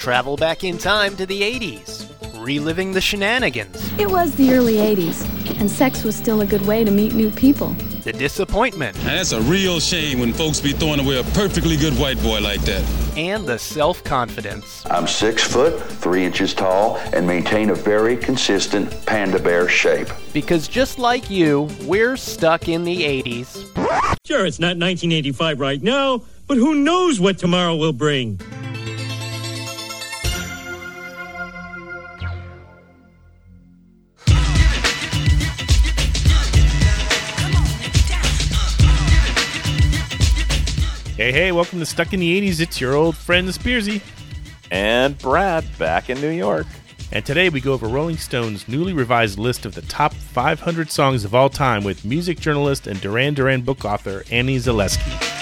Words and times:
travel 0.00 0.34
back 0.36 0.64
in 0.64 0.78
time 0.78 1.14
to 1.16 1.26
the 1.26 1.42
80s, 1.42 2.08
reliving 2.42 2.92
the 2.92 3.00
shenanigans, 3.02 3.76
It 3.98 4.10
was 4.10 4.34
the 4.36 4.52
early 4.54 4.76
80s, 4.76 5.26
and 5.60 5.70
sex 5.70 6.02
was 6.04 6.16
still 6.16 6.40
a 6.40 6.46
good 6.46 6.62
way 6.66 6.84
to 6.84 6.90
meet 6.90 7.12
new 7.12 7.30
people. 7.30 7.76
the 8.04 8.12
disappointment, 8.14 8.96
Now, 9.04 9.16
that's 9.16 9.32
a 9.32 9.42
real 9.42 9.78
shame 9.78 10.20
when 10.20 10.32
folks 10.32 10.58
be 10.58 10.72
throwing 10.72 11.00
away 11.00 11.18
a 11.20 11.22
perfectly 11.22 11.76
good 11.76 11.92
white 11.98 12.20
boy 12.22 12.40
like 12.40 12.62
that. 12.62 12.82
and 13.18 13.46
the 13.46 13.58
self 13.58 14.02
confidence. 14.02 14.82
I'm 14.86 15.06
six 15.06 15.44
foot, 15.44 15.78
three 15.82 16.24
inches 16.24 16.54
tall, 16.54 16.96
and 17.12 17.26
maintain 17.26 17.68
a 17.68 17.74
very 17.74 18.16
consistent 18.16 19.04
panda 19.04 19.38
bear 19.38 19.68
shape. 19.68 20.08
Because 20.32 20.66
just 20.66 20.98
like 20.98 21.28
you, 21.28 21.68
we're 21.82 22.16
stuck 22.16 22.68
in 22.68 22.84
the 22.84 23.02
80s. 23.22 23.66
Sure, 24.26 24.46
it's 24.46 24.58
not 24.58 24.78
1985 24.78 25.60
right 25.60 25.82
now, 25.82 26.22
but 26.46 26.56
who 26.56 26.74
knows 26.76 27.20
what 27.20 27.36
tomorrow 27.36 27.76
will 27.76 27.92
bring? 27.92 28.40
Hey, 41.20 41.32
hey, 41.32 41.52
welcome 41.52 41.80
to 41.80 41.84
Stuck 41.84 42.14
in 42.14 42.20
the 42.20 42.40
80s. 42.40 42.62
It's 42.62 42.80
your 42.80 42.94
old 42.94 43.14
friend, 43.14 43.46
Spearsy. 43.48 44.00
And 44.70 45.18
Brad 45.18 45.66
back 45.78 46.08
in 46.08 46.18
New 46.18 46.30
York. 46.30 46.66
And 47.12 47.26
today 47.26 47.50
we 47.50 47.60
go 47.60 47.74
over 47.74 47.88
Rolling 47.88 48.16
Stone's 48.16 48.66
newly 48.66 48.94
revised 48.94 49.38
list 49.38 49.66
of 49.66 49.74
the 49.74 49.82
top 49.82 50.14
500 50.14 50.90
songs 50.90 51.26
of 51.26 51.34
all 51.34 51.50
time 51.50 51.84
with 51.84 52.06
music 52.06 52.40
journalist 52.40 52.86
and 52.86 52.98
Duran 53.02 53.34
Duran 53.34 53.60
book 53.60 53.84
author 53.84 54.24
Annie 54.30 54.56
Zaleski. 54.56 55.39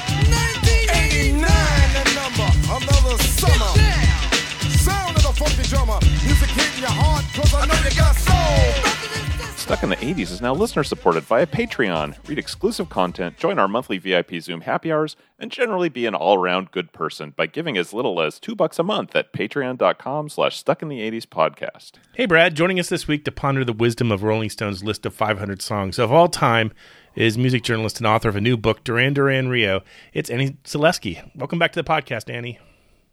Stuck 9.69 9.83
in 9.83 9.91
the 9.91 9.97
80s 9.97 10.31
is 10.31 10.41
now 10.41 10.55
listener 10.55 10.83
supported 10.83 11.25
via 11.25 11.47
Patreon. 11.47 12.17
Read 12.27 12.39
exclusive 12.39 12.89
content, 12.89 13.37
join 13.37 13.59
our 13.59 13.69
monthly 13.69 13.99
VIP 13.99 14.41
Zoom 14.41 14.63
happy 14.63 14.91
hours, 14.91 15.15
and 15.39 15.53
generally 15.53 15.91
be 15.91 16.07
an 16.07 16.15
all-around 16.15 16.71
good 16.71 16.91
person 16.91 17.35
by 17.37 17.45
giving 17.47 17.77
as 17.77 17.93
little 17.93 18.23
as 18.23 18.41
two 18.41 18.57
bucks 18.57 18.79
a 18.79 18.83
month 18.83 19.15
at 19.15 19.31
patreon.com 19.35 20.31
slash 20.31 20.57
stuck 20.57 20.81
in 20.81 20.89
the 20.89 21.01
80s 21.01 21.27
podcast. 21.27 21.97
Hey, 22.15 22.25
Brad, 22.25 22.55
joining 22.55 22.81
us 22.81 22.89
this 22.89 23.07
week 23.07 23.27
to 23.27 23.31
ponder 23.31 23.63
the 23.63 23.75
wisdom 23.75 24.11
of 24.11 24.23
Rolling 24.23 24.49
Stone's 24.49 24.83
list 24.83 25.05
of 25.05 25.13
500 25.13 25.61
songs 25.61 25.99
of 25.99 26.11
all 26.11 26.29
time 26.29 26.73
is 27.15 27.37
music 27.37 27.63
journalist 27.63 27.99
and 27.99 28.07
author 28.07 28.31
of 28.31 28.37
a 28.37 28.41
new 28.41 28.57
book, 28.57 28.85
Duran 28.85 29.13
Duran 29.13 29.49
Rio. 29.51 29.83
It's 30.15 30.31
Annie 30.31 30.57
Zaleski. 30.65 31.31
Welcome 31.37 31.59
back 31.59 31.73
to 31.73 31.83
the 31.83 31.87
podcast, 31.87 32.33
Annie. 32.33 32.59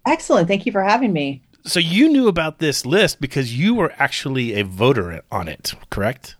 Excellent. 0.07 0.47
Thank 0.47 0.65
you 0.65 0.71
for 0.71 0.83
having 0.83 1.11
me. 1.11 1.41
So 1.65 1.81
you 1.81 2.07
knew 2.07 2.29
about 2.29 2.59
this 2.59 2.85
list 2.85 3.19
because 3.19 3.59
you 3.59 3.75
were 3.75 3.91
actually 3.97 4.53
a 4.53 4.63
voter 4.63 5.21
on 5.29 5.49
it, 5.49 5.73
correct? 5.89 6.37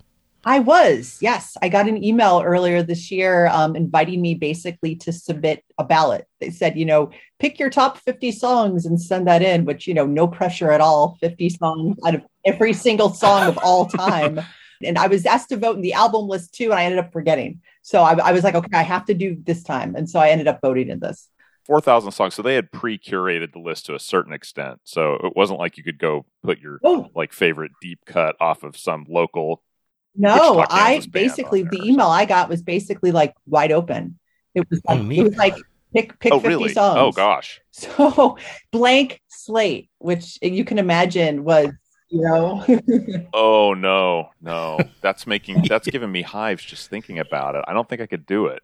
I 0.47 0.59
was, 0.59 1.17
yes. 1.21 1.57
I 1.63 1.69
got 1.69 1.89
an 1.89 2.03
email 2.03 2.43
earlier 2.45 2.83
this 2.83 3.09
year 3.09 3.47
um, 3.47 3.75
inviting 3.75 4.21
me 4.21 4.35
basically 4.35 4.95
to 4.97 5.11
submit 5.11 5.63
a 5.79 5.83
ballot. 5.83 6.27
They 6.39 6.51
said, 6.51 6.77
you 6.77 6.85
know, 6.85 7.09
pick 7.39 7.57
your 7.57 7.71
top 7.71 7.97
50 7.97 8.31
songs 8.31 8.85
and 8.85 9.01
send 9.01 9.27
that 9.27 9.41
in, 9.41 9.65
which, 9.65 9.87
you 9.87 9.95
know, 9.95 10.05
no 10.05 10.27
pressure 10.27 10.71
at 10.71 10.81
all. 10.81 11.17
50 11.19 11.49
songs 11.49 11.97
out 12.05 12.13
of 12.15 12.21
every 12.45 12.73
single 12.73 13.09
song 13.11 13.47
of 13.47 13.57
all 13.63 13.87
time. 13.87 14.39
and 14.83 14.99
I 14.99 15.07
was 15.07 15.25
asked 15.25 15.49
to 15.49 15.57
vote 15.57 15.77
in 15.77 15.81
the 15.81 15.93
album 15.93 16.27
list 16.27 16.53
too, 16.53 16.65
and 16.65 16.75
I 16.75 16.83
ended 16.83 16.99
up 16.99 17.11
forgetting. 17.11 17.61
So 17.81 18.03
I, 18.03 18.13
I 18.13 18.31
was 18.31 18.43
like, 18.43 18.53
okay, 18.55 18.77
I 18.77 18.83
have 18.83 19.05
to 19.05 19.15
do 19.15 19.35
this 19.43 19.63
time. 19.63 19.95
And 19.95 20.07
so 20.07 20.19
I 20.19 20.29
ended 20.29 20.47
up 20.47 20.59
voting 20.61 20.89
in 20.89 20.99
this. 20.99 21.27
4,000 21.65 22.11
songs. 22.11 22.35
So 22.35 22.43
they 22.43 22.53
had 22.53 22.71
pre-curated 22.71 23.53
the 23.53 23.59
list 23.59 23.87
to 23.87 23.95
a 23.95 23.99
certain 23.99 24.33
extent. 24.33 24.81
So 24.83 25.15
it 25.23 25.35
wasn't 25.35 25.57
like 25.57 25.77
you 25.77 25.83
could 25.83 25.97
go 25.97 26.27
put 26.43 26.59
your 26.59 26.79
Oh. 26.83 27.09
like 27.15 27.33
favorite 27.33 27.71
deep 27.81 28.05
cut 28.05 28.35
off 28.39 28.61
of 28.61 28.77
some 28.77 29.07
local 29.09 29.63
No, 30.17 30.65
I 30.69 31.01
basically 31.11 31.63
the 31.63 31.87
email 31.87 32.07
I 32.07 32.25
got 32.25 32.49
was 32.49 32.61
basically 32.61 33.11
like 33.11 33.33
wide 33.45 33.71
open. 33.71 34.17
It 34.53 34.65
was 34.69 34.81
like 34.87 34.99
Oh, 34.99 35.11
it 35.11 35.23
was 35.23 35.35
like 35.35 35.55
pick 35.93 36.17
pick 36.19 36.33
Oh, 36.33 36.39
50 36.39 36.47
really? 36.47 36.69
Oh, 36.69 36.73
songs. 36.73 36.99
Oh, 36.99 37.11
gosh. 37.11 37.61
So 37.71 38.37
blank 38.71 39.21
slate, 39.27 39.89
which 39.99 40.39
you 40.41 40.63
can 40.63 40.79
imagine 40.79 41.43
was, 41.43 41.69
you 42.09 42.21
know, 42.21 42.65
Oh 43.33 43.73
no, 43.73 44.29
no. 44.41 44.79
That's 45.01 45.27
making 45.27 45.63
that's 45.67 45.87
giving 45.89 46.11
me 46.11 46.21
hives 46.21 46.63
just 46.63 46.89
thinking 46.89 47.19
about 47.19 47.55
it. 47.55 47.65
I 47.67 47.73
don't 47.73 47.87
think 47.87 48.01
I 48.01 48.05
could 48.05 48.25
do 48.25 48.47
it. 48.47 48.63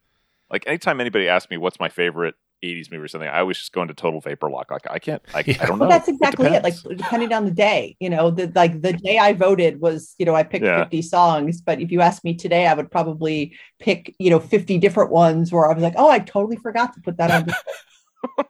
Like 0.49 0.65
anytime 0.65 1.01
anybody 1.01 1.27
asks 1.27 1.49
me 1.49 1.57
what's 1.57 1.79
my 1.79 1.89
favorite 1.89 2.35
80s 2.63 2.91
movie 2.91 3.03
or 3.03 3.07
something, 3.07 3.29
I 3.29 3.39
always 3.39 3.57
just 3.57 3.71
go 3.73 3.81
into 3.81 3.93
total 3.93 4.21
vapor 4.21 4.49
lock. 4.49 4.71
Like 4.71 4.87
I 4.89 4.99
can't 4.99 5.21
I, 5.33 5.39
I 5.39 5.43
don't 5.43 5.79
know. 5.79 5.85
well, 5.85 5.89
that's 5.89 6.07
exactly 6.07 6.47
it. 6.47 6.63
Like 6.63 6.75
depending 6.95 7.33
on 7.33 7.45
the 7.45 7.51
day, 7.51 7.95
you 7.99 8.09
know, 8.09 8.29
the 8.31 8.51
like 8.55 8.81
the 8.81 8.93
day 8.93 9.17
I 9.17 9.33
voted 9.33 9.81
was, 9.81 10.15
you 10.17 10.25
know, 10.25 10.35
I 10.35 10.43
picked 10.43 10.65
Yeah. 10.65 10.83
50 10.83 11.01
songs, 11.01 11.61
but 11.61 11.81
if 11.81 11.91
you 11.91 12.01
ask 12.01 12.23
me 12.23 12.35
today, 12.35 12.67
I 12.67 12.73
would 12.73 12.91
probably 12.91 13.57
pick, 13.79 14.15
you 14.19 14.29
know, 14.29 14.39
50 14.39 14.77
different 14.77 15.11
ones 15.11 15.51
where 15.51 15.69
I 15.69 15.73
was 15.73 15.83
like, 15.83 15.95
oh, 15.97 16.09
I 16.09 16.19
totally 16.19 16.57
forgot 16.57 16.93
to 16.93 17.01
put 17.01 17.17
that 17.17 17.31
on. 17.31 17.47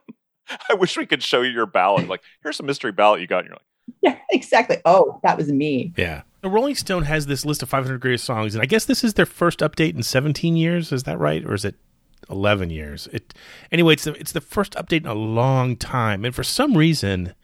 I 0.68 0.74
wish 0.74 0.96
we 0.96 1.06
could 1.06 1.22
show 1.22 1.40
you 1.42 1.50
your 1.50 1.66
ballot. 1.66 2.08
Like, 2.08 2.22
here's 2.42 2.60
a 2.60 2.62
mystery 2.62 2.92
ballot 2.92 3.20
you 3.20 3.26
got. 3.26 3.40
And 3.40 3.48
you're 3.48 3.54
like, 3.56 3.62
yeah, 4.02 4.18
exactly. 4.30 4.78
Oh, 4.84 5.18
that 5.22 5.36
was 5.38 5.50
me. 5.50 5.92
Yeah. 5.96 6.22
The 6.42 6.50
Rolling 6.50 6.74
Stone 6.74 7.04
has 7.04 7.26
this 7.26 7.44
list 7.46 7.62
of 7.62 7.68
500 7.68 8.00
greatest 8.00 8.24
songs, 8.24 8.54
and 8.54 8.62
I 8.62 8.66
guess 8.66 8.84
this 8.84 9.04
is 9.04 9.14
their 9.14 9.26
first 9.26 9.60
update 9.60 9.94
in 9.94 10.02
17 10.02 10.56
years. 10.56 10.90
Is 10.92 11.04
that 11.04 11.18
right, 11.18 11.44
or 11.44 11.54
is 11.54 11.64
it 11.64 11.76
11 12.30 12.70
years? 12.70 13.08
It 13.12 13.34
anyway. 13.70 13.94
It's 13.94 14.04
the, 14.04 14.12
it's 14.14 14.32
the 14.32 14.40
first 14.40 14.72
update 14.74 15.02
in 15.02 15.06
a 15.06 15.14
long 15.14 15.76
time, 15.76 16.24
and 16.24 16.34
for 16.34 16.42
some 16.42 16.76
reason, 16.76 17.34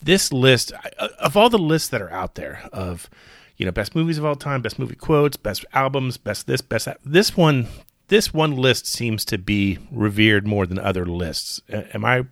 this 0.00 0.32
list 0.32 0.72
of 1.18 1.36
all 1.36 1.50
the 1.50 1.58
lists 1.58 1.88
that 1.88 2.02
are 2.02 2.12
out 2.12 2.34
there 2.34 2.68
of 2.72 3.08
you 3.56 3.66
know 3.66 3.72
best 3.72 3.94
movies 3.94 4.18
of 4.18 4.24
all 4.24 4.36
time, 4.36 4.62
best 4.62 4.78
movie 4.78 4.94
quotes, 4.94 5.36
best 5.36 5.64
albums, 5.72 6.16
best 6.16 6.46
this, 6.46 6.60
best 6.60 6.86
that, 6.86 6.98
this 7.04 7.36
one. 7.36 7.68
This 8.08 8.34
one 8.34 8.56
list 8.56 8.86
seems 8.86 9.24
to 9.26 9.38
be 9.38 9.78
revered 9.90 10.46
more 10.46 10.66
than 10.66 10.78
other 10.78 11.06
lists. 11.06 11.62
Am 11.70 12.04
I 12.04 12.26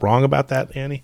wrong 0.00 0.22
about 0.22 0.46
that, 0.48 0.76
Annie? 0.76 1.02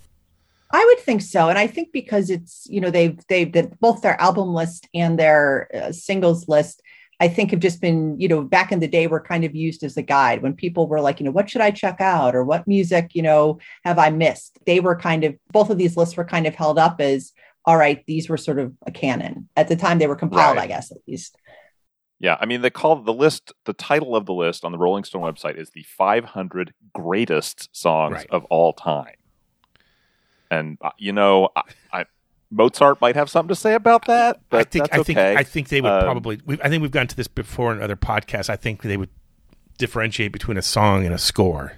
I 0.71 0.85
would 0.85 1.03
think 1.05 1.23
so, 1.23 1.49
and 1.49 1.59
I 1.59 1.67
think 1.67 1.93
because 1.93 2.29
it's 2.29 2.67
you 2.69 2.81
know 2.81 2.91
they've 2.91 3.19
they've 3.29 3.51
both 3.81 4.03
their 4.03 4.21
album 4.21 4.53
list 4.53 4.87
and 4.93 5.19
their 5.19 5.69
uh, 5.75 5.93
singles 5.93 6.47
list, 6.47 6.83
I 7.21 7.29
think 7.29 7.51
have 7.51 7.61
just 7.61 7.81
been 7.81 8.19
you 8.21 8.29
know 8.29 8.43
back 8.43 8.71
in 8.73 8.81
the 8.81 8.89
day 8.89 9.07
were 9.07 9.21
kind 9.21 9.45
of 9.45 9.55
used 9.55 9.83
as 9.83 9.97
a 9.97 10.03
guide 10.03 10.43
when 10.43 10.55
people 10.55 10.87
were 10.87 11.01
like 11.01 11.19
you 11.21 11.25
know 11.25 11.33
what 11.33 11.51
should 11.51 11.61
I 11.61 11.71
check 11.71 12.01
out 12.01 12.35
or 12.35 12.45
what 12.45 12.67
music 12.69 13.15
you 13.15 13.23
know 13.23 13.59
have 13.85 13.99
I 13.99 14.11
missed. 14.11 14.59
They 14.67 14.81
were 14.81 14.97
kind 14.97 15.25
of 15.25 15.35
both 15.53 15.71
of 15.71 15.79
these 15.79 15.97
lists 15.97 16.17
were 16.17 16.25
kind 16.25 16.47
of 16.47 16.55
held 16.55 16.79
up 16.79 17.01
as 17.01 17.33
all 17.65 17.77
right 17.77 18.05
these 18.07 18.29
were 18.29 18.37
sort 18.37 18.59
of 18.59 18.73
a 18.87 18.91
canon 18.93 19.49
at 19.57 19.69
the 19.69 19.77
time 19.77 19.99
they 19.99 20.07
were 20.07 20.17
compiled 20.17 20.57
Right. 20.57 20.65
I 20.65 20.69
guess 20.69 20.91
at 20.93 20.99
least. 21.09 21.37
yeah. 22.21 22.37
I 22.41 22.47
mean, 22.47 22.63
they 22.63 22.71
call 22.71 22.97
the 22.97 23.13
list. 23.13 23.53
The 23.65 23.73
title 23.75 24.17
of 24.17 24.27
the 24.27 24.33
list 24.33 24.65
on 24.65 24.73
the 24.73 24.79
Rolling 24.79 25.05
Stone 25.05 25.23
website 25.23 25.57
is 25.59 25.71
the 25.71 25.83
500 25.85 26.73
greatest 26.95 27.69
songs 27.77 28.15
Right. 28.15 28.27
of 28.31 28.45
all 28.47 28.73
time. 28.73 29.15
And 30.51 30.79
uh, 30.81 30.91
you 30.99 31.13
know, 31.13 31.51
I, 31.57 31.63
I 31.93 32.05
Mozart 32.51 33.01
might 33.01 33.15
have 33.15 33.29
something 33.29 33.49
to 33.49 33.55
say 33.55 33.75
about 33.75 34.07
that, 34.07 34.41
but 34.49 34.61
I 34.61 34.65
think 34.65 34.89
I 34.93 35.03
think. 35.03 35.19
I 35.19 35.43
think 35.43 35.69
they 35.69 35.81
would 35.81 35.91
Um, 35.93 36.03
probably. 36.03 36.41
I 36.63 36.69
think 36.69 36.81
we've 36.83 36.91
gone 36.91 37.07
to 37.07 37.17
this 37.17 37.29
before 37.29 37.73
in 37.73 37.83
other 37.83 37.97
podcasts. 37.97 38.49
I 38.49 38.57
think 38.57 38.83
they 38.83 38.97
would 38.97 39.11
differentiate 39.77 40.33
between 40.33 40.57
a 40.57 40.63
song 40.63 41.05
and 41.05 41.15
a 41.15 41.19
score. 41.19 41.75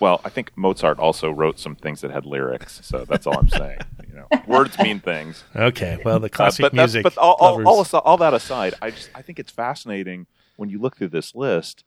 Well, 0.00 0.20
I 0.24 0.28
think 0.28 0.52
Mozart 0.56 0.98
also 0.98 1.30
wrote 1.30 1.58
some 1.58 1.76
things 1.76 2.02
that 2.02 2.10
had 2.10 2.26
lyrics, 2.26 2.80
so 2.84 3.04
that's 3.06 3.26
all 3.26 3.38
I'm 3.38 3.48
saying. 3.60 3.78
You 4.08 4.14
know, 4.16 4.28
words 4.46 4.78
mean 4.78 5.00
things. 5.00 5.44
Okay, 5.56 5.98
well, 6.04 6.20
the 6.20 6.26
Uh, 6.26 6.28
classic 6.28 6.62
but 6.62 6.74
music. 6.74 7.02
but 7.02 7.16
all, 7.16 7.34
all, 7.40 7.66
all, 7.66 7.86
all 8.04 8.16
that 8.18 8.34
aside, 8.34 8.74
I 8.82 8.90
just 8.90 9.08
I 9.14 9.22
think 9.22 9.38
it's 9.38 9.50
fascinating 9.52 10.26
when 10.56 10.68
you 10.68 10.78
look 10.78 10.96
through 10.96 11.08
this 11.08 11.34
list. 11.34 11.84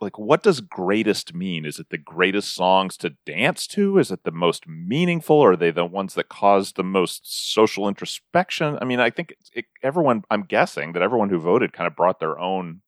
Like, 0.00 0.18
what 0.18 0.44
does 0.44 0.60
greatest 0.60 1.34
mean? 1.34 1.64
Is 1.64 1.80
it 1.80 1.90
the 1.90 1.98
greatest 1.98 2.54
songs 2.54 2.96
to 2.98 3.16
dance 3.26 3.66
to? 3.68 3.98
Is 3.98 4.12
it 4.12 4.22
the 4.22 4.30
most 4.30 4.68
meaningful? 4.68 5.40
Are 5.42 5.56
they 5.56 5.72
the 5.72 5.84
ones 5.84 6.14
that 6.14 6.28
cause 6.28 6.72
the 6.72 6.84
most 6.84 7.52
social 7.52 7.88
introspection? 7.88 8.78
I 8.80 8.84
mean, 8.84 9.00
I 9.00 9.10
think 9.10 9.34
it, 9.52 9.64
everyone. 9.82 10.22
I'm 10.30 10.44
guessing 10.44 10.92
that 10.92 11.02
everyone 11.02 11.30
who 11.30 11.40
voted 11.40 11.72
kind 11.72 11.88
of 11.88 11.96
brought 11.96 12.20
their 12.20 12.38
own 12.38 12.82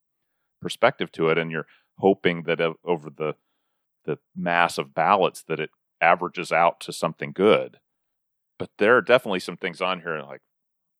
perspective 0.62 1.10
to 1.12 1.30
it, 1.30 1.38
and 1.38 1.50
you're 1.50 1.66
hoping 1.98 2.44
that 2.44 2.60
over 2.84 3.10
the 3.10 3.34
the 4.04 4.18
mass 4.36 4.78
of 4.78 4.94
ballots 4.94 5.42
that 5.48 5.60
it 5.60 5.70
averages 6.00 6.52
out 6.52 6.80
to 6.80 6.92
something 6.92 7.32
good. 7.32 7.78
But 8.58 8.70
there 8.78 8.96
are 8.96 9.02
definitely 9.02 9.40
some 9.40 9.56
things 9.56 9.80
on 9.80 10.00
here 10.00 10.22
like, 10.22 10.40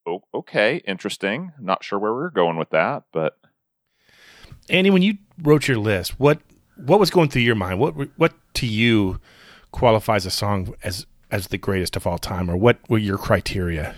oh, 0.05 0.21
okay, 0.33 0.81
interesting. 0.85 1.51
Not 1.59 1.83
sure 1.83 1.99
where 1.99 2.13
we 2.13 2.21
are 2.23 2.29
going 2.29 2.57
with 2.57 2.71
that, 2.71 3.03
but 3.13 3.37
Annie, 4.69 4.89
when 4.89 5.01
you 5.01 5.17
wrote 5.41 5.67
your 5.67 5.77
list, 5.77 6.19
what 6.19 6.39
what 6.75 6.99
was 6.99 7.09
going 7.09 7.29
through 7.29 7.43
your 7.43 7.55
mind? 7.55 7.79
What 7.79 7.93
what 8.17 8.33
to 8.55 8.67
you 8.67 9.19
qualifies 9.71 10.25
a 10.25 10.31
song 10.31 10.73
as 10.83 11.05
as 11.31 11.47
the 11.47 11.57
greatest 11.57 11.95
of 11.95 12.05
all 12.05 12.17
time, 12.17 12.49
or 12.49 12.57
what 12.57 12.77
were 12.89 12.97
your 12.97 13.17
criteria? 13.17 13.95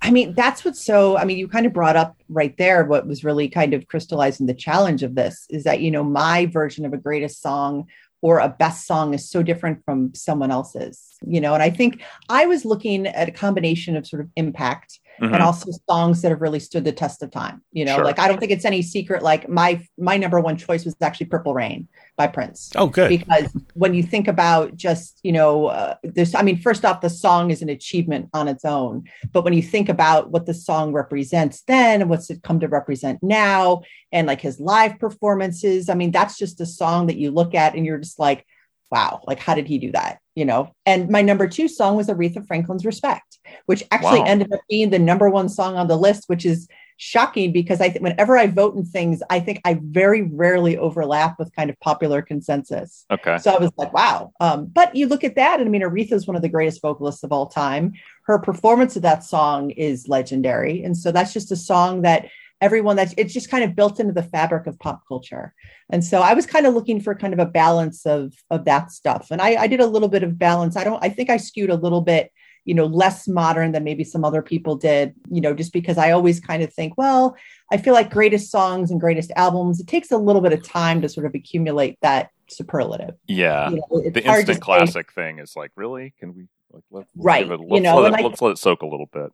I 0.00 0.10
mean, 0.10 0.34
that's 0.34 0.64
what's 0.64 0.84
so. 0.84 1.16
I 1.16 1.24
mean, 1.24 1.38
you 1.38 1.48
kind 1.48 1.66
of 1.66 1.72
brought 1.72 1.96
up 1.96 2.16
right 2.28 2.56
there 2.56 2.84
what 2.84 3.06
was 3.06 3.24
really 3.24 3.48
kind 3.48 3.74
of 3.74 3.88
crystallizing 3.88 4.46
the 4.46 4.54
challenge 4.54 5.02
of 5.02 5.14
this 5.14 5.46
is 5.50 5.64
that, 5.64 5.80
you 5.80 5.90
know, 5.90 6.04
my 6.04 6.46
version 6.46 6.84
of 6.84 6.92
a 6.92 6.98
greatest 6.98 7.42
song 7.42 7.86
or 8.20 8.38
a 8.38 8.48
best 8.48 8.86
song 8.86 9.14
is 9.14 9.28
so 9.28 9.42
different 9.42 9.84
from 9.84 10.14
someone 10.14 10.50
else's, 10.50 11.16
you 11.26 11.40
know. 11.40 11.54
And 11.54 11.62
I 11.62 11.70
think 11.70 12.02
I 12.28 12.46
was 12.46 12.64
looking 12.64 13.06
at 13.06 13.28
a 13.28 13.32
combination 13.32 13.96
of 13.96 14.06
sort 14.06 14.22
of 14.22 14.30
impact 14.36 15.00
Mhm. 15.20 15.34
and 15.34 15.42
also 15.42 15.70
songs 15.88 16.22
that 16.22 16.30
have 16.30 16.40
really 16.40 16.60
stood 16.60 16.84
the 16.84 16.92
test 16.92 17.22
of 17.22 17.30
time. 17.30 17.62
You 17.72 17.84
know, 17.84 17.96
Sure. 17.96 18.04
like 18.04 18.18
I 18.18 18.28
don't 18.28 18.38
think 18.38 18.52
it's 18.52 18.64
any 18.64 18.82
secret. 18.82 19.22
Like 19.22 19.48
my 19.48 19.80
my 19.98 20.16
number 20.16 20.40
one 20.40 20.56
choice 20.56 20.84
was 20.84 20.94
actually 21.00 21.26
"Purple 21.26 21.54
Rain" 21.54 21.88
by 22.16 22.26
Prince. 22.26 22.70
Oh, 22.76 22.86
good. 22.86 23.08
Because 23.08 23.52
when 23.74 23.94
you 23.94 24.02
think 24.02 24.28
about 24.28 24.76
just 24.76 25.20
you 25.22 25.32
know 25.32 25.66
uh, 25.66 25.94
this, 26.02 26.34
I 26.34 26.42
mean, 26.42 26.58
first 26.58 26.84
off, 26.84 27.00
the 27.00 27.10
song 27.10 27.50
is 27.50 27.62
an 27.62 27.68
achievement 27.68 28.28
on 28.32 28.48
its 28.48 28.64
own. 28.64 29.04
But 29.32 29.44
when 29.44 29.52
you 29.52 29.62
think 29.62 29.88
about 29.88 30.30
what 30.30 30.46
the 30.46 30.54
song 30.54 30.92
represents 30.92 31.62
then, 31.62 32.00
and 32.00 32.10
what's 32.10 32.30
it 32.30 32.42
come 32.42 32.60
to 32.60 32.68
represent 32.68 33.20
now, 33.22 33.82
and 34.12 34.26
like 34.26 34.40
his 34.40 34.60
live 34.60 34.98
performances, 34.98 35.88
I 35.88 35.94
mean, 35.94 36.10
that's 36.10 36.38
just 36.38 36.60
a 36.60 36.66
song 36.66 37.06
that 37.08 37.16
you 37.16 37.30
look 37.30 37.54
at 37.54 37.74
and 37.74 37.84
you're 37.84 37.98
just 37.98 38.18
like, 38.18 38.44
wow, 38.90 39.20
like 39.26 39.38
how 39.38 39.54
did 39.54 39.66
he 39.66 39.78
do 39.78 39.92
that? 39.92 40.18
You 40.38 40.44
know. 40.44 40.72
And 40.86 41.10
my 41.10 41.20
number 41.20 41.48
two 41.48 41.66
song 41.66 41.96
was 41.96 42.06
Aretha 42.06 42.46
Franklin's 42.46 42.86
"Respect," 42.86 43.38
which 43.66 43.82
actually 43.90 44.20
Wow. 44.20 44.26
ended 44.32 44.52
up 44.52 44.60
being 44.68 44.90
the 44.90 44.98
number 44.98 45.28
one 45.28 45.48
song 45.48 45.76
on 45.76 45.88
the 45.88 45.96
list, 45.96 46.24
which 46.28 46.46
is 46.46 46.68
shocking 46.96 47.52
because 47.52 47.80
I 47.80 47.88
think 47.90 48.02
whenever 48.02 48.36
I 48.36 48.46
vote 48.46 48.76
in 48.76 48.84
things, 48.84 49.20
I 49.30 49.40
think 49.40 49.60
I 49.64 49.80
very 49.82 50.22
rarely 50.22 50.76
overlap 50.76 51.38
with 51.38 51.54
kind 51.54 51.70
of 51.70 51.78
popular 51.80 52.22
consensus. 52.22 53.04
Okay. 53.10 53.38
So 53.38 53.52
I 53.52 53.58
was 53.58 53.70
like, 53.76 53.92
wow. 53.92 54.32
Um, 54.40 54.66
but 54.66 54.94
you 54.94 55.06
look 55.06 55.24
at 55.24 55.36
that, 55.36 55.58
and 55.60 55.68
I 55.68 55.70
mean, 55.70 55.82
Aretha 55.82 56.12
is 56.12 56.26
one 56.26 56.36
of 56.36 56.42
the 56.42 56.48
greatest 56.48 56.82
vocalists 56.82 57.24
of 57.24 57.32
all 57.32 57.46
time. 57.46 57.92
Her 58.24 58.38
performance 58.38 58.94
of 58.96 59.02
that 59.02 59.24
song 59.24 59.70
is 59.70 60.08
legendary. 60.08 60.82
And 60.84 60.96
so 60.96 61.10
that's 61.12 61.32
just 61.32 61.52
a 61.52 61.56
song 61.56 62.02
that 62.02 62.28
everyone 62.60 62.96
that's 62.96 63.14
it's 63.16 63.32
just 63.32 63.50
kind 63.50 63.64
of 63.64 63.76
built 63.76 64.00
into 64.00 64.12
the 64.12 64.22
fabric 64.22 64.66
of 64.66 64.78
pop 64.78 65.02
culture. 65.06 65.54
And 65.90 66.04
so 66.04 66.20
I 66.22 66.34
was 66.34 66.46
kind 66.46 66.66
of 66.66 66.74
looking 66.74 67.00
for 67.00 67.14
kind 67.14 67.32
of 67.32 67.38
a 67.38 67.46
balance 67.46 68.04
of 68.06 68.34
of 68.50 68.64
that 68.64 68.90
stuff. 68.90 69.28
And 69.30 69.40
I, 69.40 69.56
I 69.62 69.66
did 69.66 69.80
a 69.80 69.86
little 69.86 70.08
bit 70.08 70.22
of 70.22 70.38
balance. 70.38 70.76
I 70.76 70.84
don't 70.84 71.02
I 71.02 71.08
think 71.08 71.30
I 71.30 71.36
skewed 71.36 71.70
a 71.70 71.76
little 71.76 72.00
bit 72.00 72.32
you 72.64 72.74
know 72.74 72.86
less 72.86 73.26
modern 73.26 73.72
than 73.72 73.82
maybe 73.84 74.04
some 74.04 74.24
other 74.24 74.42
people 74.42 74.76
did 74.76 75.14
you 75.30 75.40
know 75.40 75.54
just 75.54 75.72
because 75.72 75.96
i 75.96 76.10
always 76.10 76.38
kind 76.38 76.62
of 76.62 76.70
think 76.74 76.92
well 76.98 77.34
i 77.72 77.78
feel 77.78 77.94
like 77.94 78.10
greatest 78.10 78.50
songs 78.50 78.90
and 78.90 79.00
greatest 79.00 79.30
albums 79.36 79.80
it 79.80 79.86
takes 79.86 80.10
a 80.10 80.18
little 80.18 80.42
bit 80.42 80.52
of 80.52 80.62
time 80.62 81.00
to 81.00 81.08
sort 81.08 81.24
of 81.24 81.34
accumulate 81.34 81.96
that 82.02 82.28
superlative 82.48 83.14
Yeah. 83.26 83.70
You 83.70 83.76
know, 83.76 84.10
the 84.10 84.22
instant 84.24 84.46
say- 84.48 84.60
classic 84.60 85.12
thing 85.12 85.38
is 85.38 85.54
like, 85.56 85.70
really? 85.76 86.12
Can 86.18 86.34
we 86.34 86.48
like 86.72 86.82
let, 86.90 87.00
let's 87.00 87.10
Right, 87.16 87.50
it- 87.50 87.60
you 87.70 87.80
know, 87.80 88.00
let 88.00 88.12
and 88.12 88.20
it, 88.20 88.24
I- 88.24 88.28
let's 88.28 88.42
let 88.42 88.50
it 88.52 88.58
soak 88.58 88.82
a 88.82 88.86
little 88.86 89.08
bit. 89.12 89.32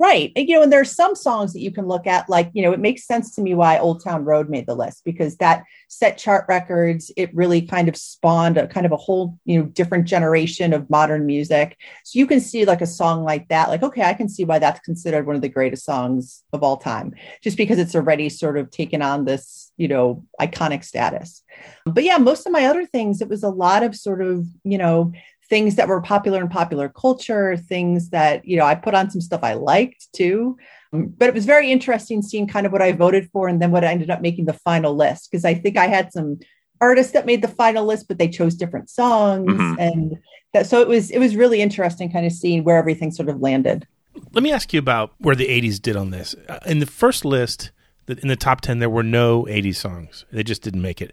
Right. 0.00 0.32
And, 0.34 0.48
you 0.48 0.56
know, 0.56 0.62
and 0.62 0.72
there 0.72 0.80
are 0.80 0.84
some 0.84 1.14
songs 1.14 1.52
that 1.52 1.60
you 1.60 1.70
can 1.70 1.86
look 1.86 2.06
at, 2.06 2.28
like, 2.28 2.50
you 2.52 2.62
know, 2.62 2.72
it 2.72 2.80
makes 2.80 3.06
sense 3.06 3.32
to 3.36 3.40
me 3.40 3.54
why 3.54 3.78
Old 3.78 4.02
Town 4.02 4.24
Road 4.24 4.50
made 4.50 4.66
the 4.66 4.74
list 4.74 5.04
because 5.04 5.36
that 5.36 5.62
set 5.88 6.18
chart 6.18 6.46
records. 6.48 7.12
It 7.16 7.32
really 7.32 7.62
kind 7.62 7.88
of 7.88 7.96
spawned 7.96 8.58
a 8.58 8.66
kind 8.66 8.86
of 8.86 8.90
a 8.92 8.96
whole, 8.96 9.38
you 9.44 9.56
know, 9.56 9.66
different 9.66 10.06
generation 10.06 10.72
of 10.72 10.90
modern 10.90 11.26
music. 11.26 11.78
So 12.02 12.18
you 12.18 12.26
can 12.26 12.40
see 12.40 12.64
like 12.64 12.80
a 12.80 12.86
song 12.86 13.22
like 13.22 13.46
that, 13.48 13.68
like, 13.68 13.84
okay, 13.84 14.02
I 14.02 14.14
can 14.14 14.28
see 14.28 14.44
why 14.44 14.58
that's 14.58 14.80
considered 14.80 15.26
one 15.26 15.36
of 15.36 15.42
the 15.42 15.48
greatest 15.48 15.84
songs 15.84 16.42
of 16.52 16.64
all 16.64 16.76
time, 16.76 17.14
just 17.40 17.56
because 17.56 17.78
it's 17.78 17.94
already 17.94 18.28
sort 18.28 18.58
of 18.58 18.70
taken 18.72 19.00
on 19.00 19.26
this, 19.26 19.70
you 19.76 19.86
know, 19.86 20.24
iconic 20.40 20.84
status. 20.84 21.44
But 21.86 22.02
yeah, 22.02 22.18
most 22.18 22.46
of 22.46 22.52
my 22.52 22.66
other 22.66 22.84
things, 22.84 23.20
it 23.20 23.28
was 23.28 23.44
a 23.44 23.48
lot 23.48 23.84
of 23.84 23.94
sort 23.94 24.22
of, 24.22 24.44
you 24.64 24.76
know, 24.78 25.12
things 25.50 25.74
that 25.76 25.88
were 25.88 26.00
popular 26.00 26.40
in 26.40 26.48
popular 26.48 26.88
culture, 26.88 27.56
things 27.56 28.10
that, 28.10 28.44
you 28.46 28.56
know, 28.56 28.64
I 28.64 28.74
put 28.74 28.94
on 28.94 29.10
some 29.10 29.20
stuff 29.20 29.40
I 29.42 29.54
liked 29.54 30.12
too. 30.12 30.56
Um, 30.92 31.12
But 31.18 31.28
it 31.28 31.34
was 31.34 31.44
very 31.44 31.70
interesting 31.70 32.22
seeing 32.22 32.46
kind 32.46 32.66
of 32.66 32.72
what 32.72 32.82
I 32.82 32.92
voted 32.92 33.28
for 33.32 33.48
and 33.48 33.60
then 33.60 33.70
what 33.70 33.84
I 33.84 33.88
ended 33.92 34.10
up 34.10 34.20
making 34.22 34.46
the 34.46 34.52
final 34.54 34.94
list. 34.94 35.30
Because 35.30 35.44
I 35.44 35.54
think 35.54 35.76
I 35.76 35.86
had 35.86 36.12
some 36.12 36.38
artists 36.80 37.12
that 37.12 37.26
made 37.26 37.42
the 37.42 37.48
final 37.48 37.84
list, 37.84 38.08
but 38.08 38.18
they 38.18 38.28
chose 38.28 38.54
different 38.54 38.88
songs. 38.90 39.52
Mhm. 39.52 39.76
And 39.78 40.16
that, 40.52 40.66
so 40.66 40.80
it 40.80 40.88
was 40.88 41.10
it 41.10 41.18
was 41.18 41.36
really 41.36 41.60
interesting 41.60 42.10
kind 42.10 42.26
of 42.26 42.32
seeing 42.32 42.64
where 42.64 42.76
everything 42.78 43.10
sort 43.12 43.28
of 43.28 43.40
landed. 43.40 43.86
Let 44.32 44.42
me 44.44 44.52
ask 44.52 44.72
you 44.72 44.78
about 44.78 45.12
where 45.18 45.34
the 45.36 45.48
80s 45.48 45.80
did 45.80 45.96
on 45.96 46.10
this. 46.10 46.34
Uh, 46.48 46.58
In 46.66 46.78
the 46.78 46.86
first 46.86 47.24
list, 47.24 47.72
the- 48.06 48.18
in 48.22 48.28
the 48.28 48.36
top 48.36 48.60
10, 48.60 48.78
there 48.78 48.90
were 48.90 49.02
no 49.02 49.46
80s 49.48 49.76
songs. 49.78 50.24
They 50.32 50.44
just 50.44 50.62
didn't 50.62 50.82
make 50.82 51.02
it. 51.02 51.12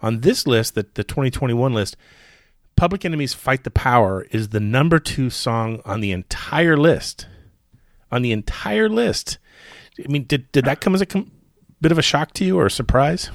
On 0.00 0.20
this 0.20 0.46
list, 0.46 0.74
the, 0.74 0.86
the 0.94 1.04
2021 1.04 1.74
list, 1.74 1.96
Public 2.78 3.04
Enemy's 3.04 3.34
Fight 3.34 3.64
the 3.64 3.70
Power 3.70 4.26
is 4.30 4.50
the 4.50 4.60
number 4.60 4.98
two 4.98 5.30
song 5.30 5.82
on 5.84 6.00
the 6.00 6.12
entire 6.12 6.76
list. 6.76 7.26
On 8.10 8.22
the 8.22 8.32
entire 8.32 8.88
list. 8.88 9.38
I 10.02 10.08
mean, 10.08 10.24
did, 10.24 10.50
did 10.52 10.64
that 10.64 10.80
come 10.80 10.94
as 10.94 11.00
a 11.00 11.06
com- 11.06 11.30
bit 11.80 11.92
of 11.92 11.98
a 11.98 12.02
shock 12.02 12.32
to 12.34 12.44
you 12.44 12.58
or 12.58 12.66
a 12.66 12.70
surprise? 12.70 13.30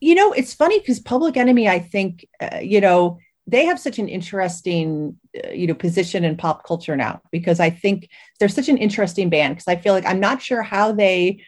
you 0.00 0.14
know 0.14 0.32
it's 0.32 0.54
funny 0.54 0.78
because 0.78 1.00
public 1.00 1.36
enemy 1.36 1.68
i 1.68 1.78
think 1.78 2.26
uh, 2.40 2.58
you 2.60 2.80
know 2.80 3.18
they 3.46 3.64
have 3.64 3.80
such 3.80 3.98
an 3.98 4.08
interesting 4.08 5.16
uh, 5.44 5.50
you 5.50 5.66
know 5.66 5.74
position 5.74 6.24
in 6.24 6.36
pop 6.36 6.64
culture 6.64 6.96
now 6.96 7.20
because 7.30 7.60
i 7.60 7.70
think 7.70 8.08
they're 8.38 8.48
such 8.48 8.68
an 8.68 8.78
interesting 8.78 9.28
band 9.28 9.54
because 9.54 9.68
i 9.68 9.76
feel 9.76 9.94
like 9.94 10.06
i'm 10.06 10.20
not 10.20 10.40
sure 10.42 10.62
how 10.62 10.92
they 10.92 11.42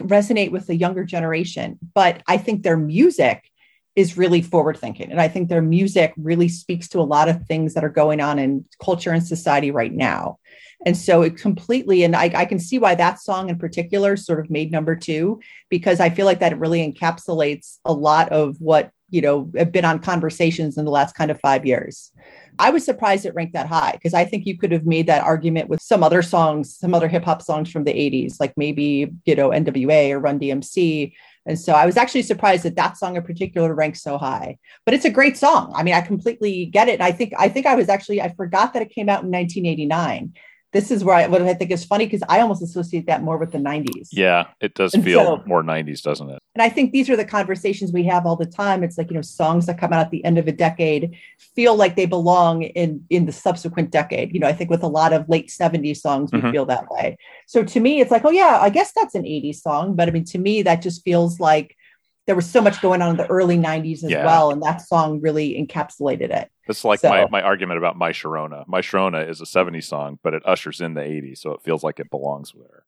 resonate 0.00 0.50
with 0.50 0.66
the 0.66 0.74
younger 0.74 1.04
generation 1.04 1.78
but 1.94 2.22
i 2.26 2.36
think 2.36 2.62
their 2.62 2.76
music 2.76 3.50
is 3.96 4.16
really 4.16 4.42
forward 4.42 4.76
thinking 4.76 5.10
and 5.10 5.20
i 5.20 5.28
think 5.28 5.48
their 5.48 5.62
music 5.62 6.12
really 6.16 6.48
speaks 6.48 6.88
to 6.88 6.98
a 6.98 7.02
lot 7.02 7.28
of 7.28 7.46
things 7.46 7.74
that 7.74 7.84
are 7.84 7.88
going 7.88 8.20
on 8.20 8.38
in 8.38 8.64
culture 8.82 9.12
and 9.12 9.26
society 9.26 9.70
right 9.70 9.92
now 9.92 10.38
and 10.86 10.96
so 10.96 11.22
it 11.22 11.36
completely 11.36 12.04
and 12.04 12.14
I, 12.14 12.30
I 12.34 12.44
can 12.44 12.58
see 12.58 12.78
why 12.78 12.94
that 12.94 13.20
song 13.20 13.48
in 13.48 13.58
particular 13.58 14.16
sort 14.16 14.40
of 14.40 14.50
made 14.50 14.70
number 14.70 14.94
two 14.94 15.40
because 15.68 16.00
I 16.00 16.10
feel 16.10 16.26
like 16.26 16.40
that 16.40 16.58
really 16.58 16.92
encapsulates 16.92 17.78
a 17.84 17.92
lot 17.92 18.30
of 18.30 18.60
what 18.60 18.90
you 19.10 19.20
know 19.20 19.50
have 19.56 19.72
been 19.72 19.84
on 19.84 19.98
conversations 19.98 20.76
in 20.76 20.84
the 20.84 20.90
last 20.90 21.14
kind 21.14 21.30
of 21.30 21.40
five 21.40 21.64
years. 21.64 22.12
I 22.58 22.70
was 22.70 22.84
surprised 22.84 23.26
it 23.26 23.34
ranked 23.34 23.54
that 23.54 23.66
high 23.66 23.92
because 23.92 24.14
I 24.14 24.24
think 24.24 24.46
you 24.46 24.56
could 24.56 24.70
have 24.70 24.86
made 24.86 25.06
that 25.08 25.24
argument 25.24 25.68
with 25.68 25.82
some 25.82 26.02
other 26.02 26.22
songs, 26.22 26.76
some 26.76 26.94
other 26.94 27.08
hip 27.08 27.24
hop 27.24 27.42
songs 27.42 27.70
from 27.70 27.84
the 27.84 27.92
80s, 27.92 28.38
like 28.38 28.54
maybe, 28.56 29.12
you 29.24 29.34
know, 29.34 29.50
NWA 29.50 30.10
or 30.12 30.20
Run 30.20 30.38
DMC. 30.38 31.12
And 31.46 31.58
so 31.58 31.72
I 31.72 31.84
was 31.84 31.96
actually 31.96 32.22
surprised 32.22 32.64
that 32.64 32.76
that 32.76 32.96
song 32.96 33.16
in 33.16 33.22
particular 33.22 33.74
ranked 33.74 33.98
so 33.98 34.18
high. 34.18 34.58
But 34.84 34.94
it's 34.94 35.04
a 35.04 35.10
great 35.10 35.36
song. 35.36 35.72
I 35.74 35.82
mean, 35.82 35.94
I 35.94 36.00
completely 36.00 36.66
get 36.66 36.88
it. 36.88 37.00
I 37.00 37.12
think 37.12 37.32
I 37.38 37.48
think 37.48 37.66
I 37.66 37.74
was 37.74 37.88
actually 37.88 38.22
I 38.22 38.32
forgot 38.34 38.72
that 38.72 38.82
it 38.82 38.90
came 38.90 39.08
out 39.08 39.24
in 39.24 39.30
1989. 39.30 40.32
This 40.74 40.90
is 40.90 41.02
where 41.04 41.14
I 41.14 41.26
what 41.28 41.40
I 41.40 41.54
think 41.54 41.70
is 41.70 41.84
funny 41.84 42.04
because 42.04 42.22
I 42.28 42.40
almost 42.40 42.62
associate 42.62 43.06
that 43.06 43.22
more 43.22 43.38
with 43.38 43.52
the 43.52 43.58
90s. 43.58 44.08
Yeah, 44.12 44.48
it 44.60 44.74
does 44.74 44.92
And 44.92 45.02
feel 45.04 45.24
so- 45.24 45.42
more 45.46 45.62
90s, 45.62 46.02
doesn't 46.02 46.28
it? 46.28 46.38
And 46.56 46.62
I 46.62 46.68
think 46.68 46.92
these 46.92 47.08
are 47.08 47.16
the 47.16 47.24
conversations 47.24 47.92
we 47.92 48.04
have 48.04 48.26
all 48.26 48.36
the 48.36 48.46
time. 48.46 48.84
It's 48.84 48.98
like, 48.98 49.08
you 49.10 49.14
know, 49.16 49.22
songs 49.22 49.66
that 49.66 49.78
come 49.78 49.92
out 49.92 50.00
at 50.00 50.10
the 50.10 50.24
end 50.24 50.36
of 50.36 50.46
a 50.46 50.52
decade 50.52 51.16
feel 51.56 51.74
like 51.76 51.96
they 51.96 52.06
belong 52.06 52.62
in 52.62 53.04
in 53.08 53.24
the 53.26 53.32
subsequent 53.32 53.90
decade. 53.92 54.34
You 54.34 54.40
know, 54.40 54.48
I 54.48 54.52
think 54.52 54.68
with 54.68 54.82
a 54.82 54.88
lot 54.88 55.12
of 55.12 55.28
late 55.28 55.48
70s 55.50 56.02
songs, 56.02 56.30
we 56.32 56.40
Mhm. 56.40 56.50
feel 56.52 56.66
that 56.66 56.90
way. 56.90 57.16
So 57.46 57.62
to 57.64 57.80
me, 57.80 58.00
it's 58.00 58.10
like, 58.10 58.24
oh 58.24 58.30
yeah, 58.30 58.58
I 58.60 58.68
guess 58.70 58.92
that's 58.94 59.14
an 59.14 59.24
80s 59.24 59.62
song. 59.62 59.94
But 59.96 60.08
I 60.08 60.10
mean, 60.10 60.24
to 60.26 60.38
me, 60.38 60.62
that 60.62 60.82
just 60.82 61.02
feels 61.04 61.38
like 61.40 61.76
there 62.26 62.34
was 62.36 62.48
so 62.48 62.60
much 62.60 62.80
going 62.80 63.02
on 63.02 63.10
in 63.10 63.16
the 63.16 63.26
early 63.26 63.58
90s 63.58 64.02
as 64.04 64.10
Yeah. 64.10 64.24
well. 64.24 64.50
And 64.50 64.62
that 64.62 64.80
song 64.80 65.20
really 65.20 65.54
encapsulated 65.54 66.30
it. 66.34 66.50
It's 66.66 66.84
like 66.84 67.00
So- 67.00 67.10
my, 67.10 67.28
my 67.30 67.42
argument 67.42 67.78
about 67.78 67.96
My 67.98 68.12
Sharona. 68.12 68.66
My 68.66 68.80
Sharona 68.80 69.28
is 69.28 69.40
a 69.40 69.46
70s 69.46 69.84
song, 69.84 70.18
but 70.22 70.32
it 70.34 70.42
ushers 70.46 70.80
in 70.80 70.94
the 70.94 71.02
80s, 71.02 71.38
so 71.38 71.52
it 71.52 71.62
feels 71.62 71.82
like 71.84 72.00
it 72.00 72.10
belongs 72.10 72.52
there. 72.56 72.84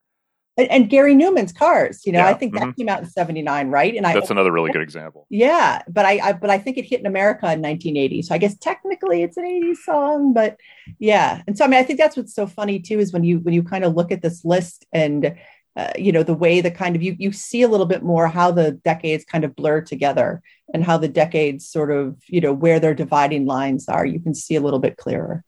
And, 0.59 0.71
and 0.71 0.89
Gary 0.89 1.13
Numan's 1.13 1.53
Cars, 1.53 2.01
you 2.07 2.11
know, 2.11 2.17
Yeah, 2.17 2.29
I 2.29 2.33
think 2.33 2.55
that 2.55 2.63
mhm. 2.63 2.75
came 2.75 2.89
out 2.89 2.99
in 3.01 3.05
79, 3.07 3.69
right? 3.69 3.95
And 3.95 4.07
I 4.07 4.13
That's 4.15 4.31
another 4.31 4.51
really 4.51 4.71
good 4.71 4.81
example. 4.81 5.27
Yeah, 5.29 5.83
but 5.87 6.03
I, 6.07 6.19
I 6.29 6.33
but 6.33 6.49
I 6.49 6.57
think 6.57 6.79
it 6.79 6.85
hit 6.85 6.99
in 6.99 7.05
America 7.05 7.45
in 7.53 7.61
1980. 7.61 8.23
So 8.23 8.33
I 8.33 8.39
guess 8.39 8.57
technically 8.57 9.21
it's 9.21 9.37
an 9.37 9.45
80s 9.45 9.77
song, 9.85 10.33
but 10.33 10.57
yeah. 10.97 11.43
And 11.45 11.55
so 11.55 11.63
I 11.63 11.67
mean, 11.67 11.79
I 11.79 11.83
think 11.83 11.99
that's 11.99 12.17
what's 12.17 12.33
so 12.33 12.47
funny 12.47 12.79
too 12.79 12.97
is 12.97 13.13
when 13.13 13.23
you 13.23 13.37
when 13.37 13.53
you 13.53 13.61
kind 13.61 13.83
of 13.83 13.93
look 13.93 14.11
at 14.11 14.23
this 14.23 14.43
list 14.43 14.87
and 14.91 15.35
uh, 15.77 15.91
you 15.95 16.11
know 16.11 16.23
the 16.23 16.33
way 16.33 16.59
the 16.59 16.71
kind 16.71 16.95
of 16.95 17.03
you 17.03 17.15
you 17.19 17.31
see 17.31 17.61
a 17.61 17.67
little 17.67 17.85
bit 17.85 18.01
more 18.03 18.27
how 18.27 18.51
the 18.51 18.71
decades 18.71 19.23
kind 19.23 19.43
of 19.43 19.55
blur 19.55 19.79
together 19.79 20.41
and 20.73 20.83
how 20.83 20.97
the 20.97 21.07
decades 21.07 21.67
sort 21.67 21.91
of 21.91 22.17
you 22.25 22.41
know 22.41 22.51
where 22.51 22.79
their 22.79 22.95
dividing 22.95 23.45
lines 23.45 23.87
are. 23.87 24.05
You 24.05 24.19
can 24.19 24.33
see 24.33 24.55
a 24.55 24.61
little 24.61 24.79
bit 24.79 24.97
clearer. 24.97 25.43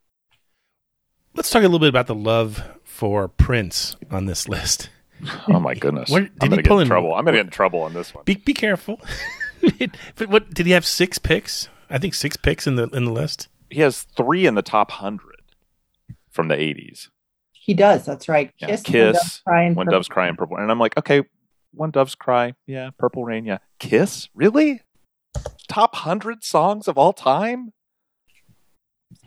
Let's 1.34 1.50
talk 1.50 1.62
a 1.62 1.66
little 1.66 1.80
bit 1.80 1.90
about 1.90 2.08
the 2.08 2.16
love 2.16 2.64
for 2.84 3.28
Prince 3.28 3.96
on 4.12 4.26
this 4.26 4.48
list. 4.48 4.90
Oh 5.48 5.60
my 5.60 5.74
goodness. 5.74 6.10
Where- 6.10 6.22
I'm 6.22 6.28
did 6.28 6.44
he 6.44 6.50
going 6.50 6.58
to 6.58 6.64
get 6.64 6.74
in 6.76 6.82
in- 6.82 6.88
trouble. 6.88 7.14
I'm 7.14 7.26
going 7.26 7.34
to 7.34 7.40
get 7.40 7.48
in 7.48 7.52
trouble 7.52 7.82
on 7.82 7.94
this 7.94 8.14
one. 8.14 8.24
Be 8.24 8.36
be 8.36 8.54
careful. 8.54 9.02
but 10.16 10.30
what 10.30 10.54
did 10.54 10.66
he 10.66 10.72
have 10.74 10.86
six 10.86 11.18
picks? 11.18 11.70
I 11.90 11.98
think 11.98 12.14
six 12.14 12.38
picks 12.38 12.68
in 12.68 12.76
the 12.76 12.88
in 12.90 13.06
the 13.06 13.12
list. 13.12 13.48
He 13.70 13.82
has 13.82 14.04
three 14.04 14.46
in 14.46 14.56
the 14.56 14.62
top 14.62 14.90
100 14.92 15.42
from 16.30 16.48
the 16.48 16.56
80s. 16.56 17.10
He 17.70 17.76
does. 17.76 18.04
That's 18.04 18.28
right. 18.28 18.52
Yeah, 18.58 18.70
Kiss, 18.70 18.82
Kiss, 18.82 18.94
When 18.96 19.14
Doves 19.14 19.42
Cry, 19.46 19.62
and 19.62 19.76
When 19.76 19.86
Purple 19.86 19.98
Doves 20.00 20.08
Cry 20.08 20.28
and 20.28 20.38
Purple. 20.40 20.58
And 20.58 20.72
I'm 20.72 20.80
like, 20.80 20.98
okay, 20.98 21.22
When 21.72 21.92
Doves 21.92 22.16
Cry, 22.16 22.56
yeah, 22.66 22.90
Purple 22.98 23.24
Rain, 23.24 23.46
yeah. 23.46 23.60
Kiss? 23.78 24.28
Really? 24.34 24.82
Top 25.68 25.94
100 25.94 26.44
songs 26.44 26.88
of 26.88 26.98
all 26.98 27.14
time? 27.14 27.72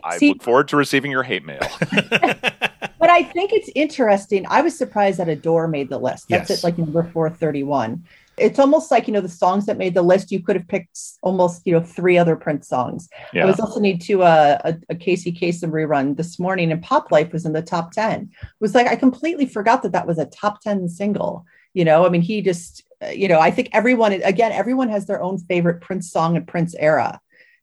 I 0.03 0.19
See- 0.19 0.31
look 0.31 0.43
forward 0.43 0.67
to 0.69 0.77
receiving 0.77 1.13
your 1.13 1.23
hate 1.23 1.45
mail. 1.45 1.61
but 1.93 3.11
I 3.11 3.23
think 3.33 3.53
it's 3.53 3.71
interesting. 3.77 4.45
I 4.49 4.61
was 4.63 4.77
surprised 4.77 5.21
that 5.21 5.29
Adore 5.29 5.69
made 5.69 5.89
the 5.89 5.99
list. 5.99 6.29
That's 6.29 6.51
Yes. 6.51 6.59
at 6.59 6.65
like 6.65 6.79
number 6.79 7.05
431. 7.05 8.03
It's 8.39 8.59
almost 8.59 8.91
like, 8.91 9.07
you 9.07 9.13
know, 9.13 9.21
the 9.21 9.29
songs 9.29 9.67
that 9.67 9.77
made 9.77 9.95
the 9.95 10.03
list, 10.03 10.33
you 10.33 10.43
could 10.43 10.57
have 10.57 10.67
picked 10.67 10.99
almost, 11.23 11.63
you 11.67 11.73
know, 11.73 11.83
three 11.83 12.17
other 12.17 12.35
Prince 12.35 12.69
songs. 12.69 13.09
Yeah. 13.33 13.43
I 13.43 13.47
was 13.47 13.59
listening 13.59 13.99
to 14.01 14.23
a, 14.23 14.61
a, 14.65 14.77
a 14.91 14.95
Casey 14.95 15.33
Kasem 15.33 15.71
rerun 15.71 16.17
this 16.17 16.39
morning 16.39 16.73
and 16.73 16.83
Pop 16.83 17.13
Life 17.13 17.33
was 17.33 17.45
in 17.45 17.53
the 17.53 17.63
top 17.63 17.93
10. 17.93 18.31
It 18.43 18.49
was 18.61 18.75
like, 18.75 18.87
I 18.87 18.97
completely 18.97 19.47
forgot 19.47 19.83
that 19.83 19.93
that 19.93 20.07
was 20.07 20.19
a 20.19 20.27
top 20.27 20.61
10 20.63 20.89
single. 20.89 21.45
You 21.75 21.85
know, 21.85 22.07
I 22.07 22.09
mean, 22.09 22.23
he 22.23 22.41
just, 22.43 22.85
uh, 23.03 23.09
you 23.09 23.29
know, 23.29 23.39
I 23.39 23.51
think 23.51 23.69
everyone, 23.73 24.13
again, 24.13 24.53
everyone 24.53 24.89
has 24.89 25.07
their 25.07 25.23
own 25.23 25.39
favorite 25.39 25.81
Prince 25.81 26.11
song 26.11 26.37
and 26.37 26.47
Prince 26.47 26.75
era. 26.79 27.21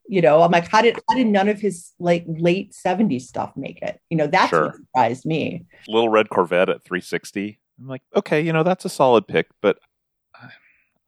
You 0.08 0.22
know, 0.22 0.42
I'm 0.42 0.52
like, 0.52 0.68
how 0.68 0.82
did 0.82 1.00
how 1.08 1.16
did 1.16 1.28
none 1.28 1.48
of 1.50 1.60
his 1.62 1.92
like 2.00 2.26
late 2.28 2.74
70s 2.74 3.22
stuff 3.22 3.54
make 3.56 3.80
it? 3.84 4.00
You 4.10 4.18
know, 4.18 4.26
that's 4.26 4.50
Sure. 4.50 4.66
what 4.66 4.76
surprised 4.76 5.26
me. 5.26 5.66
Little 5.88 6.10
Red 6.10 6.30
Corvette 6.30 6.70
at 6.70 6.84
360. 6.84 7.60
I'm 7.80 7.88
like, 7.88 8.02
okay, 8.16 8.42
you 8.42 8.52
know, 8.52 8.64
that's 8.64 8.86
a 8.86 8.90
solid 8.90 9.28
pick, 9.28 9.48
but 9.62 9.78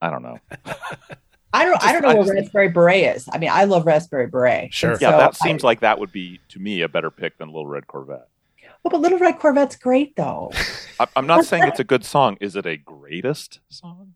I 0.02 0.10
don't 0.10 0.22
know. 0.22 0.38
I 1.54 1.64
don't 1.64 1.82
I 1.84 1.92
don't 1.92 2.02
know 2.02 2.08
I 2.08 2.14
what 2.14 2.28
Raspberry 2.28 2.68
Beret 2.68 3.16
is. 3.16 3.28
I 3.30 3.38
mean, 3.38 3.50
I 3.50 3.64
love 3.64 3.84
Raspberry 3.86 4.26
Beret. 4.26 4.72
Sure. 4.72 4.92
And 4.92 5.00
Yeah, 5.02 5.10
so 5.12 5.16
that 5.18 5.36
I- 5.40 5.46
seems 5.46 5.62
like 5.62 5.80
that 5.80 5.98
would 5.98 6.10
be 6.12 6.40
to 6.48 6.58
me 6.58 6.80
a 6.82 6.88
better 6.88 7.10
pick 7.10 7.36
than 7.38 7.48
Little 7.48 7.66
Red 7.66 7.86
Corvette. 7.86 8.28
Well, 8.82 8.90
but 8.90 9.00
Little 9.00 9.18
Red 9.18 9.38
Corvette's 9.38 9.76
great 9.76 10.16
though. 10.16 10.50
I- 11.00 11.06
I'm 11.14 11.26
not 11.26 11.44
saying 11.44 11.64
it's 11.64 11.78
a 11.80 11.84
good 11.84 12.04
song. 12.04 12.36
Is 12.40 12.56
it 12.56 12.66
a 12.66 12.76
greatest 12.76 13.60
song? 13.68 14.14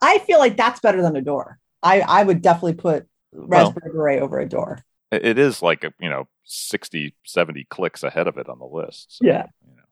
I 0.00 0.18
feel 0.18 0.38
like 0.38 0.56
that's 0.56 0.78
better 0.80 1.02
than 1.02 1.16
Adore. 1.16 1.58
I 1.82 2.00
I 2.02 2.22
would 2.22 2.42
definitely 2.42 2.74
put 2.74 3.06
Raspberry 3.32 3.90
Beret 3.92 4.22
over 4.22 4.38
Adore. 4.38 4.84
it 5.10 5.38
is 5.38 5.62
like, 5.62 5.84
a, 5.84 5.92
you 5.98 6.08
know, 6.10 6.28
60, 6.44 7.14
70 7.24 7.64
clicks 7.70 8.02
ahead 8.02 8.26
of 8.28 8.36
it 8.36 8.48
on 8.48 8.58
the 8.58 8.64
list. 8.66 9.16
So, 9.18 9.26
Yeah. 9.26 9.46
You 9.66 9.76
know, 9.76 9.82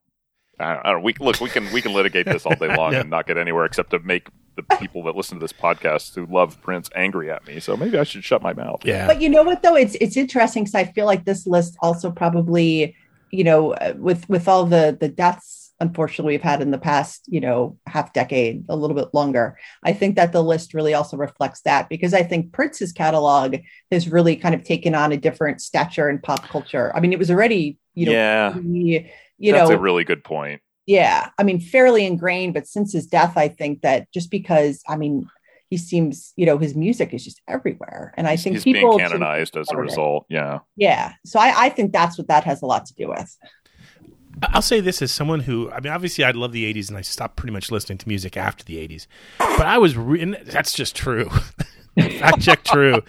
I 0.67 0.75
don't, 0.75 0.87
I 0.87 0.93
don't, 0.93 1.03
we, 1.03 1.15
look, 1.19 1.41
we 1.41 1.49
can, 1.49 1.73
we 1.73 1.81
can 1.83 1.93
litigate 1.95 2.27
this 2.27 2.45
all 2.47 2.55
day 2.55 2.77
long 2.77 2.93
Yeah. 2.93 3.01
and 3.01 3.11
not 3.11 3.27
get 3.27 3.39
anywhere 3.39 3.65
except 3.65 3.91
to 3.91 3.99
make 4.01 4.29
the 4.57 4.63
people 4.77 5.03
that 5.05 5.17
listen 5.17 5.39
to 5.39 5.45
this 5.45 5.53
podcast 5.53 6.15
who 6.15 6.27
love 6.27 6.61
Prince 6.61 6.91
angry 6.95 7.31
at 7.31 7.47
me. 7.47 7.61
So 7.61 7.77
maybe 7.77 7.99
I 7.99 8.05
should 8.05 8.25
shut 8.25 8.43
my 8.43 8.53
mouth. 8.53 8.85
Yeah. 8.85 9.07
But 9.07 9.21
you 9.21 9.29
know 9.29 9.43
what 9.43 9.63
though? 9.63 9.77
It's 9.77 9.95
it's 9.97 10.17
interesting 10.17 10.65
because 10.65 10.75
I 10.75 10.85
feel 10.85 11.07
like 11.07 11.25
this 11.25 11.47
list 11.47 11.77
also 11.81 12.11
probably, 12.11 12.97
you 13.31 13.45
know, 13.45 13.73
uh, 13.75 13.95
with 13.97 14.29
with 14.29 14.49
all 14.49 14.67
the 14.67 14.97
the 14.99 15.09
deaths 15.09 15.63
unfortunately 15.83 16.33
we've 16.33 16.43
had 16.43 16.63
in 16.63 16.71
the 16.71 16.79
past, 16.79 17.25
you 17.27 17.41
know, 17.41 17.77
half 17.89 18.13
decade, 18.13 18.65
a 18.69 18.77
little 18.77 18.95
bit 18.95 19.13
longer. 19.13 19.59
I 19.83 19.93
think 19.93 20.15
that 20.15 20.33
the 20.33 20.43
list 20.43 20.75
really 20.75 20.95
also 20.95 21.17
reflects 21.17 21.63
that 21.63 21.89
because 21.89 22.15
I 22.15 22.23
think 22.23 22.53
Prince's 22.53 22.93
catalog 22.93 23.57
has 23.91 24.09
really 24.09 24.37
kind 24.37 24.55
of 24.55 24.63
taken 24.63 24.95
on 24.95 25.11
a 25.11 25.17
different 25.17 25.61
stature 25.61 26.09
in 26.09 26.21
pop 26.21 26.45
culture. 26.45 26.93
I 26.95 27.01
mean, 27.01 27.13
it 27.13 27.19
was 27.19 27.33
already, 27.33 27.79
you 27.95 28.07
know, 28.07 28.13
yeah. 28.13 28.51
pretty, 28.53 29.11
you 29.39 29.53
that's 29.53 29.71
know, 29.71 29.77
a 29.77 29.79
really 29.79 30.05
good 30.05 30.23
point. 30.23 30.63
Yeah 30.87 31.31
i 31.39 31.43
mean 31.43 31.61
fairly 31.61 32.05
ingrained 32.05 32.55
but 32.55 32.67
since 32.67 32.93
his 32.93 33.07
death 33.07 33.37
i 33.37 33.49
think 33.49 33.83
that 33.83 34.11
just 34.13 34.31
because 34.31 34.83
i 34.89 34.97
mean 34.97 35.29
he 35.71 35.77
seems 35.77 36.33
you 36.37 36.45
know 36.45 36.59
his 36.59 36.75
music 36.75 37.15
is 37.15 37.25
just 37.25 37.41
everywhere 37.49 38.13
and 38.17 38.27
i 38.27 38.37
think 38.37 38.57
He's 38.57 38.65
being 38.65 38.99
canonized 38.99 39.57
as 39.57 39.61
a 39.61 39.63
discovered 39.63 39.81
it. 39.83 39.85
result. 39.85 40.27
Yeah. 40.29 40.59
yeah 40.77 41.13
so 41.25 41.39
I, 41.41 41.55
I 41.57 41.69
think 41.71 41.93
that's 41.93 42.19
what 42.19 42.29
that 42.29 42.45
has 42.45 42.63
a 42.63 42.67
lot 42.67 42.87
to 42.87 42.95
do 42.95 43.09
with 43.09 43.39
I'll 44.45 44.63
say 44.63 44.81
this 44.81 45.03
as 45.03 45.13
someone 45.13 45.41
who, 45.41 45.71
I 45.71 45.81
mean, 45.81 45.93
obviously, 45.93 46.25
I 46.25 46.31
love 46.31 46.53
the 46.53 46.65
'80s, 46.73 46.89
and 46.89 46.97
I 46.97 47.03
stopped 47.03 47.37
pretty 47.37 47.53
much 47.53 47.71
listening 47.71 47.99
to 47.99 48.09
music 48.09 48.37
after 48.37 48.65
the 48.65 48.77
'80s. 48.77 49.07
But 49.39 49.67
I 49.67 49.77
was, 49.77 49.95
re- 49.97 50.23
and 50.23 50.39
that's 50.47 50.73
just 50.73 50.97
true. 50.97 51.29
Fact 52.19 52.41
check, 52.41 52.65
true. 52.65 53.03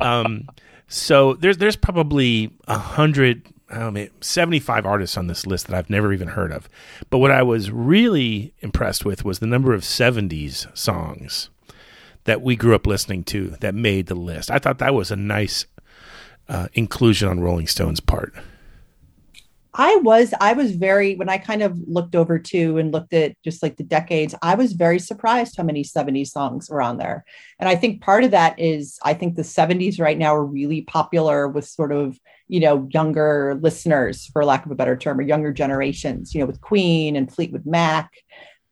Um, 0.00 0.48
so 0.86 1.34
there's 1.34 1.58
there's 1.58 1.74
probably 1.76 2.52
a 2.68 2.78
hundred, 2.78 3.48
I 3.70 3.78
don't 3.78 4.10
75 4.20 4.84
artists 4.84 5.16
on 5.16 5.26
this 5.26 5.46
list 5.46 5.66
that 5.68 5.76
I've 5.76 5.90
never 5.90 6.12
even 6.12 6.28
heard 6.28 6.52
of. 6.52 6.68
But 7.08 7.18
what 7.18 7.30
I 7.30 7.42
was 7.42 7.70
really 7.70 8.52
impressed 8.60 9.04
with 9.04 9.24
was 9.24 9.38
the 9.38 9.46
number 9.46 9.72
of 9.72 9.82
'70s 9.82 10.76
songs 10.76 11.50
that 12.24 12.42
we 12.42 12.56
grew 12.56 12.74
up 12.74 12.86
listening 12.86 13.24
to 13.24 13.50
that 13.60 13.74
made 13.74 14.06
the 14.06 14.14
list. 14.14 14.50
I 14.50 14.58
thought 14.58 14.78
that 14.78 14.94
was 14.94 15.10
a 15.10 15.16
nice 15.16 15.66
uh, 16.48 16.68
inclusion 16.74 17.28
on 17.28 17.40
Rolling 17.40 17.66
Stone's 17.66 18.00
part. 18.00 18.34
I 19.72 19.96
was 20.02 20.34
I 20.40 20.52
was 20.52 20.72
very 20.72 21.14
when 21.14 21.28
I 21.28 21.38
kind 21.38 21.62
of 21.62 21.78
looked 21.86 22.16
over 22.16 22.38
too 22.38 22.78
and 22.78 22.92
looked 22.92 23.12
at 23.12 23.40
just 23.44 23.62
like 23.62 23.76
the 23.76 23.84
decades, 23.84 24.34
I 24.42 24.56
was 24.56 24.72
very 24.72 24.98
surprised 24.98 25.56
how 25.56 25.62
many 25.62 25.84
70s 25.84 26.28
songs 26.28 26.68
were 26.68 26.82
on 26.82 26.98
there. 26.98 27.24
And 27.60 27.68
I 27.68 27.76
think 27.76 28.02
part 28.02 28.24
of 28.24 28.32
that 28.32 28.58
is 28.58 28.98
I 29.04 29.14
think 29.14 29.36
the 29.36 29.42
70s 29.42 30.00
right 30.00 30.18
now 30.18 30.34
are 30.34 30.44
really 30.44 30.82
popular 30.82 31.46
with 31.46 31.68
sort 31.68 31.92
of, 31.92 32.18
you 32.50 32.60
know, 32.60 32.88
younger 32.92 33.58
listeners, 33.62 34.26
for 34.32 34.44
lack 34.44 34.66
of 34.66 34.72
a 34.72 34.74
better 34.74 34.96
term, 34.96 35.18
or 35.18 35.22
younger 35.22 35.52
generations, 35.52 36.34
you 36.34 36.40
know, 36.40 36.46
with 36.46 36.60
Queen 36.60 37.16
and 37.16 37.32
Fleetwood 37.32 37.64
Mac 37.64 38.10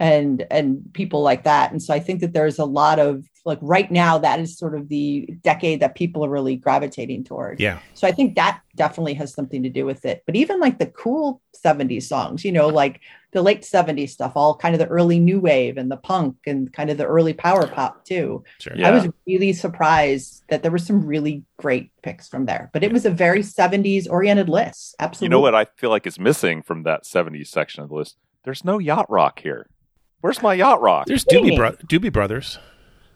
and 0.01 0.47
and 0.51 0.83
people 0.93 1.23
like 1.23 1.45
that. 1.45 1.73
And 1.73 1.83
so 1.83 1.93
I 1.93 1.99
think 1.99 2.21
that 2.21 2.33
there's 2.33 2.59
a 2.59 2.65
lot 2.65 2.99
of 2.99 3.25
like 3.45 3.59
right 3.63 3.91
now 3.91 4.19
that 4.19 4.39
is 4.39 4.57
sort 4.57 4.75
of 4.75 4.89
the 4.89 5.29
decade 5.43 5.81
that 5.81 5.95
people 5.95 6.25
are 6.25 6.29
really 6.29 6.55
gravitating 6.55 7.25
toward. 7.25 7.59
Yeah. 7.59 7.79
So 7.95 8.07
I 8.07 8.13
think 8.13 8.37
that 8.37 8.61
definitely 8.77 9.15
has 9.15 9.33
something 9.33 9.63
to 9.63 9.71
do 9.71 9.87
with 9.87 10.05
it. 10.05 10.23
But 10.27 10.37
even 10.37 10.61
like 10.61 10.79
the 10.79 10.87
cool 10.87 11.41
70s 11.65 12.03
songs, 12.05 12.45
you 12.45 12.53
know, 12.53 12.69
like 12.69 13.01
the 13.33 13.43
late 13.43 13.63
70s 13.63 14.11
stuff, 14.11 14.33
all 14.37 14.55
kind 14.55 14.75
of 14.75 14.79
the 14.79 14.87
early 14.87 15.19
new 15.19 15.41
wave 15.41 15.79
and 15.79 15.91
the 15.91 15.97
punk 15.97 16.37
and 16.47 16.73
kind 16.73 16.91
of 16.91 16.99
the 16.99 17.07
early 17.07 17.33
power 17.33 17.67
pop 17.67 18.05
too. 18.05 18.45
Sure. 18.61 18.75
I 18.85 18.91
was 18.91 19.09
really 19.27 19.53
surprised 19.53 20.45
that 20.49 20.63
there 20.63 20.71
were 20.71 20.79
some 20.79 21.05
really 21.05 21.43
great 21.57 21.91
picks 22.03 22.29
from 22.29 22.47
there. 22.47 22.71
But 22.73 22.85
it 22.85 22.93
was 22.93 23.05
a 23.05 23.11
very 23.11 23.41
70s 23.41 24.09
oriented 24.09 24.49
list. 24.49 24.95
Absolutely. 25.01 25.27
You 25.27 25.31
know 25.31 25.41
what 25.41 25.55
I 25.55 25.67
feel 25.77 25.91
like 25.91 26.07
is 26.07 26.19
missing 26.19 26.63
from 26.63 26.85
that 26.85 27.05
70s 27.05 27.49
section 27.49 27.83
of 27.83 27.89
the 27.89 27.95
list? 27.95 28.17
There's 28.45 28.65
no 28.65 28.79
yacht 28.79 29.11
rock 29.11 29.41
here. 29.41 29.69
Where's 30.21 30.43
my 30.43 30.55
yacht 30.55 30.81
rock? 30.81 31.07
There's 31.07 31.25
What 31.25 31.43
do 31.43 31.47
you 31.47 31.53
Doobie. 31.53 31.57
Bro- 31.57 31.73
Doobie 31.87 32.13
Brothers. 32.13 32.59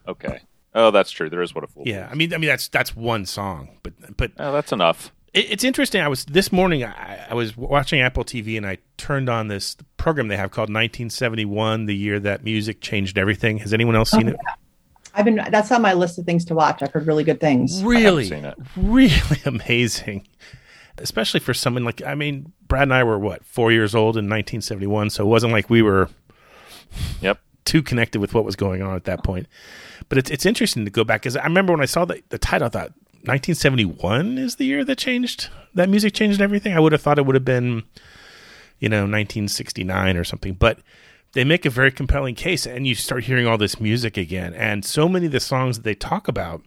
Okay. 0.06 0.40
Oh, 0.74 0.90
that's 0.90 1.10
true. 1.10 1.28
There 1.28 1.42
is 1.42 1.54
what 1.54 1.64
a 1.64 1.66
fool. 1.66 1.82
Yeah, 1.86 2.08
I 2.10 2.14
mean, 2.14 2.32
I 2.32 2.38
mean 2.38 2.48
that's 2.48 2.68
that's 2.68 2.96
one 2.96 3.26
song, 3.26 3.68
but 3.82 3.92
but 4.16 4.32
Oh, 4.38 4.52
that's 4.52 4.72
enough. 4.72 5.12
it, 5.34 5.50
it's 5.50 5.64
interesting. 5.64 6.00
I 6.00 6.08
was 6.08 6.24
this 6.24 6.50
morning. 6.50 6.84
I, 6.84 7.26
I 7.30 7.34
was 7.34 7.56
watching 7.56 8.00
Apple 8.00 8.24
TV 8.24 8.56
and 8.56 8.66
I 8.66 8.78
turned 8.96 9.28
on 9.28 9.48
this 9.48 9.76
program 9.96 10.28
they 10.28 10.36
have 10.36 10.50
called 10.50 10.68
1971, 10.70 11.86
the 11.86 11.94
year 11.94 12.18
that 12.20 12.42
music 12.44 12.80
changed 12.80 13.18
everything. 13.18 13.58
Has 13.58 13.74
anyone 13.74 13.96
else 13.96 14.14
oh, 14.14 14.18
seen 14.18 14.28
it? 14.28 14.36
I've 15.14 15.26
been 15.26 15.40
that's 15.50 15.70
on 15.70 15.82
my 15.82 15.92
list 15.92 16.18
of 16.18 16.24
things 16.24 16.44
to 16.46 16.54
watch. 16.54 16.82
I've 16.82 16.90
heard 16.92 17.06
really 17.06 17.24
good 17.24 17.38
things. 17.40 17.82
Really, 17.84 18.24
seen 18.24 18.44
it. 18.46 18.54
really 18.76 19.40
amazing. 19.44 20.26
Especially 20.98 21.40
for 21.40 21.52
someone 21.52 21.84
like 21.84 22.02
I 22.02 22.14
mean, 22.14 22.52
Brad 22.66 22.84
and 22.84 22.94
I 22.94 23.04
were 23.04 23.18
what 23.18 23.44
four 23.44 23.72
years 23.72 23.94
old 23.94 24.16
in 24.16 24.24
1971, 24.24 25.10
so 25.10 25.24
it 25.24 25.26
wasn't 25.26 25.52
like 25.52 25.68
we 25.68 25.82
were 25.82 26.08
Yep. 27.20 27.38
too 27.64 27.82
connected 27.82 28.20
with 28.20 28.34
what 28.34 28.44
was 28.44 28.56
going 28.56 28.82
on 28.82 28.96
at 28.96 29.04
that 29.04 29.24
point. 29.24 29.46
But 30.08 30.18
it's 30.18 30.30
it's 30.30 30.46
interesting 30.46 30.84
to 30.84 30.90
go 30.90 31.04
back 31.04 31.22
because 31.22 31.36
I 31.36 31.44
remember 31.44 31.72
when 31.72 31.82
I 31.82 31.86
saw 31.86 32.04
the, 32.04 32.22
the 32.28 32.38
title, 32.38 32.66
I 32.66 32.70
thought 32.70 32.92
1971 33.24 34.38
is 34.38 34.56
the 34.56 34.64
year 34.64 34.84
that 34.84 34.98
changed 34.98 35.48
that 35.74 35.88
music 35.88 36.12
changed 36.12 36.40
everything. 36.40 36.74
I 36.74 36.80
would 36.80 36.92
have 36.92 37.02
thought 37.02 37.18
it 37.18 37.26
would 37.26 37.36
have 37.36 37.44
been, 37.44 37.84
you 38.78 38.88
know, 38.88 39.02
1969 39.02 40.16
or 40.16 40.24
something. 40.24 40.54
But 40.54 40.80
they 41.32 41.44
make 41.44 41.64
a 41.64 41.70
very 41.70 41.90
compelling 41.90 42.34
case, 42.34 42.66
and 42.66 42.86
you 42.86 42.94
start 42.94 43.24
hearing 43.24 43.46
all 43.46 43.56
this 43.56 43.80
music 43.80 44.16
again, 44.16 44.52
and 44.54 44.84
so 44.84 45.08
many 45.08 45.26
of 45.26 45.32
the 45.32 45.40
songs 45.40 45.76
that 45.76 45.84
they 45.84 45.94
talk 45.94 46.28
about 46.28 46.62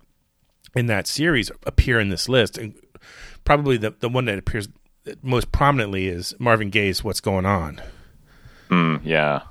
in 0.75 0.87
that 0.87 1.07
series 1.07 1.51
appear 1.65 1.99
in 1.99 2.09
this 2.09 2.27
list. 2.27 2.57
And 2.57 2.73
probably 3.43 3.77
the 3.77 3.91
the 3.99 4.09
one 4.09 4.25
that 4.25 4.39
appears 4.39 4.69
most 5.21 5.51
prominently 5.51 6.07
is 6.07 6.33
Marvin 6.39 6.69
Gaye's 6.69 7.03
"What's 7.03 7.21
Going 7.21 7.45
On." 7.45 7.81
Mm, 8.69 9.01
yeah. 9.03 9.41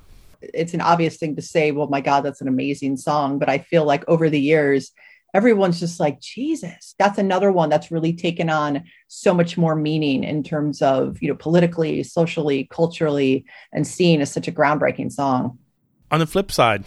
It's 0.52 0.74
an 0.74 0.80
obvious 0.80 1.16
thing 1.16 1.36
to 1.36 1.42
say, 1.42 1.70
well, 1.70 1.88
my 1.88 2.00
God, 2.00 2.22
that's 2.22 2.40
an 2.40 2.48
amazing 2.48 2.96
song. 2.96 3.38
But 3.38 3.48
I 3.48 3.58
feel 3.58 3.84
like 3.84 4.04
over 4.08 4.28
the 4.28 4.40
years, 4.40 4.92
everyone's 5.32 5.80
just 5.80 5.98
like, 5.98 6.20
Jesus, 6.20 6.94
that's 6.98 7.18
another 7.18 7.50
one 7.50 7.68
that's 7.68 7.90
really 7.90 8.12
taken 8.12 8.50
on 8.50 8.84
so 9.08 9.34
much 9.34 9.58
more 9.58 9.74
meaning 9.74 10.22
in 10.24 10.42
terms 10.42 10.80
of, 10.80 11.20
you 11.20 11.28
know, 11.28 11.34
politically, 11.34 12.02
socially, 12.02 12.68
culturally, 12.70 13.44
and 13.72 13.86
seen 13.86 14.20
as 14.20 14.32
such 14.32 14.46
a 14.48 14.52
groundbreaking 14.52 15.10
song. 15.10 15.58
On 16.10 16.20
the 16.20 16.26
flip 16.26 16.52
side, 16.52 16.84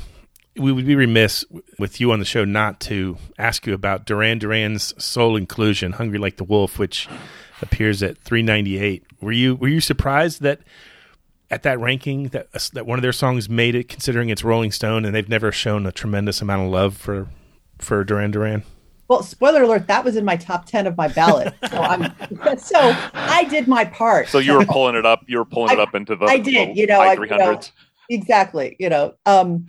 we 0.55 0.71
would 0.71 0.85
be 0.85 0.95
remiss 0.95 1.45
with 1.77 1.99
you 1.99 2.11
on 2.11 2.19
the 2.19 2.25
show 2.25 2.45
not 2.45 2.79
to 2.79 3.17
ask 3.37 3.67
you 3.67 3.73
about 3.73 4.05
Duran 4.05 4.39
Duran's 4.39 4.93
Sole 5.03 5.35
Inclusion, 5.35 5.93
"Hungry 5.93 6.17
Like 6.17 6.37
the 6.37 6.43
Wolf," 6.43 6.79
which 6.79 7.07
appears 7.61 8.01
at 8.01 8.17
398. 8.17 9.03
Were 9.21 9.31
you 9.31 9.55
were 9.55 9.67
you 9.67 9.81
surprised 9.81 10.41
that 10.41 10.61
at 11.49 11.63
that 11.63 11.79
ranking 11.79 12.29
that 12.29 12.51
that 12.73 12.85
one 12.85 12.99
of 12.99 13.03
their 13.03 13.13
songs 13.13 13.49
made 13.49 13.75
it, 13.75 13.87
considering 13.87 14.29
it's 14.29 14.43
Rolling 14.43 14.71
Stone, 14.71 15.05
and 15.05 15.15
they've 15.15 15.29
never 15.29 15.51
shown 15.51 15.85
a 15.85 15.91
tremendous 15.91 16.41
amount 16.41 16.63
of 16.63 16.71
love 16.71 16.97
for 16.97 17.27
for 17.79 18.03
Duran 18.03 18.31
Duran? 18.31 18.63
Well, 19.07 19.23
spoiler 19.23 19.63
alert, 19.63 19.87
that 19.87 20.03
was 20.03 20.17
in 20.17 20.25
my 20.25 20.35
top 20.35 20.65
10 20.65 20.85
of 20.85 20.97
my 20.97 21.07
ballot. 21.07 21.53
So 21.69 21.77
I'm 21.77 22.11
so 22.57 22.95
I 23.13 23.45
did 23.45 23.67
my 23.67 23.85
part. 23.85 24.27
So 24.27 24.39
you 24.39 24.53
were 24.53 24.65
pulling 24.65 24.95
it 24.95 25.05
up. 25.05 25.21
You 25.27 25.37
were 25.37 25.45
pulling 25.45 25.73
it 25.73 25.79
up 25.79 25.95
into 25.95 26.15
the. 26.15 26.25
I 26.25 26.37
did, 26.37 26.69
the 26.69 26.79
you 26.79 26.87
know, 26.87 26.97
high 26.97 27.11
I- 27.11 27.13
you 27.13 27.25
know, 27.27 27.59
exactly 28.09 28.75
you 28.79 28.89
know 28.89 29.13
um 29.25 29.65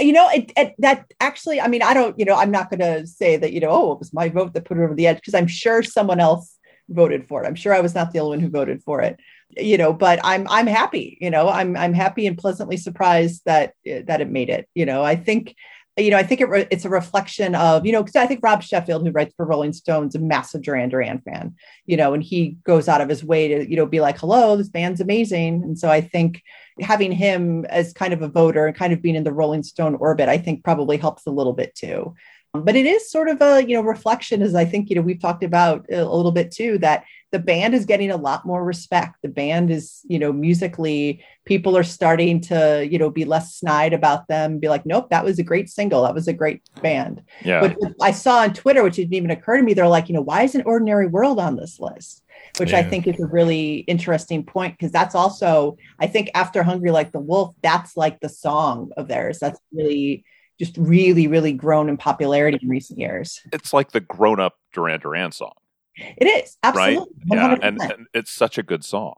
you 0.00 0.12
know 0.12 0.28
it, 0.30 0.52
it 0.56 0.74
that 0.78 1.12
actually 1.20 1.60
i 1.60 1.68
mean 1.68 1.82
i 1.82 1.94
don't 1.94 2.18
you 2.18 2.24
know 2.24 2.34
i'm 2.34 2.50
not 2.50 2.68
going 2.68 2.80
to 2.80 3.06
say 3.06 3.36
that 3.36 3.52
you 3.52 3.60
know 3.60 3.70
oh 3.70 3.92
it 3.92 3.98
was 3.98 4.12
my 4.12 4.28
vote 4.28 4.52
that 4.54 4.64
put 4.64 4.76
it 4.76 4.82
over 4.82 4.94
the 4.94 5.06
edge 5.06 5.16
because 5.16 5.34
i'm 5.34 5.46
sure 5.46 5.82
someone 5.82 6.20
else 6.20 6.58
voted 6.88 7.26
for 7.28 7.42
it 7.42 7.46
i'm 7.46 7.54
sure 7.54 7.74
i 7.74 7.80
was 7.80 7.94
not 7.94 8.12
the 8.12 8.18
only 8.18 8.36
one 8.36 8.40
who 8.40 8.50
voted 8.50 8.82
for 8.82 9.00
it 9.00 9.18
you 9.56 9.78
know 9.78 9.92
but 9.92 10.18
i'm 10.22 10.46
i'm 10.50 10.66
happy 10.66 11.16
you 11.20 11.30
know 11.30 11.48
i'm 11.48 11.76
i'm 11.76 11.94
happy 11.94 12.26
and 12.26 12.38
pleasantly 12.38 12.76
surprised 12.76 13.42
that 13.46 13.74
that 13.84 14.20
it 14.20 14.28
made 14.28 14.50
it 14.50 14.68
you 14.74 14.84
know 14.84 15.02
i 15.02 15.16
think 15.16 15.54
you 15.98 16.10
know, 16.10 16.18
I 16.18 16.24
think 16.24 16.42
it 16.42 16.48
re- 16.48 16.68
it's 16.70 16.84
a 16.84 16.90
reflection 16.90 17.54
of, 17.54 17.86
you 17.86 17.92
know, 17.92 18.02
because 18.02 18.16
I 18.16 18.26
think 18.26 18.40
Rob 18.42 18.62
Sheffield, 18.62 19.06
who 19.06 19.12
writes 19.12 19.32
for 19.34 19.46
Rolling 19.46 19.72
Stone's, 19.72 20.14
a 20.14 20.18
massive 20.18 20.62
Duran 20.62 20.90
Duran 20.90 21.20
fan, 21.20 21.54
you 21.86 21.96
know, 21.96 22.12
and 22.12 22.22
he 22.22 22.58
goes 22.64 22.86
out 22.86 23.00
of 23.00 23.08
his 23.08 23.24
way 23.24 23.48
to, 23.48 23.70
you 23.70 23.76
know, 23.76 23.86
be 23.86 24.00
like, 24.00 24.18
hello, 24.18 24.56
this 24.56 24.68
band's 24.68 25.00
amazing. 25.00 25.62
And 25.62 25.78
so 25.78 25.88
I 25.88 26.02
think 26.02 26.42
having 26.80 27.12
him 27.12 27.64
as 27.66 27.94
kind 27.94 28.12
of 28.12 28.20
a 28.20 28.28
voter 28.28 28.66
and 28.66 28.76
kind 28.76 28.92
of 28.92 29.00
being 29.00 29.16
in 29.16 29.24
the 29.24 29.32
Rolling 29.32 29.62
Stone 29.62 29.94
orbit, 29.94 30.28
I 30.28 30.36
think 30.36 30.64
probably 30.64 30.98
helps 30.98 31.26
a 31.26 31.30
little 31.30 31.54
bit 31.54 31.74
too. 31.74 32.14
But 32.52 32.76
it 32.76 32.84
is 32.84 33.10
sort 33.10 33.28
of 33.28 33.40
a, 33.40 33.66
you 33.66 33.74
know, 33.74 33.82
reflection, 33.82 34.42
as 34.42 34.54
I 34.54 34.66
think, 34.66 34.90
you 34.90 34.96
know, 34.96 35.02
we've 35.02 35.20
talked 35.20 35.44
about 35.44 35.86
uh, 35.90 35.96
a 35.96 36.14
little 36.14 36.32
bit 36.32 36.50
too, 36.50 36.76
that 36.78 37.04
the 37.36 37.42
band 37.42 37.74
is 37.74 37.84
getting 37.84 38.10
a 38.10 38.16
lot 38.16 38.46
more 38.46 38.64
respect. 38.64 39.16
The 39.20 39.28
band 39.28 39.70
is, 39.70 40.00
you 40.08 40.18
know, 40.18 40.32
musically, 40.32 41.22
people 41.44 41.76
are 41.76 41.82
starting 41.82 42.40
to, 42.42 42.88
you 42.90 42.98
know, 42.98 43.10
be 43.10 43.26
less 43.26 43.54
snide 43.54 43.92
about 43.92 44.26
them, 44.26 44.58
be 44.58 44.70
like, 44.70 44.86
nope, 44.86 45.10
that 45.10 45.22
was 45.22 45.38
a 45.38 45.42
great 45.42 45.68
single. 45.68 46.04
That 46.04 46.14
was 46.14 46.28
a 46.28 46.32
great 46.32 46.62
band. 46.80 47.22
Yeah. 47.44 47.60
But 47.60 47.76
I 48.00 48.12
saw 48.12 48.38
on 48.38 48.54
Twitter, 48.54 48.82
which 48.82 48.96
didn't 48.96 49.12
even 49.12 49.30
occur 49.30 49.58
to 49.58 49.62
me, 49.62 49.74
they're 49.74 49.86
like, 49.86 50.08
you 50.08 50.14
know, 50.14 50.22
why 50.22 50.44
isn't 50.44 50.62
Ordinary 50.62 51.08
World 51.08 51.38
on 51.38 51.56
this 51.56 51.78
list? 51.78 52.24
Which 52.56 52.72
I 52.72 52.82
think 52.82 53.06
is 53.06 53.20
a 53.20 53.26
really 53.26 53.80
interesting 53.80 54.42
point 54.42 54.78
because 54.78 54.92
that's 54.92 55.14
also, 55.14 55.76
I 56.00 56.06
think, 56.06 56.30
after 56.34 56.62
Hungry 56.62 56.90
Like 56.90 57.12
the 57.12 57.20
Wolf, 57.20 57.54
that's 57.62 57.98
like 57.98 58.20
the 58.20 58.30
song 58.30 58.92
of 58.96 59.08
theirs. 59.08 59.38
That's 59.40 59.60
really 59.74 60.24
just 60.58 60.74
really, 60.78 61.26
really 61.26 61.52
grown 61.52 61.90
in 61.90 61.98
popularity 61.98 62.58
in 62.62 62.68
recent 62.70 62.98
years. 62.98 63.42
it's 63.52 63.74
like 63.74 63.92
the 63.92 64.00
grown 64.00 64.40
up 64.40 64.54
Duran 64.72 65.00
Duran 65.00 65.32
song, 65.32 65.52
It 65.96 66.26
is 66.26 66.56
absolutely 66.62 67.14
right? 67.30 67.38
Yeah, 67.38 67.56
100%. 67.56 67.58
and, 67.62 67.80
and 67.80 68.06
it's 68.12 68.30
such 68.30 68.58
a 68.58 68.62
good 68.62 68.84
song. 68.84 69.16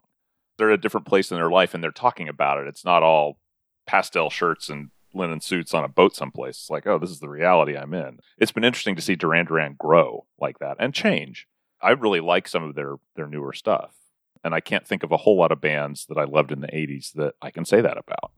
They're 0.57 0.71
at 0.71 0.79
a 0.79 0.83
different 0.83 1.07
place 1.07 1.31
in 1.31 1.37
their 1.37 1.51
life, 1.51 1.75
and 1.75 1.83
they're 1.83 1.91
talking 1.91 2.29
about 2.29 2.59
it. 2.59 2.67
It's 2.67 2.85
not 2.85 3.03
all 3.03 3.39
pastel 3.87 4.31
shirts 4.31 4.69
and 4.69 4.91
linen 5.15 5.41
suits 5.41 5.75
on 5.75 5.85
a 5.85 5.89
boat 5.89 6.15
someplace. 6.15 6.57
It's 6.57 6.71
like, 6.71 6.87
oh, 6.87 6.99
this 6.99 7.11
is 7.11 7.21
the 7.21 7.29
reality 7.29 7.77
I'm 7.77 7.95
in. 7.95 8.19
It's 8.39 8.53
been 8.53 8.65
interesting 8.65 8.97
to 8.97 9.03
see 9.03 9.17
Duran 9.17 9.47
Duran 9.47 9.77
grow 9.79 10.27
like 10.41 10.59
that 10.59 10.77
and 10.79 10.95
change. 10.95 11.47
I 11.81 11.91
really 11.91 12.21
like 12.21 12.49
some 12.49 12.63
of 12.65 12.75
their 12.75 12.97
their 13.15 13.27
newer 13.27 13.53
stuff, 13.53 13.95
and 14.43 14.55
I 14.55 14.61
can't 14.61 14.87
think 14.87 15.03
of 15.03 15.13
a 15.13 15.17
whole 15.17 15.37
lot 15.37 15.53
of 15.53 15.61
bands 15.61 16.07
that 16.07 16.19
I 16.19 16.25
loved 16.25 16.53
in 16.53 16.61
the 16.61 16.69
'80s 16.69 17.13
that 17.15 17.35
I 17.41 17.51
can 17.51 17.65
say 17.65 17.81
that 17.81 17.97
about. 17.99 18.33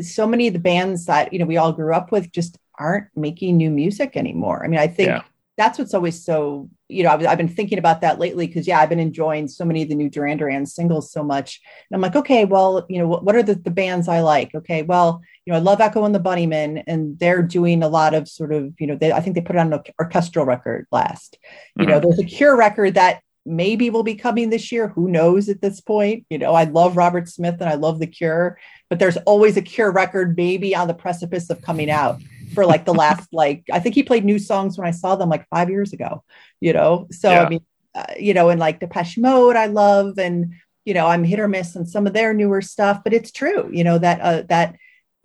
so 0.00 0.26
many 0.26 0.46
of 0.46 0.52
the 0.52 0.58
bands 0.58 1.06
that 1.06 1.32
you 1.32 1.38
know 1.38 1.46
we 1.46 1.56
all 1.56 1.72
grew 1.72 1.94
up 1.94 2.12
with 2.12 2.30
just 2.32 2.58
aren't 2.78 3.08
making 3.16 3.56
new 3.56 3.70
music 3.70 4.16
anymore. 4.16 4.64
I 4.64 4.68
mean, 4.68 4.80
I 4.80 4.88
think 4.88 5.08
Yeah. 5.08 5.22
That's 5.56 5.78
what's 5.78 5.94
always 5.94 6.24
so 6.24 6.68
you 6.88 7.02
know 7.02 7.10
I've, 7.10 7.26
I've 7.26 7.38
been 7.38 7.48
thinking 7.48 7.78
about 7.78 8.00
that 8.00 8.18
lately 8.18 8.46
because 8.46 8.66
yeah, 8.66 8.80
I've 8.80 8.88
been 8.88 8.98
enjoying 8.98 9.48
so 9.48 9.64
many 9.64 9.82
of 9.82 9.88
the 9.88 9.94
new 9.94 10.08
Duran 10.08 10.38
Duran 10.38 10.66
singles 10.66 11.12
so 11.12 11.22
much, 11.22 11.60
and 11.90 11.96
I'm 11.96 12.00
like, 12.00 12.16
okay, 12.16 12.44
well, 12.44 12.86
you 12.88 12.98
know, 12.98 13.06
what, 13.06 13.24
what 13.24 13.36
are 13.36 13.42
the, 13.42 13.54
the 13.54 13.70
bands 13.70 14.08
I 14.08 14.20
like? 14.20 14.54
Okay, 14.54 14.82
well, 14.82 15.20
you 15.44 15.52
know, 15.52 15.58
I 15.58 15.62
love 15.62 15.80
Echo 15.80 16.04
and 16.04 16.14
the 16.14 16.20
Bunnymen, 16.20 16.82
and 16.86 17.18
they're 17.18 17.42
doing 17.42 17.82
a 17.82 17.88
lot 17.88 18.14
of 18.14 18.28
sort 18.28 18.52
of 18.52 18.72
you 18.78 18.86
know, 18.86 18.96
they, 18.96 19.12
I 19.12 19.20
think 19.20 19.34
they 19.34 19.42
put 19.42 19.56
on 19.56 19.72
an 19.72 19.80
orchestral 20.00 20.46
record 20.46 20.86
last. 20.90 21.38
You 21.78 21.86
know, 21.86 21.98
mm-hmm. 21.98 22.08
there's 22.08 22.18
a 22.18 22.24
Cure 22.24 22.56
record 22.56 22.94
that 22.94 23.20
maybe 23.44 23.90
will 23.90 24.04
be 24.04 24.14
coming 24.14 24.50
this 24.50 24.70
year. 24.70 24.88
Who 24.88 25.08
knows 25.08 25.48
at 25.48 25.60
this 25.60 25.80
point? 25.80 26.24
You 26.30 26.38
know, 26.38 26.54
I 26.54 26.64
love 26.64 26.96
Robert 26.96 27.28
Smith 27.28 27.56
and 27.60 27.68
I 27.68 27.74
love 27.74 27.98
The 27.98 28.06
Cure, 28.06 28.58
but 28.88 28.98
there's 28.98 29.16
always 29.18 29.56
a 29.56 29.62
Cure 29.62 29.90
record 29.90 30.36
maybe 30.36 30.76
on 30.76 30.88
the 30.88 30.94
precipice 30.94 31.50
of 31.50 31.60
coming 31.60 31.90
out 31.90 32.20
for 32.54 32.64
like 32.66 32.84
the 32.84 32.94
last 32.94 33.28
like 33.32 33.64
I 33.72 33.78
think 33.80 33.94
he 33.94 34.02
played 34.02 34.24
new 34.24 34.38
songs 34.38 34.78
when 34.78 34.86
I 34.86 34.90
saw 34.92 35.16
them 35.16 35.28
like 35.28 35.46
five 35.48 35.70
years 35.70 35.92
ago. 35.92 36.22
You 36.60 36.72
know, 36.72 37.08
so 37.10 37.30
Yeah. 37.30 37.42
I 37.44 37.48
mean, 37.48 37.60
uh, 37.94 38.04
you 38.18 38.34
know, 38.34 38.48
and 38.48 38.58
like 38.60 38.80
Depeche 38.80 39.18
Mode, 39.18 39.56
I 39.56 39.66
love, 39.66 40.18
and 40.18 40.54
you 40.84 40.94
know, 40.94 41.06
I'm 41.06 41.24
hit 41.24 41.38
or 41.40 41.48
miss 41.48 41.76
on 41.76 41.86
some 41.86 42.06
of 42.06 42.12
their 42.12 42.32
newer 42.34 42.60
stuff, 42.62 43.02
but 43.04 43.12
it's 43.12 43.30
true. 43.30 43.70
You 43.72 43.84
know 43.84 43.98
that 43.98 44.20
uh, 44.20 44.42
that 44.48 44.76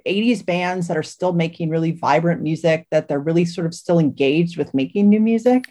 80s 0.07 0.46
bands 0.46 0.88
that 0.88 0.96
are 0.98 1.03
still 1.03 1.34
making 1.34 1.69
really 1.69 1.91
vibrant 1.91 2.41
music, 2.41 2.88
that 2.91 3.07
they're 3.07 3.19
really 3.19 3.43
sort 3.46 3.67
of 3.67 3.74
still 3.74 4.00
engaged 4.00 4.57
with 4.57 4.74
making 4.74 5.10
new 5.10 5.19
music. 5.19 5.65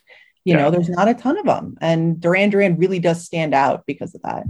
You 0.45 0.55
Yeah. 0.55 0.63
know, 0.63 0.71
there's 0.71 0.89
not 0.89 1.09
a 1.09 1.15
ton 1.15 1.39
of 1.39 1.45
them, 1.47 1.77
and 1.81 2.21
Duran 2.21 2.51
Duran 2.51 2.77
really 2.77 2.99
does 2.99 3.25
stand 3.25 3.55
out 3.55 3.85
because 3.87 4.15
of 4.15 4.23
that. 4.23 4.45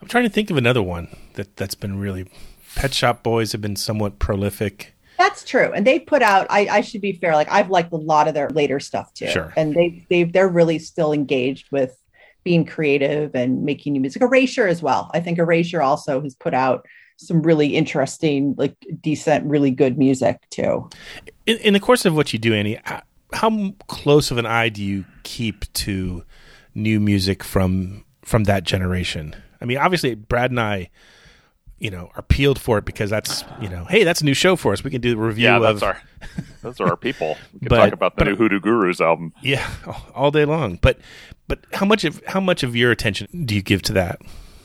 I'm 0.00 0.08
trying 0.08 0.24
to 0.24 0.30
think 0.30 0.50
of 0.50 0.56
another 0.56 0.82
one 0.82 1.08
that 1.34 1.56
that's 1.56 1.74
been 1.76 1.98
really. 1.98 2.26
Pet 2.74 2.94
Shop 2.94 3.22
Boys 3.22 3.52
have 3.52 3.60
been 3.60 3.76
somewhat 3.76 4.18
prolific. 4.18 4.94
That's 5.22 5.44
true, 5.44 5.72
and 5.72 5.86
they 5.86 6.00
put 6.00 6.20
out. 6.20 6.48
I, 6.50 6.66
I 6.78 6.80
should 6.80 7.00
be 7.00 7.12
fair. 7.12 7.34
Like 7.34 7.48
I've 7.50 7.70
liked 7.70 7.92
a 7.92 7.96
lot 7.96 8.26
of 8.26 8.34
their 8.34 8.50
later 8.50 8.80
stuff 8.80 9.14
too, 9.14 9.28
Sure. 9.28 9.52
and 9.56 9.72
they 9.72 10.04
they 10.10 10.24
they're 10.24 10.48
really 10.48 10.80
still 10.80 11.12
engaged 11.12 11.70
with 11.70 11.96
being 12.42 12.64
creative 12.66 13.30
and 13.34 13.62
making 13.62 13.92
new 13.92 14.00
music. 14.00 14.20
Erasure 14.20 14.66
as 14.66 14.82
well. 14.82 15.10
I 15.14 15.20
think 15.20 15.38
Erasure 15.38 15.80
also 15.80 16.20
has 16.22 16.34
put 16.34 16.54
out 16.54 16.86
some 17.18 17.40
really 17.42 17.76
interesting, 17.76 18.56
like 18.58 18.74
decent, 19.00 19.46
really 19.46 19.70
good 19.70 19.96
music 19.96 20.40
too. 20.50 20.90
In, 21.46 21.56
in 21.58 21.72
the 21.72 21.78
course 21.80 22.04
of 22.04 22.16
what 22.16 22.32
you 22.32 22.38
do, 22.40 22.52
Annie, 22.52 22.80
how 23.32 23.72
close 23.86 24.32
of 24.32 24.38
an 24.38 24.46
eye 24.46 24.70
do 24.70 24.82
you 24.82 25.04
keep 25.22 25.72
to 25.74 26.24
new 26.74 26.98
music 26.98 27.44
from 27.44 28.04
from 28.24 28.42
that 28.44 28.64
generation? 28.64 29.36
I 29.60 29.66
mean, 29.66 29.78
obviously, 29.78 30.16
Brad 30.16 30.50
and 30.50 30.58
I, 30.58 30.90
you 31.82 31.90
know, 31.90 32.10
are 32.14 32.22
peeled 32.22 32.60
for 32.60 32.78
it 32.78 32.84
because 32.84 33.10
that's 33.10 33.44
you 33.60 33.68
know, 33.68 33.84
hey, 33.86 34.04
that's 34.04 34.20
a 34.20 34.24
new 34.24 34.34
show 34.34 34.54
for 34.56 34.72
us. 34.72 34.84
We 34.84 34.90
can 34.90 35.00
do 35.00 35.10
the 35.10 35.16
review 35.20 35.44
Yeah, 35.46 35.56
of 35.56 35.62
that's 35.80 35.82
our 35.82 36.00
those 36.62 36.80
are 36.80 36.88
our 36.90 36.96
people. 36.96 37.36
We 37.54 37.58
can 37.60 37.68
But- 37.68 37.76
talk 37.84 37.92
about 37.92 38.14
the 38.16 38.24
but- 38.24 38.30
new 38.30 38.36
Hoodoo 38.36 38.60
Gurus 38.60 39.00
album. 39.00 39.32
yeah 39.42 39.68
all 40.14 40.30
day 40.30 40.44
long. 40.44 40.78
But 40.80 40.98
but 41.48 41.58
how 41.74 41.84
much 41.84 42.04
of 42.04 42.22
how 42.28 42.40
much 42.40 42.62
of 42.62 42.76
your 42.76 42.90
attention 42.92 43.26
do 43.46 43.54
you 43.54 43.62
give 43.62 43.82
to 43.82 43.92
that? 43.94 44.20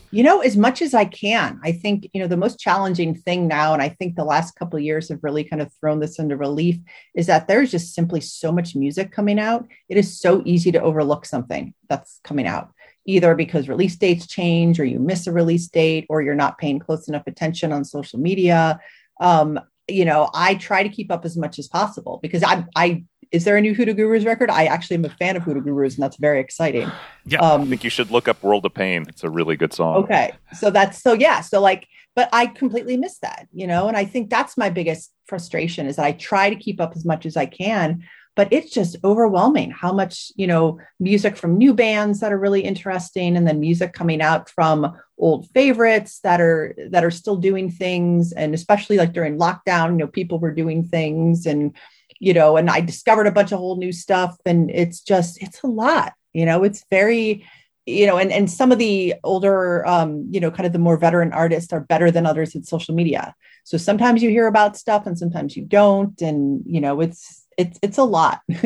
you 0.09 0.23
know 0.23 0.39
as 0.39 0.55
much 0.55 0.81
as 0.81 0.93
i 0.93 1.03
can 1.03 1.59
i 1.65 1.71
think 1.73 2.09
you 2.13 2.21
know 2.21 2.27
the 2.29 2.37
most 2.37 2.57
challenging 2.57 3.13
thing 3.13 3.45
now 3.45 3.73
and 3.73 3.81
i 3.81 3.89
think 3.89 4.15
the 4.15 4.23
last 4.23 4.55
couple 4.55 4.77
of 4.77 4.83
years 4.83 5.09
have 5.09 5.19
really 5.21 5.43
kind 5.43 5.61
of 5.61 5.69
thrown 5.81 5.99
this 5.99 6.17
into 6.17 6.37
relief 6.37 6.77
is 7.13 7.25
that 7.27 7.45
there's 7.49 7.69
just 7.69 7.93
simply 7.93 8.21
so 8.21 8.49
much 8.49 8.73
music 8.73 9.11
coming 9.11 9.37
out 9.37 9.67
it 9.89 9.97
is 9.97 10.17
so 10.17 10.41
easy 10.45 10.71
to 10.71 10.81
overlook 10.81 11.25
something 11.25 11.73
that's 11.89 12.21
coming 12.23 12.47
out 12.47 12.71
either 13.07 13.33
because 13.33 13.67
release 13.67 13.95
dates 13.95 14.27
change 14.27 14.79
or 14.79 14.85
you 14.85 14.99
miss 14.99 15.25
a 15.25 15.31
release 15.31 15.67
date 15.67 16.05
or 16.09 16.21
you're 16.21 16.35
not 16.35 16.59
paying 16.59 16.77
close 16.77 17.07
enough 17.07 17.25
attention 17.25 17.71
on 17.73 17.83
social 17.83 18.19
media 18.19 18.79
um, 19.19 19.59
you 19.87 20.05
know 20.05 20.29
i 20.33 20.53
try 20.55 20.83
to 20.83 20.89
keep 20.89 21.09
up 21.11 21.25
as 21.25 21.35
much 21.35 21.57
as 21.57 21.67
possible 21.67 22.19
because 22.21 22.43
i 22.43 22.63
i 22.75 23.03
is 23.31 23.43
there 23.43 23.57
a 23.57 23.61
new 23.61 23.73
Hoodoo 23.73 23.93
Gurus 23.93 24.25
record? 24.25 24.49
I 24.49 24.65
actually 24.65 24.95
am 24.95 25.05
a 25.05 25.09
fan 25.09 25.35
of 25.35 25.43
Hoodoo 25.43 25.61
Gurus, 25.61 25.95
and 25.95 26.03
that's 26.03 26.17
very 26.17 26.39
exciting. 26.39 26.89
Yeah. 27.25 27.43
I 27.43 27.51
Um, 27.55 27.67
think 27.67 27.83
you 27.83 27.89
should 27.89 28.09
look 28.09 28.27
up 28.27 28.41
World 28.41 28.65
of 28.65 28.73
Pain. 28.73 29.05
It's 29.09 29.23
a 29.23 29.29
really 29.29 29.57
good 29.57 29.73
song. 29.73 29.97
Okay. 29.97 30.31
So 30.53 30.69
that's 30.69 31.01
so 31.01 31.13
yeah. 31.13 31.41
So 31.41 31.59
like, 31.59 31.87
but 32.15 32.29
I 32.31 32.47
completely 32.47 32.97
miss 32.97 33.19
that, 33.19 33.47
you 33.51 33.67
know, 33.67 33.87
and 33.87 33.97
I 33.97 34.05
think 34.05 34.29
that's 34.29 34.57
my 34.57 34.69
biggest 34.69 35.11
frustration 35.27 35.87
is 35.87 35.97
that 35.97 36.05
I 36.05 36.13
try 36.13 36.49
to 36.49 36.55
keep 36.55 36.79
up 36.79 36.93
as 36.95 37.05
much 37.05 37.25
as 37.25 37.35
I 37.35 37.45
can, 37.45 38.03
but 38.37 38.47
it's 38.51 38.71
just 38.71 38.95
overwhelming 39.03 39.71
how 39.71 39.91
much, 39.91 40.31
you 40.35 40.45
know, 40.45 40.79
music 40.99 41.35
from 41.35 41.57
new 41.57 41.73
bands 41.73 42.19
that 42.19 42.31
are 42.31 42.37
really 42.37 42.61
interesting 42.61 43.35
and 43.35 43.47
then 43.47 43.59
music 43.59 43.93
coming 43.93 44.21
out 44.21 44.47
from 44.47 44.95
old 45.17 45.49
favorites 45.49 46.19
that 46.19 46.39
are 46.39 46.75
that 46.91 47.03
are 47.03 47.09
still 47.09 47.35
doing 47.35 47.71
things. 47.71 48.31
And 48.31 48.53
especially 48.53 48.97
like 48.97 49.11
during 49.11 49.39
lockdown, 49.39 49.93
you 49.93 49.97
know, 49.97 50.07
people 50.07 50.37
were 50.37 50.53
doing 50.53 50.83
things 50.83 51.47
and 51.47 51.75
you 52.19 52.33
know, 52.33 52.57
and 52.57 52.69
I 52.69 52.79
discovered 52.79 53.25
a 53.25 53.31
bunch 53.31 53.51
of 53.51 53.57
whole 53.57 53.77
new 53.77 53.91
stuff. 53.91 54.37
And 54.45 54.69
it's 54.69 55.01
just 55.01 55.41
it's 55.41 55.63
a 55.63 55.67
lot, 55.67 56.13
you 56.31 56.45
know, 56.45 56.63
it's 56.63 56.85
very 56.91 57.43
you 57.87 58.05
know, 58.05 58.17
and 58.17 58.31
and 58.31 58.51
some 58.51 58.71
of 58.71 58.77
the 58.77 59.15
older, 59.23 59.83
um, 59.87 60.27
you 60.29 60.39
know, 60.39 60.51
kind 60.51 60.67
of 60.67 60.73
the 60.73 60.79
more 60.79 60.97
veteran 60.97 61.33
artists 61.33 61.73
are 61.73 61.79
better 61.79 62.11
than 62.11 62.27
others 62.27 62.53
in 62.53 62.63
social 62.63 62.93
media. 62.93 63.33
So 63.63 63.79
sometimes 63.79 64.21
you 64.21 64.29
hear 64.29 64.45
about 64.45 64.77
stuff 64.77 65.07
and 65.07 65.17
sometimes 65.17 65.57
you 65.57 65.65
don't, 65.65 66.21
and 66.21 66.61
you 66.67 66.81
know, 66.81 67.01
it's 67.01 67.46
it's 67.57 67.79
it's 67.81 67.97
a 67.97 68.03
lot. 68.03 68.41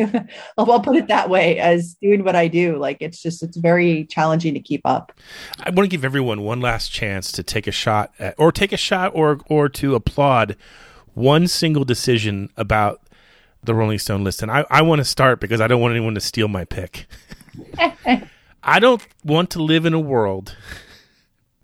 I'll, 0.57 0.71
I'll 0.71 0.81
put 0.81 0.97
it 0.97 1.07
that 1.07 1.29
way. 1.29 1.57
As 1.59 1.95
doing 2.01 2.23
what 2.23 2.35
I 2.35 2.47
do, 2.47 2.77
like 2.77 2.97
it's 2.99 3.21
just 3.21 3.41
it's 3.41 3.57
very 3.57 4.05
challenging 4.05 4.53
to 4.53 4.59
keep 4.59 4.81
up. 4.85 5.13
I 5.59 5.69
want 5.69 5.89
to 5.89 5.95
give 5.95 6.05
everyone 6.05 6.41
one 6.41 6.59
last 6.59 6.91
chance 6.91 7.31
to 7.33 7.43
take 7.43 7.67
a 7.67 7.71
shot 7.71 8.13
at, 8.19 8.35
or 8.37 8.51
take 8.51 8.73
a 8.73 8.77
shot 8.77 9.13
or 9.15 9.39
or 9.47 9.69
to 9.69 9.95
applaud 9.95 10.57
one 11.13 11.47
single 11.47 11.85
decision 11.85 12.49
about 12.57 13.01
the 13.63 13.73
Rolling 13.73 13.99
Stone 13.99 14.23
list. 14.23 14.41
And 14.41 14.51
I, 14.51 14.65
I 14.69 14.81
want 14.81 14.99
to 14.99 15.05
start 15.05 15.39
because 15.39 15.61
I 15.61 15.67
don't 15.67 15.81
want 15.81 15.91
anyone 15.93 16.15
to 16.15 16.21
steal 16.21 16.47
my 16.47 16.65
pick. 16.65 17.07
I 18.63 18.79
don't 18.79 19.05
want 19.23 19.49
to 19.51 19.63
live 19.63 19.85
in 19.85 19.93
a 19.93 19.99
world 19.99 20.55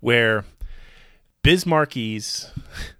where 0.00 0.44
Biz 1.42 1.64
Markie's 1.64 2.50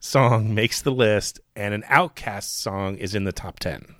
song 0.00 0.54
makes 0.54 0.80
the 0.82 0.90
list 0.90 1.40
and 1.54 1.74
an 1.74 1.82
OutKast 1.82 2.44
song 2.44 2.96
is 2.96 3.14
in 3.14 3.24
the 3.24 3.32
top 3.32 3.58
10. 3.58 3.94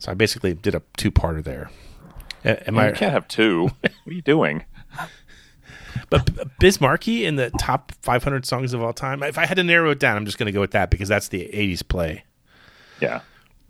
So 0.00 0.10
I 0.10 0.14
basically 0.14 0.54
did 0.54 0.74
a 0.74 0.82
two-parter 0.96 1.44
there. 1.44 1.70
Am 2.44 2.74
You 2.74 2.80
I 2.80 2.92
can't 2.92 3.12
have 3.12 3.28
two. 3.28 3.64
what 3.80 3.92
are 4.06 4.12
you 4.12 4.22
doing? 4.22 4.64
But 6.08 6.34
B- 6.34 6.42
Biz 6.58 6.80
Markie 6.80 7.24
in 7.26 7.36
the 7.36 7.50
top 7.50 7.92
500 8.00 8.46
songs 8.46 8.72
of 8.72 8.82
all 8.82 8.94
time. 8.94 9.22
If 9.22 9.36
I 9.36 9.44
had 9.44 9.54
to 9.56 9.62
narrow 9.62 9.90
it 9.90 10.00
down, 10.00 10.16
I'm 10.16 10.24
just 10.24 10.38
going 10.38 10.46
to 10.46 10.52
go 10.52 10.60
with 10.60 10.70
that 10.70 10.90
because 10.90 11.08
that's 11.08 11.28
the 11.28 11.48
80s 11.52 11.86
play. 11.86 12.24
Yeah. 13.00 13.20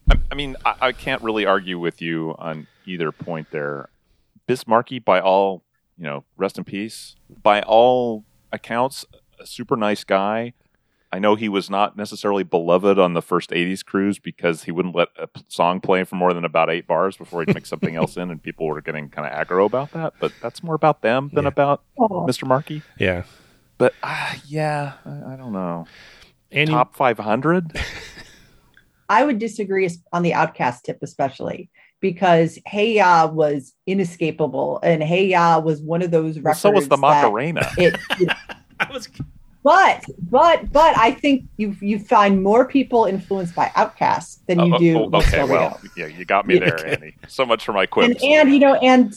I, 0.09 0.15
I 0.31 0.35
mean, 0.37 0.57
I, 0.65 0.75
I 0.81 0.93
can't 0.93 1.21
really 1.23 1.45
argue 1.45 1.79
with 1.81 2.01
you 2.01 2.37
on 2.39 2.69
either 2.87 3.11
point 3.11 3.49
there. 3.51 3.89
Biz 4.47 4.67
Markie, 4.69 5.01
by 5.01 5.21
all, 5.21 5.65
you 5.99 6.05
know, 6.05 6.25
rest 6.37 6.57
in 6.57 6.65
peace, 6.65 7.17
by 7.43 7.63
all 7.63 8.25
accounts, 8.53 9.05
a 9.41 9.47
super 9.47 9.77
nice 9.77 10.05
guy. 10.05 10.53
I 11.13 11.19
know 11.19 11.35
he 11.35 11.49
was 11.49 11.69
not 11.69 11.97
necessarily 11.97 12.45
beloved 12.45 12.99
on 12.99 13.15
the 13.15 13.23
first 13.23 13.51
80s 13.51 13.85
cruise 13.85 14.19
because 14.21 14.63
he 14.63 14.71
wouldn't 14.71 14.95
let 14.95 15.09
a 15.19 15.27
p- 15.27 15.43
song 15.49 15.81
play 15.81 16.05
for 16.05 16.15
more 16.15 16.33
than 16.33 16.45
about 16.45 16.71
eight 16.71 16.87
bars 16.87 17.17
before 17.17 17.41
he'd 17.45 17.53
mix 17.53 17.69
something 17.69 17.97
else 17.97 18.17
in, 18.17 18.31
and 18.31 18.41
people 18.41 18.67
were 18.67 18.81
getting 18.81 19.09
kind 19.09 19.27
of 19.27 19.33
aggro 19.47 19.67
about 19.67 19.91
that. 19.93 20.15
But 20.21 20.33
that's 20.41 20.63
more 20.63 20.77
about 20.77 21.03
them 21.03 21.31
than 21.33 21.45
Yeah. 21.45 21.49
about 21.49 21.83
Oh. 21.99 22.27
Mr. 22.29 22.47
Markie. 22.47 22.83
Yeah. 22.99 23.25
But 23.77 23.95
uh, 24.05 24.35
yeah, 24.47 24.93
I, 25.05 25.33
I 25.35 25.37
don't 25.37 25.53
know. 25.53 25.87
Annie, 26.53 26.71
Top 26.71 26.95
500? 26.95 27.81
I 29.09 29.25
would 29.25 29.39
disagree 29.41 29.89
on 30.13 30.23
the 30.23 30.31
OutKast 30.33 30.83
tip, 30.83 30.99
especially 31.03 31.71
because 32.01 32.59
Hey 32.67 32.95
Ya 32.95 33.27
was 33.27 33.75
inescapable, 33.87 34.79
and 34.85 35.03
Hey 35.03 35.27
Ya 35.27 35.59
was 35.59 35.81
one 35.83 36.03
of 36.03 36.13
those 36.13 36.39
Well, 36.39 36.55
so 36.55 36.71
was 36.71 36.87
the 36.89 36.97
Macarena. 36.97 37.69
It, 37.77 37.99
it- 38.21 38.29
I 38.81 38.91
was 38.93 39.09
but 39.63 40.05
but 40.31 40.73
but 40.73 40.97
I 40.97 41.13
think 41.13 41.45
you 41.57 41.77
you 41.81 41.99
find 41.99 42.43
more 42.43 42.67
people 42.67 43.05
influenced 43.05 43.55
by 43.55 43.67
OutKast 43.77 44.41
than 44.47 44.61
you 44.61 44.75
Oh, 44.75 44.79
do. 44.79 44.99
oh, 44.99 45.19
okay, 45.19 45.45
well, 45.45 45.81
yeah, 45.97 46.07
you 46.07 46.25
got 46.25 46.47
me 46.47 46.59
there. 46.59 46.87
Annie. 46.87 47.15
So 47.29 47.45
much 47.45 47.65
for 47.65 47.73
my 47.73 47.83
and, 47.83 47.91
quips. 47.91 48.23
and 48.25 48.51
you 48.53 48.59
know, 48.59 48.75
and 48.77 49.13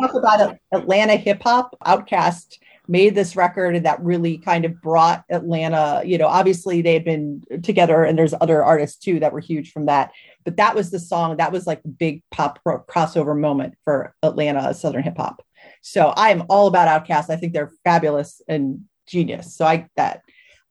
talk 0.00 0.14
about 0.14 0.56
Atlanta 0.72 1.16
hip 1.16 1.42
hop. 1.42 1.76
OutKast 1.84 2.58
made 2.88 3.16
this 3.16 3.34
record 3.34 3.82
that 3.82 4.00
really 4.00 4.38
kind 4.38 4.64
of 4.64 4.80
brought 4.80 5.24
Atlanta. 5.30 6.02
You 6.04 6.18
know, 6.18 6.26
obviously 6.28 6.82
they 6.82 6.92
had 6.92 7.04
been 7.04 7.42
together, 7.62 8.04
and 8.04 8.18
there's 8.18 8.34
other 8.40 8.62
artists 8.62 8.98
too 8.98 9.18
that 9.20 9.32
were 9.32 9.40
huge 9.40 9.72
from 9.72 9.86
that. 9.86 10.12
But 10.44 10.56
that 10.58 10.74
was 10.74 10.90
the 10.90 11.00
song 11.00 11.38
that 11.38 11.52
was 11.52 11.66
like 11.66 11.82
the 11.82 11.88
big 11.88 12.22
pop 12.30 12.60
ro- 12.64 12.84
crossover 12.88 13.38
moment 13.38 13.74
for 13.82 14.14
Atlanta 14.22 14.72
Southern 14.74 15.02
hip 15.02 15.16
hop. 15.16 15.42
So 15.80 16.08
I 16.08 16.30
am 16.30 16.44
all 16.48 16.66
about 16.66 17.06
OutKast. 17.06 17.30
I 17.30 17.36
think 17.36 17.52
they're 17.52 17.72
fabulous 17.82 18.40
and 18.48 18.84
genius. 19.06 19.54
So 19.54 19.64
I 19.64 19.88
that. 19.96 20.22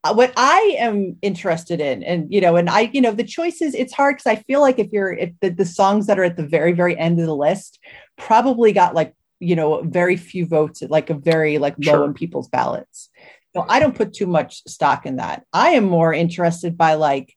Uh, 0.03 0.13
what 0.13 0.31
I 0.37 0.75
am 0.77 1.17
interested 1.23 1.81
in, 1.81 2.03
and 2.03 2.31
you 2.31 2.39
know, 2.39 2.55
and 2.57 2.69
I, 2.69 2.91
you 2.93 3.01
know, 3.01 3.11
the 3.11 3.23
choices, 3.23 3.73
it's 3.73 3.93
hard 3.93 4.17
because 4.17 4.27
I 4.27 4.35
feel 4.43 4.61
like 4.61 4.77
if 4.77 4.91
you're 4.91 5.13
if 5.13 5.31
the, 5.41 5.49
the 5.49 5.65
songs 5.65 6.05
that 6.07 6.19
are 6.19 6.23
at 6.23 6.37
the 6.37 6.45
very, 6.45 6.73
very 6.73 6.97
end 6.97 7.19
of 7.19 7.25
the 7.25 7.35
list 7.35 7.79
probably 8.15 8.71
got 8.71 8.93
like, 8.93 9.15
you 9.39 9.55
know, 9.55 9.81
very 9.81 10.15
few 10.15 10.45
votes, 10.45 10.83
like 10.83 11.09
a 11.09 11.15
very 11.15 11.57
like 11.57 11.75
low 11.79 11.93
Sure. 11.93 12.05
in 12.05 12.13
people's 12.13 12.47
ballots. 12.49 13.09
So 13.55 13.65
I 13.67 13.79
don't 13.79 13.95
put 13.95 14.13
too 14.13 14.27
much 14.27 14.61
stock 14.67 15.05
in 15.05 15.15
that. 15.15 15.43
I 15.53 15.71
am 15.71 15.85
more 15.85 16.13
interested 16.13 16.77
by 16.77 16.95
like 16.95 17.33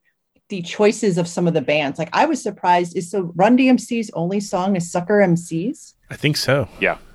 the 0.51 0.63
choices 0.63 1.17
of 1.17 1.29
some 1.29 1.47
of 1.47 1.55
the 1.55 1.63
bands. 1.63 1.99
Like 1.99 2.11
I 2.13 2.27
was 2.27 2.43
surprised 2.43 2.97
is 2.97 3.11
so 3.11 3.33
Run 3.35 3.57
DMC's 3.57 4.11
only 4.13 4.41
song 4.41 4.77
is 4.77 4.91
Sucker 4.91 5.21
MCs 5.21 5.95
I 6.11 6.17
think 6.17 6.37
so. 6.37 6.69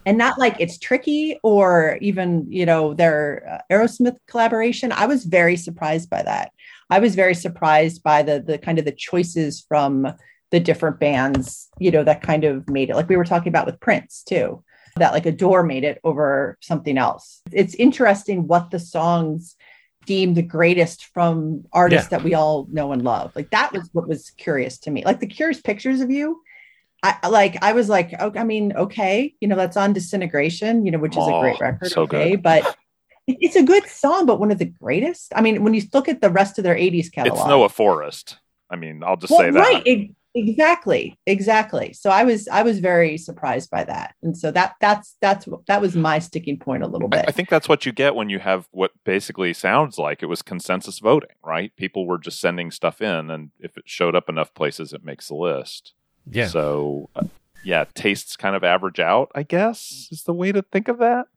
And 0.05 0.17
not 0.17 0.37
like 0.37 0.55
it's 0.59 0.77
tricky 0.77 1.39
or 1.43 1.97
even 2.01 2.45
you 2.49 2.65
know 2.65 2.93
their 2.93 3.61
uh, 3.71 3.73
aerosmith 3.73 4.17
collaboration. 4.27 4.91
I 4.91 5.05
was 5.05 5.25
very 5.25 5.55
surprised 5.55 6.09
by 6.09 6.23
that. 6.23 6.51
I 6.89 6.99
was 6.99 7.15
very 7.15 7.35
surprised 7.35 8.03
by 8.03 8.23
the 8.23 8.41
the 8.41 8.57
kind 8.57 8.79
of 8.79 8.85
the 8.85 8.91
choices 8.91 9.65
from 9.67 10.13
the 10.51 10.59
different 10.59 10.99
bands 10.99 11.69
you 11.79 11.89
know 11.89 12.03
that 12.03 12.21
kind 12.21 12.43
of 12.43 12.69
made 12.69 12.89
it. 12.89 12.95
Like 12.95 13.09
we 13.09 13.17
were 13.17 13.25
talking 13.25 13.49
about 13.49 13.65
with 13.65 13.79
prince 13.79 14.23
too 14.23 14.63
that 14.97 15.13
like 15.13 15.25
Adore 15.25 15.63
made 15.63 15.83
it 15.83 15.99
over 16.03 16.57
something 16.61 16.97
else. 16.97 17.41
It's 17.51 17.73
interesting 17.75 18.47
what 18.47 18.69
the 18.69 18.79
songs 18.79 19.55
deemed 20.05 20.35
the 20.35 20.41
greatest 20.43 21.05
from 21.05 21.63
artists 21.71 22.11
Yeah. 22.11 22.17
that 22.17 22.23
we 22.25 22.33
all 22.33 22.67
know 22.71 22.91
and 22.91 23.03
love. 23.03 23.35
Like 23.35 23.49
that 23.51 23.71
was 23.73 23.89
what 23.93 24.07
was 24.07 24.31
Cure's 24.37 24.77
to 24.79 24.91
me. 24.91 25.03
Like 25.05 25.19
the 25.19 25.27
curious 25.27 25.61
pictures 25.61 26.01
of 26.01 26.11
you 26.11 26.41
I 27.03 27.27
like 27.27 27.57
I 27.61 27.73
was 27.73 27.89
like, 27.89 28.13
oh, 28.19 28.31
I 28.35 28.45
mean, 28.45 28.73
okay, 28.75 29.35
you 29.41 29.47
know, 29.47 29.57
that's 29.57 29.75
on 29.75 29.91
disintegration, 29.91 30.85
you 30.85 30.91
know, 30.91 30.99
which 30.99 31.17
is 31.17 31.27
a 31.27 31.39
great 31.41 31.55
Oh, 31.55 31.59
record. 31.59 31.91
so 31.91 32.01
okay, 32.03 32.31
good. 32.31 32.43
but 32.43 32.77
it's 33.27 33.57
a 33.57 33.63
good 33.63 33.85
song, 33.87 34.25
but 34.25 34.39
one 34.39 34.51
of 34.51 34.57
the 34.57 34.65
greatest. 34.65 35.33
I 35.35 35.41
mean, 35.41 35.63
when 35.63 35.73
you 35.73 35.81
look 35.93 36.07
at 36.07 36.21
the 36.21 36.29
rest 36.29 36.57
of 36.57 36.63
their 36.63 36.75
80s 36.75 37.11
catalog. 37.11 37.39
it's 37.39 37.47
Noah 37.47 37.69
Forest. 37.69 38.37
I 38.69 38.77
mean, 38.77 39.03
I'll 39.03 39.17
just 39.17 39.31
well, 39.31 39.41
say 39.41 39.51
that. 39.51 39.59
right. 39.59 39.85
e- 39.87 40.15
exactly. 40.33 41.19
Exactly. 41.25 41.93
So 41.93 42.09
I 42.09 42.23
was 42.23 42.47
I 42.47 42.63
was 42.63 42.79
very 42.79 43.17
surprised 43.17 43.69
by 43.69 43.83
that. 43.83 44.15
And 44.23 44.37
so 44.37 44.51
that 44.51 44.75
that's 44.79 45.15
that's 45.21 45.47
that 45.67 45.81
was 45.81 45.95
my 45.95 46.19
sticking 46.19 46.57
point 46.57 46.83
a 46.83 46.87
little 46.87 47.09
I, 47.13 47.17
bit. 47.17 47.25
I 47.27 47.31
think 47.31 47.49
that's 47.49 47.69
what 47.69 47.85
you 47.85 47.91
get 47.91 48.15
when 48.15 48.29
you 48.29 48.39
have 48.39 48.67
what 48.71 48.91
basically 49.03 49.53
sounds 49.53 49.97
like 49.97 50.23
it 50.23 50.27
was 50.27 50.41
consensus 50.41 50.99
voting, 50.99 51.35
right? 51.43 51.75
People 51.75 52.07
were 52.07 52.17
just 52.17 52.39
sending 52.39 52.71
stuff 52.71 53.01
in, 53.01 53.29
and 53.29 53.51
if 53.59 53.77
it 53.77 53.83
showed 53.85 54.15
up 54.15 54.29
enough 54.29 54.53
places, 54.53 54.93
it 54.93 55.03
makes 55.03 55.27
the 55.27 55.35
list. 55.35 55.93
Yeah. 56.29 56.47
So, 56.47 57.09
uh, 57.15 57.23
yeah, 57.63 57.86
tastes 57.95 58.36
kind 58.36 58.55
of 58.55 58.63
average 58.63 58.99
out, 58.99 59.31
I 59.36 59.43
guess, 59.43 60.07
is 60.12 60.23
the 60.23 60.33
way 60.33 60.51
to 60.51 60.62
think 60.62 60.88
of 60.88 60.99
that. 60.99 61.27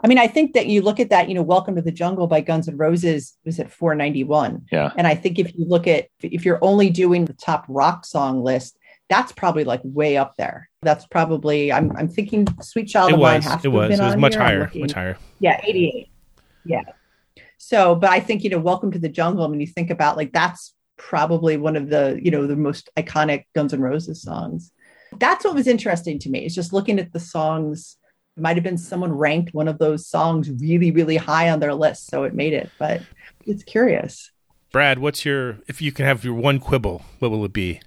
I 0.00 0.06
mean, 0.08 0.16
I 0.18 0.26
think 0.26 0.54
that 0.54 0.66
you 0.66 0.80
look 0.80 0.98
at 0.98 1.10
that, 1.10 1.28
you 1.28 1.34
know, 1.34 1.42
Welcome 1.42 1.76
to 1.76 1.82
the 1.82 1.92
Jungle 1.92 2.26
by 2.26 2.40
Guns 2.40 2.68
N' 2.68 2.78
Roses 2.78 3.36
was 3.44 3.60
at 3.60 3.70
491. 3.70 4.64
Yeah. 4.72 4.92
And 4.96 5.06
I 5.06 5.14
think 5.14 5.38
if 5.38 5.54
you 5.54 5.66
look 5.66 5.86
at, 5.86 6.08
if 6.22 6.44
you're 6.46 6.58
only 6.62 6.88
doing 6.88 7.26
the 7.26 7.34
top 7.34 7.66
rock 7.68 8.06
song 8.06 8.42
list, 8.42 8.78
that's 9.10 9.32
probably 9.32 9.64
like 9.64 9.82
way 9.84 10.16
up 10.16 10.36
there. 10.36 10.70
That's 10.80 11.06
probably, 11.06 11.70
I'm, 11.70 11.94
I'm 11.96 12.08
thinking 12.08 12.46
Sweet 12.62 12.86
Child 12.86 13.10
it 13.10 13.14
of 13.14 13.20
Mine 13.20 13.42
has 13.42 13.56
It 13.56 13.62
to 13.64 13.70
have 13.70 13.72
was. 13.74 13.88
been 13.90 14.00
It 14.00 14.04
was 14.04 14.14
on 14.14 14.20
much 14.20 14.34
here. 14.34 14.42
Higher. 14.42 14.60
looking. 14.60 14.80
Much 14.80 14.92
higher. 14.92 15.18
Yeah, 15.40 15.60
88. 15.62 16.08
Yeah. 16.64 16.80
So, 17.58 17.94
but 17.94 18.08
I 18.10 18.20
think, 18.20 18.42
you 18.42 18.48
know, 18.50 18.58
Welcome 18.58 18.90
to 18.92 18.98
the 18.98 19.08
Jungle, 19.10 19.48
when 19.50 19.60
you 19.60 19.66
think 19.66 19.90
about 19.90 20.16
like, 20.16 20.32
that's 20.32 20.73
probably 20.96 21.56
one 21.56 21.76
of 21.76 21.90
the, 21.90 22.18
you 22.22 22.30
know, 22.30 22.46
the 22.46 22.56
most 22.56 22.88
iconic 22.96 23.44
Guns 23.54 23.72
N' 23.72 23.80
Roses 23.80 24.22
songs. 24.22 24.72
That's 25.18 25.44
what 25.44 25.54
was 25.54 25.66
interesting 25.66 26.18
to 26.20 26.30
me. 26.30 26.44
Is 26.44 26.54
just 26.54 26.72
looking 26.72 26.98
at 26.98 27.12
the 27.12 27.20
songs. 27.20 27.96
It 28.36 28.42
might 28.42 28.56
have 28.56 28.64
been 28.64 28.78
someone 28.78 29.12
ranked 29.12 29.54
one 29.54 29.68
of 29.68 29.78
those 29.78 30.06
songs 30.06 30.50
really, 30.60 30.90
really 30.90 31.16
high 31.16 31.50
on 31.50 31.60
their 31.60 31.74
list, 31.74 32.06
so 32.06 32.24
it 32.24 32.34
made 32.34 32.52
it. 32.52 32.70
But 32.78 33.02
it's 33.46 33.62
curious. 33.62 34.32
Brad, 34.72 34.98
what's 34.98 35.24
your 35.24 35.58
if 35.68 35.80
you 35.80 35.92
can 35.92 36.04
have 36.04 36.24
your 36.24 36.34
one 36.34 36.58
quibble, 36.58 37.02
what 37.20 37.30
will 37.30 37.44
it 37.44 37.52
be? 37.52 37.80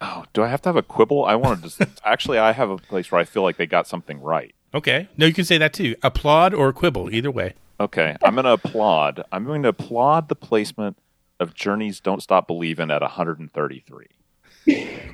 Oh, 0.00 0.24
do 0.32 0.42
I 0.42 0.48
have 0.48 0.62
to 0.62 0.70
have 0.70 0.76
a 0.76 0.82
quibble? 0.82 1.26
I 1.26 1.34
wanted 1.34 1.70
to. 1.70 1.78
just 1.78 2.00
actually, 2.04 2.38
I 2.38 2.52
have 2.52 2.70
a 2.70 2.78
place 2.78 3.12
where 3.12 3.20
I 3.20 3.24
feel 3.24 3.42
like 3.42 3.58
they 3.58 3.66
got 3.66 3.86
something 3.86 4.20
right. 4.22 4.54
Okay. 4.72 5.08
No, 5.18 5.26
you 5.26 5.34
can 5.34 5.44
say 5.44 5.58
that 5.58 5.74
too. 5.74 5.96
Applaud 6.02 6.54
or 6.54 6.72
quibble, 6.72 7.12
either 7.12 7.30
way. 7.30 7.54
Okay, 7.80 8.14
I'm 8.22 8.34
going 8.34 8.44
to 8.44 8.52
applaud. 8.52 9.24
I'm 9.32 9.46
going 9.46 9.62
to 9.62 9.70
applaud 9.70 10.28
the 10.28 10.36
placement 10.36 10.98
of 11.40 11.54
Journey's 11.54 11.98
"Don't 11.98 12.22
Stop 12.22 12.46
Believing 12.46 12.90
at 12.90 13.02
133. 13.02 14.06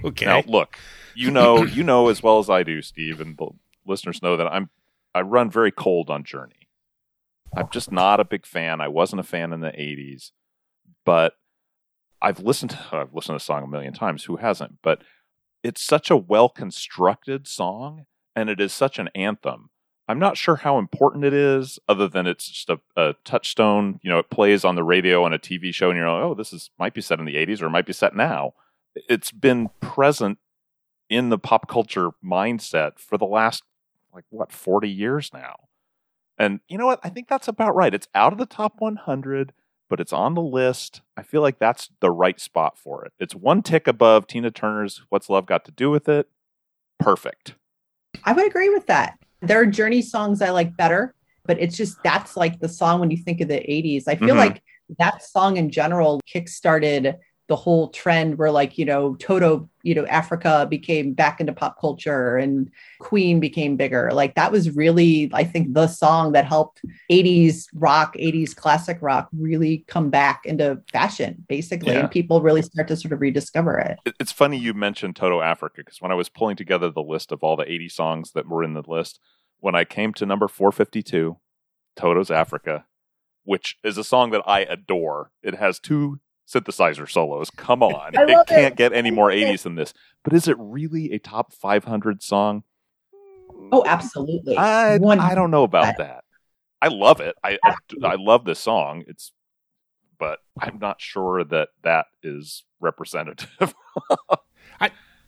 Okay. 0.04 0.26
Now, 0.26 0.42
look, 0.46 0.76
you 1.14 1.30
know, 1.30 1.64
you 1.64 1.82
know 1.82 2.08
as 2.08 2.22
well 2.22 2.38
as 2.38 2.50
I 2.50 2.62
do, 2.62 2.82
Steve, 2.82 3.20
and 3.20 3.36
the 3.38 3.48
listeners 3.86 4.22
know 4.22 4.36
that 4.36 4.46
I'm 4.46 4.68
I 5.14 5.22
run 5.22 5.50
very 5.50 5.70
cold 5.70 6.10
on 6.10 6.24
Journey. 6.24 6.68
I'm 7.56 7.68
just 7.70 7.90
not 7.90 8.20
a 8.20 8.24
big 8.24 8.44
fan. 8.44 8.80
I 8.80 8.88
wasn't 8.88 9.20
a 9.20 9.24
fan 9.24 9.52
in 9.52 9.60
the 9.60 9.68
'80s, 9.68 10.32
but 11.04 11.34
I've 12.20 12.40
listened 12.40 12.72
to 12.72 12.78
I've 12.92 13.14
listened 13.14 13.38
to 13.38 13.42
the 13.42 13.46
song 13.46 13.62
a 13.62 13.66
million 13.68 13.94
times. 13.94 14.24
Who 14.24 14.36
hasn't? 14.36 14.78
But 14.82 15.02
it's 15.62 15.82
such 15.82 16.10
a 16.10 16.16
well 16.16 16.48
constructed 16.48 17.46
song, 17.46 18.06
and 18.34 18.50
it 18.50 18.60
is 18.60 18.72
such 18.72 18.98
an 18.98 19.08
anthem. 19.14 19.70
I'm 20.08 20.18
not 20.18 20.36
sure 20.36 20.56
how 20.56 20.78
important 20.78 21.24
it 21.24 21.34
is, 21.34 21.78
other 21.88 22.06
than 22.06 22.26
it's 22.26 22.48
just 22.48 22.70
a, 22.70 22.78
a 22.96 23.14
touchstone. 23.24 23.98
You 24.02 24.10
know, 24.10 24.18
it 24.18 24.30
plays 24.30 24.64
on 24.64 24.76
the 24.76 24.84
radio 24.84 25.24
and 25.26 25.34
a 25.34 25.38
TV 25.38 25.74
show, 25.74 25.90
and 25.90 25.96
you're 25.96 26.08
like, 26.08 26.22
oh, 26.22 26.34
this 26.34 26.52
is 26.52 26.70
might 26.78 26.94
be 26.94 27.00
set 27.00 27.18
in 27.18 27.24
the 27.24 27.34
'80s 27.34 27.60
or 27.60 27.66
it 27.66 27.70
might 27.70 27.86
be 27.86 27.92
set 27.92 28.14
now. 28.14 28.54
It's 28.94 29.32
been 29.32 29.70
present 29.80 30.38
in 31.08 31.28
the 31.28 31.38
pop 31.38 31.68
culture 31.68 32.10
mindset 32.24 32.98
for 32.98 33.18
the 33.18 33.26
last 33.26 33.62
like 34.12 34.24
what 34.30 34.52
40 34.52 34.88
years 34.88 35.30
now. 35.32 35.56
And 36.38 36.60
you 36.68 36.78
know 36.78 36.86
what? 36.86 37.00
I 37.02 37.08
think 37.08 37.28
that's 37.28 37.48
about 37.48 37.74
right. 37.74 37.94
It's 37.94 38.08
out 38.14 38.32
of 38.32 38.38
the 38.38 38.46
top 38.46 38.74
100, 38.78 39.52
but 39.88 40.00
it's 40.00 40.12
on 40.12 40.34
the 40.34 40.42
list. 40.42 41.02
I 41.16 41.22
feel 41.22 41.40
like 41.40 41.58
that's 41.58 41.90
the 42.00 42.10
right 42.10 42.40
spot 42.40 42.78
for 42.78 43.04
it. 43.04 43.12
It's 43.18 43.34
one 43.34 43.62
tick 43.62 43.86
above 43.86 44.26
Tina 44.26 44.50
Turner's 44.50 45.02
What's 45.08 45.30
Love 45.30 45.46
Got 45.46 45.64
to 45.66 45.70
Do 45.70 45.90
with 45.90 46.08
It. 46.08 46.28
Perfect. 46.98 47.54
I 48.24 48.32
would 48.32 48.46
agree 48.46 48.70
with 48.70 48.86
that. 48.86 49.18
There 49.42 49.61
are 49.61 49.66
Journey 49.66 50.03
songs 50.03 50.40
I 50.42 50.51
like 50.51 50.77
better, 50.77 51.14
but 51.44 51.59
it's 51.61 51.77
just 51.77 52.03
that's 52.03 52.37
like 52.37 52.59
the 52.61 52.68
song 52.68 53.01
when 53.01 53.11
you 53.11 53.16
think 53.18 53.40
of 53.40 53.49
the 53.49 53.61
80s. 53.70 54.09
I 54.09 54.16
feel 54.16 54.35
Mhm. 54.35 54.38
like 54.38 54.62
that 54.99 55.22
song 55.22 55.57
in 55.57 55.70
general 55.70 56.20
kickstarted 56.33 57.16
the 57.48 57.56
whole 57.56 57.88
trend 57.90 58.38
where 58.38 58.50
like, 58.50 58.76
you 58.76 58.85
know, 58.85 59.14
Toto, 59.16 59.68
you 59.85 59.94
know, 59.94 60.04
Africa 60.06 60.66
became 60.68 61.12
back 61.12 61.40
into 61.40 61.52
pop 61.52 61.80
culture 61.80 62.37
and 62.37 62.68
Queen 62.98 63.38
became 63.38 63.76
bigger. 63.76 64.11
Like 64.12 64.35
that 64.35 64.50
was 64.50 64.74
really, 64.74 65.30
I 65.32 65.44
think, 65.44 65.72
the 65.72 65.87
song 65.87 66.32
that 66.32 66.44
helped 66.44 66.82
80s 67.11 67.66
rock, 67.74 68.16
80s 68.16 68.54
classic 68.56 68.98
rock 69.00 69.28
really 69.38 69.85
come 69.87 70.11
back 70.11 70.44
into 70.44 70.82
fashion, 70.90 71.44
basically. 71.48 71.92
Yeah. 71.92 72.00
And 72.00 72.11
people 72.11 72.42
really 72.42 72.62
start 72.62 72.88
to 72.88 72.96
sort 72.96 73.12
of 73.12 73.20
rediscover 73.20 73.78
it. 73.78 73.98
It- 74.04 74.16
It's 74.18 74.32
funny 74.32 74.56
you 74.59 74.74
mentioned 74.74 75.14
Toto 75.14 75.40
Africa 75.40 75.76
because 75.78 76.00
when 76.00 76.11
I 76.11 76.16
was 76.16 76.28
pulling 76.28 76.56
together 76.56 76.90
the 76.90 77.00
list 77.02 77.30
of 77.30 77.44
all 77.44 77.54
the 77.56 77.70
80 77.70 77.88
songs 77.88 78.32
that 78.32 78.48
were 78.48 78.64
in 78.64 78.74
the 78.74 78.82
list, 78.87 79.20
when 79.61 79.76
I 79.76 79.85
came 79.85 80.12
to 80.14 80.26
number 80.26 80.48
452, 80.48 81.38
Toto's 81.94 82.30
Africa, 82.30 82.87
which 83.44 83.76
is 83.85 83.96
a 83.96 84.04
song 84.04 84.30
that 84.32 84.42
I 84.46 84.61
adore. 84.61 85.30
It 85.44 85.54
has 85.54 85.78
two 85.78 86.18
synthesizer 86.46 87.09
solos. 87.09 87.50
Come 87.50 87.82
on. 87.82 88.16
I 88.16 88.22
it 88.22 88.46
can't 88.46 88.72
it. 88.72 88.76
get 88.76 88.92
any 88.92 89.11
more 89.11 89.30
80s 89.30 89.62
than 89.62 89.74
this. 89.74 89.92
But 90.22 90.32
is 90.32 90.48
it 90.48 90.56
really 90.59 91.12
a 91.12 91.18
top 91.18 91.52
500 91.52 92.22
song? 92.22 92.62
Oh, 93.72 93.85
absolutely. 93.87 94.56
I, 94.56 94.94
I 94.94 95.35
don't 95.35 95.50
know 95.50 95.64
about 95.64 95.96
that. 95.98 96.24
I 96.82 96.88
love 96.88 97.20
it. 97.20 97.35
I, 97.42 97.59
I 97.64 97.74
I 98.04 98.14
love 98.16 98.44
this 98.44 98.61
song. 98.61 99.02
It's 99.06 99.32
but 100.18 100.40
I'm 100.61 100.78
not 100.78 101.00
sure 101.00 101.42
that 101.42 101.70
that 101.82 102.06
is 102.22 102.64
representative. 102.80 103.74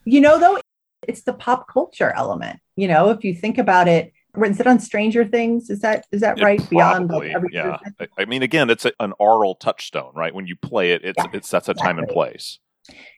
You 0.04 0.22
know, 0.22 0.38
though, 0.38 0.58
it's 1.06 1.20
the 1.20 1.34
pop 1.34 1.68
culture 1.68 2.14
element. 2.16 2.60
You 2.76 2.88
know, 2.88 3.10
if 3.10 3.24
you 3.24 3.34
think 3.34 3.58
about 3.58 3.88
it, 3.88 4.14
is 4.46 4.60
it 4.60 4.66
on 4.66 4.80
Stranger 4.80 5.24
Things? 5.24 5.70
Is 5.70 5.80
that 5.80 6.06
is 6.12 6.20
that 6.20 6.38
It 6.38 6.44
right? 6.44 6.70
Beyond 6.70 7.08
probably, 7.08 7.34
every 7.34 7.50
yeah. 7.52 7.78
I, 8.00 8.08
I 8.18 8.24
mean, 8.24 8.42
again, 8.42 8.70
it's 8.70 8.84
a, 8.84 8.92
an 9.00 9.12
aural 9.18 9.54
touchstone, 9.54 10.12
right? 10.14 10.34
When 10.34 10.46
you 10.46 10.56
play 10.56 10.92
it, 10.92 11.04
it's 11.04 11.18
Yeah, 11.18 11.30
it 11.32 11.44
sets 11.44 11.68
a 11.68 11.74
time 11.74 11.98
and 11.98 12.08
place. 12.08 12.58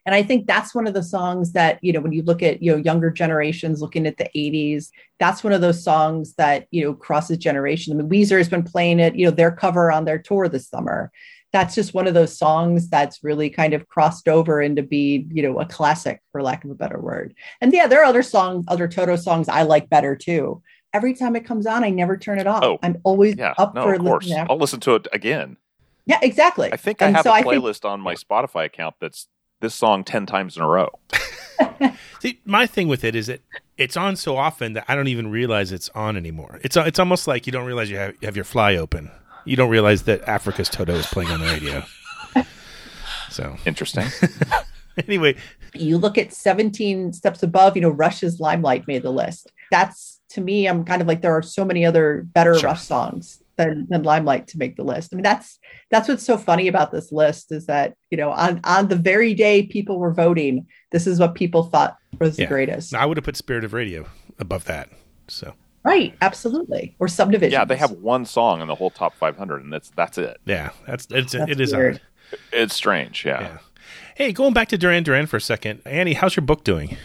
And 0.06 0.14
I 0.14 0.22
think 0.22 0.46
that's 0.46 0.74
one 0.74 0.86
of 0.86 0.94
the 0.94 1.02
songs 1.02 1.52
that, 1.52 1.78
you 1.82 1.92
know, 1.92 2.00
when 2.00 2.12
you 2.12 2.22
look 2.22 2.42
at, 2.42 2.62
you 2.62 2.72
know, 2.72 2.78
younger 2.78 3.10
generations 3.10 3.80
looking 3.80 4.06
at 4.06 4.16
the 4.16 4.28
80s, 4.34 4.90
that's 5.18 5.44
one 5.44 5.52
of 5.52 5.60
those 5.60 5.82
songs 5.82 6.34
that, 6.34 6.66
you 6.70 6.84
know, 6.84 6.94
crosses 6.94 7.38
generations. 7.38 7.94
I 7.94 8.02
mean, 8.02 8.10
Weezer 8.10 8.38
has 8.38 8.48
been 8.48 8.62
playing 8.62 9.00
it, 9.00 9.14
you 9.14 9.26
know, 9.26 9.30
their 9.30 9.52
cover 9.52 9.92
on 9.92 10.04
their 10.04 10.18
tour 10.18 10.48
this 10.48 10.68
summer. 10.68 11.12
That's 11.52 11.74
just 11.74 11.94
one 11.94 12.06
of 12.06 12.14
those 12.14 12.36
songs 12.36 12.88
that's 12.88 13.24
really 13.24 13.50
kind 13.50 13.74
of 13.74 13.88
crossed 13.88 14.28
over 14.28 14.62
into 14.62 14.82
be, 14.82 15.26
you 15.32 15.42
know, 15.42 15.58
a 15.58 15.66
classic 15.66 16.20
for 16.30 16.42
lack 16.42 16.64
of 16.64 16.70
a 16.70 16.76
better 16.76 17.00
word. 17.00 17.34
And 17.60 17.72
yeah, 17.72 17.86
there 17.88 18.00
are 18.00 18.04
other 18.04 18.22
songs, 18.22 18.64
other 18.68 18.86
Toto 18.86 19.16
songs 19.16 19.48
I 19.48 19.62
like 19.62 19.90
better 19.90 20.14
too. 20.14 20.62
Every 20.92 21.14
time 21.14 21.36
it 21.36 21.44
comes 21.44 21.66
on, 21.66 21.84
I 21.84 21.90
never 21.90 22.16
turn 22.16 22.38
it 22.38 22.46
off. 22.46 22.64
Oh, 22.64 22.78
I'm 22.82 22.98
always 23.04 23.36
Yeah, 23.36 23.54
up 23.58 23.74
no, 23.74 23.82
for 23.82 23.94
of 23.94 24.00
course. 24.00 24.26
listening. 24.26 24.46
I'll 24.50 24.58
listen 24.58 24.80
to 24.80 24.94
it 24.96 25.06
again. 25.12 25.56
Yeah, 26.06 26.18
exactly. 26.22 26.72
I 26.72 26.76
think 26.76 27.00
I 27.02 27.06
And 27.06 27.16
have 27.16 27.22
so 27.24 27.30
a 27.30 27.34
I 27.34 27.42
think- 27.42 27.54
playlist 27.62 27.84
on 27.88 28.00
my 28.00 28.14
Spotify 28.14 28.64
account 28.64 28.96
that's 29.00 29.28
this 29.60 29.74
song 29.74 30.02
10 30.04 30.26
times 30.26 30.56
in 30.56 30.62
a 30.62 30.68
row. 30.68 30.88
See, 32.20 32.40
my 32.44 32.66
thing 32.66 32.88
with 32.88 33.04
it 33.04 33.14
is 33.14 33.28
that 33.28 33.40
it's 33.78 33.96
on 33.96 34.16
so 34.16 34.36
often 34.36 34.72
that 34.72 34.84
I 34.88 34.94
don't 34.96 35.08
even 35.08 35.30
realize 35.30 35.70
it's 35.72 35.88
on 35.90 36.16
anymore. 36.16 36.58
It's 36.64 36.76
uh, 36.76 36.82
it's 36.86 36.98
almost 36.98 37.26
like 37.28 37.46
you 37.46 37.52
don't 37.52 37.66
realize 37.66 37.90
you 37.90 37.96
have, 37.98 38.14
you 38.20 38.26
have 38.26 38.36
your 38.36 38.44
fly 38.44 38.76
open. 38.76 39.10
You 39.44 39.56
don't 39.56 39.70
realize 39.70 40.02
that 40.04 40.26
Africa's 40.28 40.68
Toto 40.68 40.94
is 40.94 41.06
playing 41.06 41.30
on 41.30 41.40
the 41.40 41.46
radio. 41.46 41.82
So 43.30 43.56
Interesting. 43.64 44.06
anyway, 45.06 45.36
you 45.74 45.98
look 45.98 46.18
at 46.18 46.32
17 46.32 47.12
steps 47.12 47.42
above, 47.44 47.76
you 47.76 47.82
know, 47.82 47.90
Rush's 47.90 48.40
Limelight 48.40 48.88
made 48.88 49.02
the 49.02 49.12
list. 49.12 49.52
That's 49.70 50.19
to 50.30 50.40
me, 50.40 50.66
I'm 50.66 50.84
kind 50.84 51.00
of 51.02 51.08
like 51.08 51.22
there 51.22 51.36
are 51.36 51.42
so 51.42 51.64
many 51.64 51.84
other 51.84 52.22
better 52.32 52.54
Sure. 52.58 52.70
Rush 52.70 52.82
songs 52.82 53.42
than, 53.56 53.86
than 53.90 54.02
Limelight 54.04 54.46
to 54.48 54.58
make 54.58 54.76
the 54.76 54.82
list. 54.84 55.10
I 55.12 55.16
mean, 55.16 55.22
that's 55.22 55.58
that's 55.90 56.08
what's 56.08 56.22
so 56.24 56.38
funny 56.38 56.68
about 56.68 56.92
this 56.92 57.12
list 57.12 57.52
is 57.52 57.66
that, 57.66 57.94
you 58.10 58.16
know, 58.16 58.30
on 58.30 58.60
on 58.64 58.88
the 58.88 58.96
very 58.96 59.34
day 59.34 59.64
people 59.66 59.98
were 59.98 60.12
voting, 60.12 60.66
this 60.92 61.06
is 61.06 61.18
what 61.20 61.34
people 61.34 61.64
thought 61.64 61.96
was 62.18 62.38
Yeah. 62.38 62.46
the 62.46 62.48
greatest. 62.48 62.94
I 62.94 63.06
would 63.06 63.16
have 63.16 63.24
put 63.24 63.36
Spirit 63.36 63.64
of 63.64 63.72
Radio 63.72 64.06
above 64.38 64.64
that. 64.66 64.88
So 65.28 65.54
Right, 65.82 66.14
absolutely. 66.20 66.94
Or 66.98 67.08
subdivision. 67.08 67.52
yeah, 67.52 67.64
they 67.64 67.76
have 67.76 67.92
one 67.92 68.26
song 68.26 68.60
in 68.60 68.68
the 68.68 68.74
whole 68.74 68.90
top 68.90 69.14
500, 69.16 69.62
and 69.64 69.72
that's 69.72 69.90
that's 69.90 70.18
it. 70.18 70.38
yeah, 70.44 70.70
that's 70.86 71.06
it's 71.10 71.32
That's 71.32 71.50
it 71.50 71.60
is 71.60 71.74
weird. 71.74 71.94
odd. 72.32 72.38
It's 72.52 72.74
strange. 72.74 73.24
Yeah. 73.24 73.40
Yeah. 73.40 73.58
Hey, 74.14 74.32
going 74.32 74.52
back 74.52 74.68
to 74.68 74.78
Duran 74.78 75.02
Duran 75.02 75.26
for 75.26 75.38
a 75.38 75.40
second, 75.40 75.80
Annie, 75.86 76.12
how's 76.12 76.36
your 76.36 76.44
book 76.44 76.62
doing? 76.64 76.96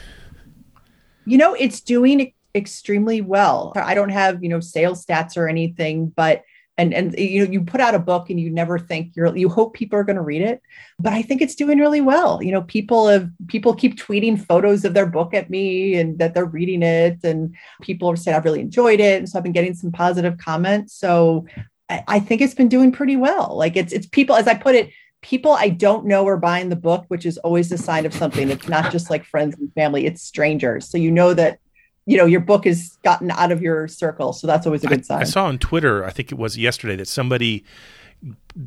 you 1.26 1.38
know 1.40 1.56
it's 1.56 1.82
doing 1.82 2.32
extremely 2.56 3.22
well 3.22 3.74
i 3.76 3.94
don't 3.94 4.10
have 4.10 4.42
you 4.42 4.50
know 4.50 4.60
sales 4.60 5.06
stats 5.06 5.36
or 5.36 5.48
anything 5.48 6.08
but 6.08 6.44
and 6.78 6.94
and 6.94 7.18
you 7.18 7.44
know 7.46 7.52
you 7.52 7.62
put 7.62 7.82
out 7.82 7.96
a 7.96 8.00
book 8.00 8.30
and 8.30 8.40
you 8.40 8.50
never 8.50 8.78
think 8.80 9.16
you're 9.16 9.36
you 9.36 9.50
hope 9.50 9.74
people 9.74 9.98
are 9.98 10.04
going 10.04 10.16
to 10.16 10.22
read 10.22 10.42
it 10.42 10.62
but 11.00 11.14
i 11.14 11.22
think 11.22 11.42
it's 11.42 11.56
doing 11.56 11.80
really 11.80 12.02
well 12.02 12.42
you 12.42 12.52
know 12.52 12.62
people 12.64 13.08
have 13.08 13.30
people 13.48 13.74
keep 13.74 13.98
tweeting 13.98 14.40
photos 14.40 14.86
of 14.86 14.94
their 14.94 15.06
book 15.06 15.34
at 15.34 15.50
me 15.50 15.96
and 15.96 16.20
that 16.20 16.34
they're 16.34 16.46
reading 16.46 16.82
it 16.82 17.24
and 17.24 17.56
people 17.82 18.10
are 18.10 18.16
saying 18.16 18.36
i've 18.36 18.46
really 18.46 18.62
enjoyed 18.62 19.00
it 19.00 19.20
and 19.20 19.30
so 19.30 19.38
i've 19.38 19.44
been 19.44 19.52
getting 19.52 19.74
some 19.74 19.92
positive 19.92 20.38
comments 20.38 20.94
so 20.94 21.46
I, 21.90 22.04
I 22.08 22.20
think 22.20 22.42
it's 22.42 22.56
been 22.56 22.70
doing 22.70 22.92
pretty 22.92 23.16
well 23.16 23.56
like 23.58 23.76
it's 23.76 23.94
it's 23.94 24.08
people 24.08 24.36
as 24.36 24.48
i 24.48 24.54
put 24.54 24.76
it 24.76 24.92
people 25.22 25.54
I 25.54 25.70
don't 25.70 26.06
know 26.06 26.28
are 26.28 26.38
buying 26.38 26.70
the 26.70 26.76
book, 26.76 27.06
which 27.08 27.26
is 27.26 27.40
always 27.40 27.72
a 27.72 27.80
sign 27.80 28.06
of 28.06 28.14
something. 28.14 28.52
It's 28.52 28.68
not 28.68 28.92
just 28.92 29.10
like 29.10 29.26
friends 29.26 29.58
and 29.58 29.74
family, 29.74 30.06
it's 30.06 30.22
strangers. 30.22 30.88
So 30.88 31.00
you 31.00 31.10
know 31.10 31.34
that, 31.34 31.58
you 32.06 32.18
know, 32.18 32.26
your 32.26 32.42
book 32.42 32.66
has 32.66 32.98
gotten 33.04 33.32
out 33.32 33.52
of 33.52 33.62
your 33.62 33.88
circle. 33.88 34.32
So 34.34 34.48
that's 34.48 34.66
always 34.66 34.84
a 34.84 34.88
good 34.88 35.00
I, 35.00 35.04
sign. 35.04 35.22
I 35.22 35.26
saw 35.26 35.46
on 35.46 35.58
Twitter, 35.58 36.06
I 36.06 36.12
think 36.12 36.32
it 36.32 36.38
was 36.38 36.58
yesterday, 36.58 36.96
that 36.98 37.08
somebody 37.08 37.64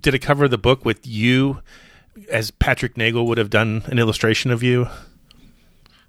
did 0.01 0.14
a 0.14 0.18
cover 0.18 0.44
of 0.44 0.51
the 0.51 0.59
book 0.59 0.85
with 0.85 1.07
you, 1.07 1.62
as 2.31 2.51
Patrick 2.51 2.96
Nagel 2.96 3.27
would 3.27 3.38
have 3.38 3.51
done 3.51 3.83
an 3.87 3.98
illustration 3.98 4.51
of 4.51 4.62
you. 4.62 4.88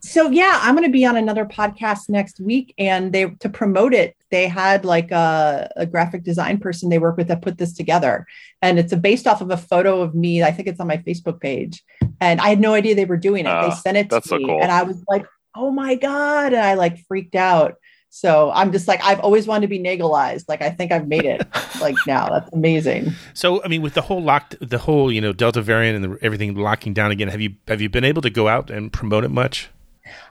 so 0.02 0.30
yeah, 0.30 0.60
I'm 0.64 0.76
going 0.76 0.88
to 0.88 0.92
be 0.92 1.06
on 1.06 1.18
another 1.18 1.46
podcast 1.46 2.10
next 2.10 2.40
week, 2.40 2.74
and 2.78 3.14
they 3.14 3.28
to 3.28 3.50
promote 3.50 3.94
it, 3.94 4.16
they 4.32 4.48
had 4.48 4.86
like 4.86 5.12
a, 5.12 5.72
a 5.76 5.86
graphic 5.86 6.24
design 6.24 6.58
person 6.58 6.90
they 6.90 7.00
work 7.00 7.18
with 7.18 7.28
that 7.28 7.42
put 7.42 7.58
this 7.58 7.74
together, 7.74 8.26
and 8.62 8.80
it's 8.80 8.94
a, 8.94 8.98
based 8.98 9.28
off 9.28 9.42
of 9.42 9.52
a 9.52 9.58
photo 9.58 10.02
of 10.02 10.16
me. 10.16 10.42
I 10.42 10.52
think 10.52 10.68
it's 10.68 10.80
on 10.80 10.88
my 10.88 10.98
Facebook 10.98 11.40
page, 11.40 11.84
and 12.20 12.40
I 12.42 12.50
had 12.50 12.60
no 12.60 12.74
idea 12.74 12.96
they 12.96 13.06
were 13.06 13.18
doing 13.18 13.46
it. 13.46 13.50
Ah, 13.50 13.70
they 13.70 13.76
sent 13.76 13.98
it 13.98 14.10
to 14.10 14.16
that's 14.16 14.30
so 14.30 14.38
me, 14.38 14.46
cool. 14.46 14.62
and 14.62 14.72
I 14.72 14.84
was 14.84 15.04
like, 15.08 15.26
oh 15.56 15.72
my 15.72 15.96
god, 15.96 16.54
and 16.54 16.64
I 16.64 16.76
like 16.76 17.06
freaked 17.08 17.36
out. 17.36 17.76
So 18.12 18.52
I'm 18.52 18.72
just 18.72 18.88
like, 18.88 19.04
I've 19.04 19.20
always 19.20 19.46
wanted 19.46 19.62
to 19.62 19.68
be 19.68 19.80
Nagelized. 19.80 20.46
Like 20.50 20.62
I 20.62 20.72
think 20.72 20.92
I've 20.92 21.08
made 21.08 21.26
it. 21.26 21.48
like 21.82 21.96
now, 22.08 22.30
that's 22.30 22.52
amazing. 22.54 23.14
So, 23.34 23.64
I 23.64 23.68
mean, 23.68 23.82
with 23.82 23.94
the 23.94 24.02
whole 24.02 24.22
locked, 24.22 24.56
the 24.62 24.80
whole 24.80 25.12
you 25.12 25.22
know 25.22 25.34
Delta 25.34 25.62
variant 25.62 26.04
and 26.04 26.14
the, 26.14 26.26
everything 26.26 26.56
locking 26.56 26.94
down 26.94 27.12
again, 27.12 27.28
have 27.28 27.42
you 27.42 27.56
have 27.68 27.82
you 27.82 27.90
been 27.90 28.04
able 28.04 28.22
to 28.24 28.30
go 28.30 28.48
out 28.48 28.72
and 28.72 28.92
promote 28.92 29.24
it 29.24 29.30
much? 29.30 29.70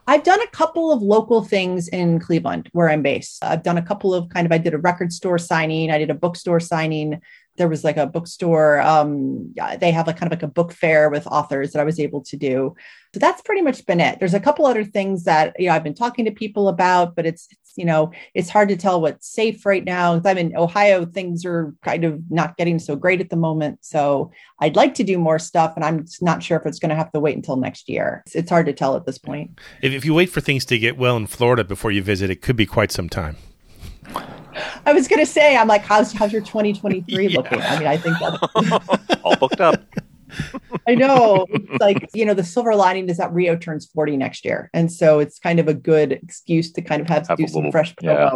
I've 0.07 0.24
done 0.24 0.40
a 0.40 0.46
couple 0.48 0.92
of 0.92 1.02
local 1.02 1.44
things 1.44 1.88
in 1.88 2.18
Cleveland 2.18 2.68
where 2.72 2.88
I'm 2.88 3.02
based. 3.02 3.44
I've 3.44 3.62
done 3.62 3.78
a 3.78 3.83
couple 3.83 4.12
of 4.12 4.28
kind 4.31 4.46
of, 4.46 4.52
I 4.52 4.59
did 4.59 4.74
a 4.74 4.78
record 4.78 5.12
store 5.12 5.38
signing, 5.38 5.90
I 5.90 5.98
did 5.98 6.11
a 6.11 6.14
bookstore 6.14 6.61
signing. 6.61 7.20
There 7.59 7.68
was 7.68 7.85
like 7.85 7.97
a 7.97 8.07
bookstore, 8.07 8.81
um, 8.81 9.53
they 9.79 9.90
have 9.90 10.07
like 10.07 10.16
kind 10.16 10.33
of 10.33 10.37
like 10.37 10.42
a 10.42 10.53
book 10.53 10.73
fair 10.73 11.11
with 11.11 11.27
authors 11.27 11.73
that 11.73 11.81
I 11.81 11.85
was 11.85 12.01
able 12.01 12.23
to 12.23 12.37
do. 12.37 12.75
So 13.14 13.21
that's 13.21 13.42
pretty 13.42 13.62
much 13.62 13.85
been 13.87 14.01
it. 14.01 14.18
There's 14.18 14.35
a 14.35 14.40
couple 14.40 14.66
other 14.66 14.85
things 14.85 15.25
that, 15.25 15.55
you 15.59 15.68
know, 15.68 15.75
I've 15.75 15.85
been 15.85 15.94
talking 15.94 16.25
to 16.25 16.31
people 16.31 16.68
about, 16.68 17.16
but 17.16 17.27
it's, 17.27 17.49
it's 17.51 17.73
you 17.77 17.85
know, 17.85 18.11
it's 18.35 18.51
hard 18.51 18.68
to 18.68 18.77
tell 18.77 19.01
what's 19.01 19.29
safe 19.29 19.64
right 19.64 19.85
now. 19.85 20.21
I'm 20.25 20.37
in 20.37 20.57
Ohio, 20.57 21.07
things 21.07 21.44
are 21.44 21.75
kind 21.85 22.05
of 22.05 22.21
not 22.29 22.57
getting 22.57 22.79
so 22.79 22.97
great 22.97 23.21
at 23.21 23.31
the 23.31 23.37
moment. 23.37 23.79
So 23.83 24.33
I'd 24.59 24.75
like 24.75 24.94
to 24.94 25.05
do 25.05 25.16
more 25.16 25.38
stuff, 25.38 25.75
and 25.77 25.85
I'm 25.85 26.05
not 26.21 26.42
sure 26.42 26.59
if 26.59 26.66
it's 26.66 26.81
going 26.81 26.90
to 26.90 26.97
have 26.97 27.12
to 27.12 27.21
wait 27.21 27.37
until 27.37 27.57
next 27.57 27.88
year. 27.88 28.25
It's, 28.27 28.35
it's 28.35 28.51
hard 28.51 28.66
to 28.66 28.73
tell 28.73 28.97
at 28.97 29.07
this 29.07 29.18
point. 29.18 29.59
If, 29.81 29.92
if 29.92 30.05
you 30.05 30.12
wait 30.12 30.29
for 30.29 30.40
things 30.40 30.64
to 30.66 30.79
get 30.79 30.99
well 30.99 31.16
in 31.16 31.29
Florida 31.29 31.62
before 31.62 31.92
you 31.92 32.03
visit, 32.03 32.31
it 32.31 32.42
could 32.42 32.57
be 32.57 32.66
quite 32.66 32.90
some 32.90 33.09
time. 33.09 33.37
I 34.87 34.92
was 34.92 35.09
going 35.09 35.21
to 35.21 35.27
say, 35.31 35.57
I'm 35.57 35.68
like, 35.68 35.83
how's 35.83 36.12
how's 36.12 36.33
your 36.33 36.42
2023 36.42 37.27
Yeah. 37.29 37.37
looking? 37.37 37.61
I 37.62 37.79
mean, 37.79 37.87
I 37.88 37.97
think 37.97 38.16
that's, 38.18 39.18
All 39.25 39.37
booked 39.37 39.61
up. 39.61 39.83
I 40.87 40.94
know, 40.94 41.47
it's 41.51 41.81
like 41.81 42.09
you 42.14 42.25
know, 42.27 42.35
the 42.35 42.44
silver 42.44 42.75
lining 42.75 43.09
is 43.09 43.16
that 43.16 43.33
Rio 43.33 43.57
turns 43.57 43.87
40 43.87 44.16
next 44.18 44.44
year, 44.44 44.71
and 44.75 44.92
so 44.92 45.18
it's 45.21 45.38
kind 45.38 45.59
of 45.59 45.68
a 45.68 45.75
good 45.75 46.12
excuse 46.12 46.71
to 46.73 46.83
kind 46.83 47.01
of 47.01 47.09
have, 47.09 47.27
Have 47.29 47.38
do 47.38 47.47
some 47.49 47.57
little- 47.57 47.73
fresh 47.73 47.94
yeah. 48.03 48.31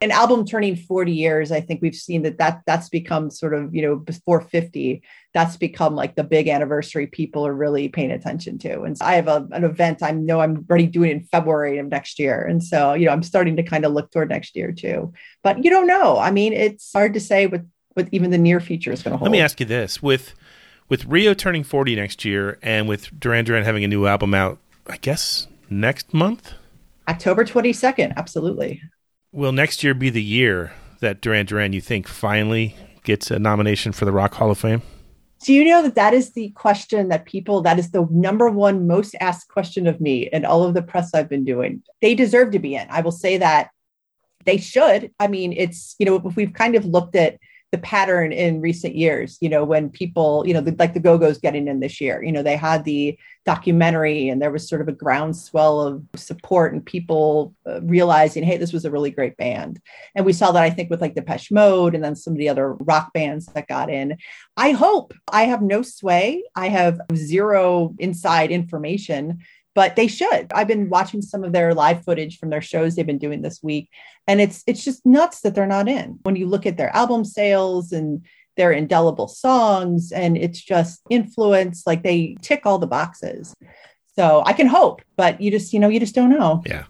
An 0.00 0.10
album 0.10 0.44
turning 0.44 0.76
40 0.76 1.12
years, 1.12 1.52
I 1.52 1.60
think 1.60 1.80
we've 1.82 1.94
seen 1.94 2.22
that 2.22 2.38
that 2.38 2.62
that's 2.66 2.88
become 2.88 3.30
sort 3.30 3.54
of 3.54 3.74
you 3.74 3.82
know 3.82 3.96
before 3.96 4.40
50. 4.40 5.02
That's 5.32 5.56
become 5.56 5.94
like 5.94 6.14
the 6.14 6.24
big 6.24 6.48
anniversary 6.48 7.06
people 7.06 7.46
are 7.46 7.52
really 7.52 7.88
paying 7.88 8.10
attention 8.10 8.58
to. 8.60 8.82
And 8.82 8.96
so 8.96 9.04
I 9.04 9.14
have 9.14 9.28
a, 9.28 9.46
an 9.52 9.64
event 9.64 10.02
I 10.02 10.10
know 10.12 10.40
I'm 10.40 10.66
already 10.68 10.86
doing 10.86 11.10
in 11.10 11.20
February 11.24 11.78
of 11.78 11.86
next 11.86 12.18
year, 12.18 12.44
and 12.44 12.62
so 12.62 12.94
you 12.94 13.06
know 13.06 13.12
I'm 13.12 13.22
starting 13.22 13.56
to 13.56 13.62
kind 13.62 13.84
of 13.84 13.92
look 13.92 14.10
toward 14.10 14.28
next 14.28 14.56
year 14.56 14.72
too. 14.72 15.12
But 15.42 15.64
you 15.64 15.70
don't 15.70 15.86
know. 15.86 16.18
I 16.18 16.30
mean, 16.30 16.52
it's 16.52 16.92
hard 16.92 17.14
to 17.14 17.20
say 17.20 17.46
what 17.46 17.62
what 17.94 18.08
even 18.12 18.30
the 18.30 18.38
near 18.38 18.60
future 18.60 18.92
is 18.92 19.02
going 19.02 19.12
to 19.12 19.18
hold. 19.18 19.30
Let 19.30 19.32
me 19.32 19.40
ask 19.40 19.60
you 19.60 19.66
this: 19.66 20.02
with 20.02 20.34
with 20.88 21.04
Rio 21.06 21.34
turning 21.34 21.64
forty 21.64 21.96
next 21.96 22.24
year, 22.24 22.58
and 22.62 22.88
with 22.88 23.18
Duran 23.18 23.44
Duran 23.44 23.64
having 23.64 23.84
a 23.84 23.88
new 23.88 24.06
album 24.06 24.34
out, 24.34 24.58
I 24.86 24.96
guess 24.98 25.48
next 25.68 26.14
month, 26.14 26.54
October 27.08 27.44
22nd, 27.44 28.16
absolutely. 28.16 28.82
Will 29.32 29.52
next 29.52 29.84
year 29.84 29.94
be 29.94 30.10
the 30.10 30.22
year 30.22 30.72
that 31.00 31.20
Duran 31.20 31.46
Duran 31.46 31.72
you 31.72 31.80
think 31.80 32.08
finally 32.08 32.76
gets 33.04 33.30
a 33.30 33.38
nomination 33.38 33.92
for 33.92 34.04
the 34.04 34.12
Rock 34.12 34.34
Hall 34.34 34.50
of 34.50 34.58
Fame? 34.58 34.82
Do 35.44 35.52
you 35.52 35.64
know 35.64 35.82
that 35.82 35.94
that 35.94 36.14
is 36.14 36.32
the 36.32 36.48
question 36.50 37.08
that 37.08 37.26
people, 37.26 37.60
that 37.62 37.78
is 37.78 37.90
the 37.90 38.06
number 38.10 38.48
one 38.48 38.86
most 38.86 39.14
asked 39.20 39.48
question 39.48 39.86
of 39.86 40.00
me 40.00 40.28
and 40.30 40.46
all 40.46 40.64
of 40.64 40.74
the 40.74 40.82
press 40.82 41.12
I've 41.14 41.28
been 41.28 41.44
doing? 41.44 41.82
They 42.00 42.14
deserve 42.14 42.52
to 42.52 42.58
be 42.58 42.74
in. 42.74 42.86
I 42.90 43.02
will 43.02 43.12
say 43.12 43.36
that 43.36 43.70
they 44.44 44.56
should. 44.56 45.12
I 45.20 45.28
mean, 45.28 45.52
it's, 45.52 45.94
you 45.98 46.06
know, 46.06 46.16
if 46.24 46.36
we've 46.36 46.52
kind 46.52 46.74
of 46.74 46.84
looked 46.86 47.14
at 47.16 47.38
the 47.76 47.82
pattern 47.82 48.32
in 48.32 48.62
recent 48.62 48.96
years, 48.96 49.36
you 49.42 49.50
know, 49.50 49.62
when 49.62 49.90
people, 49.90 50.44
you 50.46 50.54
know, 50.54 50.62
the, 50.62 50.74
like 50.78 50.94
the 50.94 51.00
Go 51.00 51.18
Go's 51.18 51.36
getting 51.36 51.68
in 51.68 51.80
this 51.80 52.00
year, 52.00 52.22
you 52.24 52.32
know, 52.32 52.42
they 52.42 52.56
had 52.56 52.84
the 52.84 53.18
documentary 53.44 54.28
and 54.28 54.40
there 54.40 54.50
was 54.50 54.66
sort 54.66 54.80
of 54.80 54.88
a 54.88 54.92
groundswell 54.92 55.80
of 55.80 56.02
support 56.16 56.72
and 56.72 56.84
people 56.84 57.54
uh, 57.66 57.82
realizing, 57.82 58.42
hey, 58.42 58.56
this 58.56 58.72
was 58.72 58.86
a 58.86 58.90
really 58.90 59.10
great 59.10 59.36
band. 59.36 59.78
And 60.14 60.24
we 60.24 60.32
saw 60.32 60.52
that, 60.52 60.62
I 60.62 60.70
think, 60.70 60.88
with 60.88 61.02
like 61.02 61.14
Depeche 61.14 61.52
Mode 61.52 61.94
and 61.94 62.02
then 62.02 62.16
some 62.16 62.32
of 62.32 62.38
the 62.38 62.48
other 62.48 62.72
rock 62.74 63.12
bands 63.12 63.46
that 63.46 63.68
got 63.68 63.90
in. 63.90 64.16
I 64.56 64.70
hope 64.70 65.12
I 65.30 65.42
have 65.42 65.60
no 65.60 65.82
sway. 65.82 66.42
I 66.56 66.68
have 66.68 66.98
zero 67.14 67.94
inside 67.98 68.50
information, 68.50 69.40
but 69.76 69.94
they 69.94 70.08
should. 70.08 70.50
I've 70.54 70.66
been 70.66 70.88
watching 70.88 71.20
some 71.20 71.44
of 71.44 71.52
their 71.52 71.74
live 71.74 72.02
footage 72.02 72.38
from 72.38 72.48
their 72.48 72.62
shows 72.62 72.96
they've 72.96 73.06
been 73.06 73.18
doing 73.18 73.42
this 73.42 73.62
week, 73.62 73.90
and 74.26 74.40
it's 74.40 74.64
it's 74.66 74.82
just 74.82 75.06
nuts 75.06 75.42
that 75.42 75.54
they're 75.54 75.66
not 75.66 75.86
in. 75.86 76.18
When 76.22 76.34
you 76.34 76.46
look 76.46 76.66
at 76.66 76.78
their 76.78 76.94
album 76.96 77.24
sales 77.24 77.92
and 77.92 78.24
they're 78.56 78.72
indelible 78.72 79.28
songs 79.28 80.12
and 80.12 80.36
it's 80.38 80.60
just 80.60 81.02
influence 81.10 81.86
like 81.86 82.02
they 82.02 82.38
tick 82.40 82.62
all 82.64 82.78
the 82.78 82.86
boxes 82.86 83.54
so 84.16 84.42
i 84.46 84.54
can 84.54 84.66
hope 84.66 85.02
but 85.14 85.38
you 85.42 85.50
just 85.50 85.74
you 85.74 85.78
know 85.78 85.88
you 85.88 86.00
just 86.00 86.14
don't 86.14 86.30
know 86.30 86.62
Yeah. 86.64 86.84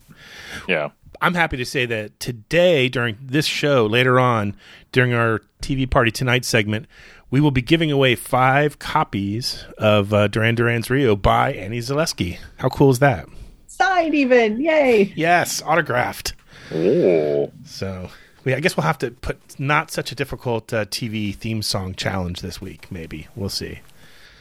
Yeah. 0.69 0.91
I'm 1.21 1.35
happy 1.35 1.57
to 1.57 1.65
say 1.65 1.87
that 1.87 2.19
today, 2.21 2.89
during 2.89 3.17
this 3.21 3.47
show, 3.47 3.87
later 3.87 4.21
on, 4.21 4.55
during 4.93 5.15
our 5.15 5.43
TV 5.63 5.89
Party 5.89 6.11
Tonight 6.11 6.45
segment, 6.45 6.87
we 7.31 7.41
will 7.41 7.51
be 7.51 7.63
giving 7.63 7.91
away 7.91 8.15
five 8.15 8.79
copies 8.79 9.65
of 9.79 10.13
uh, 10.15 10.29
Duran 10.29 10.55
Duran's 10.55 10.91
Rio 10.91 11.17
by 11.17 11.53
Annie 11.53 11.79
Zaleski. 11.81 12.39
How 12.59 12.69
cool 12.69 12.91
is 12.91 12.99
that? 13.01 13.27
signed 13.69 14.15
even 14.15 14.59
yay 14.59 15.13
Yes, 15.17 15.61
autographed. 15.63 16.33
Oh. 16.73 17.53
So 17.67 18.09
we, 18.43 18.55
I 18.55 18.61
guess 18.61 18.75
we'll 18.75 18.85
have 18.87 18.97
to 18.99 19.11
put 19.11 19.39
not 19.61 19.91
such 19.91 20.11
a 20.13 20.15
difficult 20.15 20.73
uh, 20.73 20.87
TV 20.87 21.35
theme 21.35 21.61
song 21.61 21.95
challenge 21.95 22.41
this 22.41 22.59
week. 22.59 22.91
Maybe 22.91 23.29
we'll 23.37 23.51
see. 23.51 23.81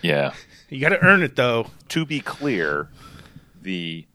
Yeah. 0.01 0.33
You 0.69 0.79
got 0.79 0.89
to 0.89 1.03
earn 1.03 1.21
it 1.21 1.35
though. 1.35 1.67
To 1.89 2.05
be 2.05 2.21
clear, 2.21 2.87
the 3.61 4.05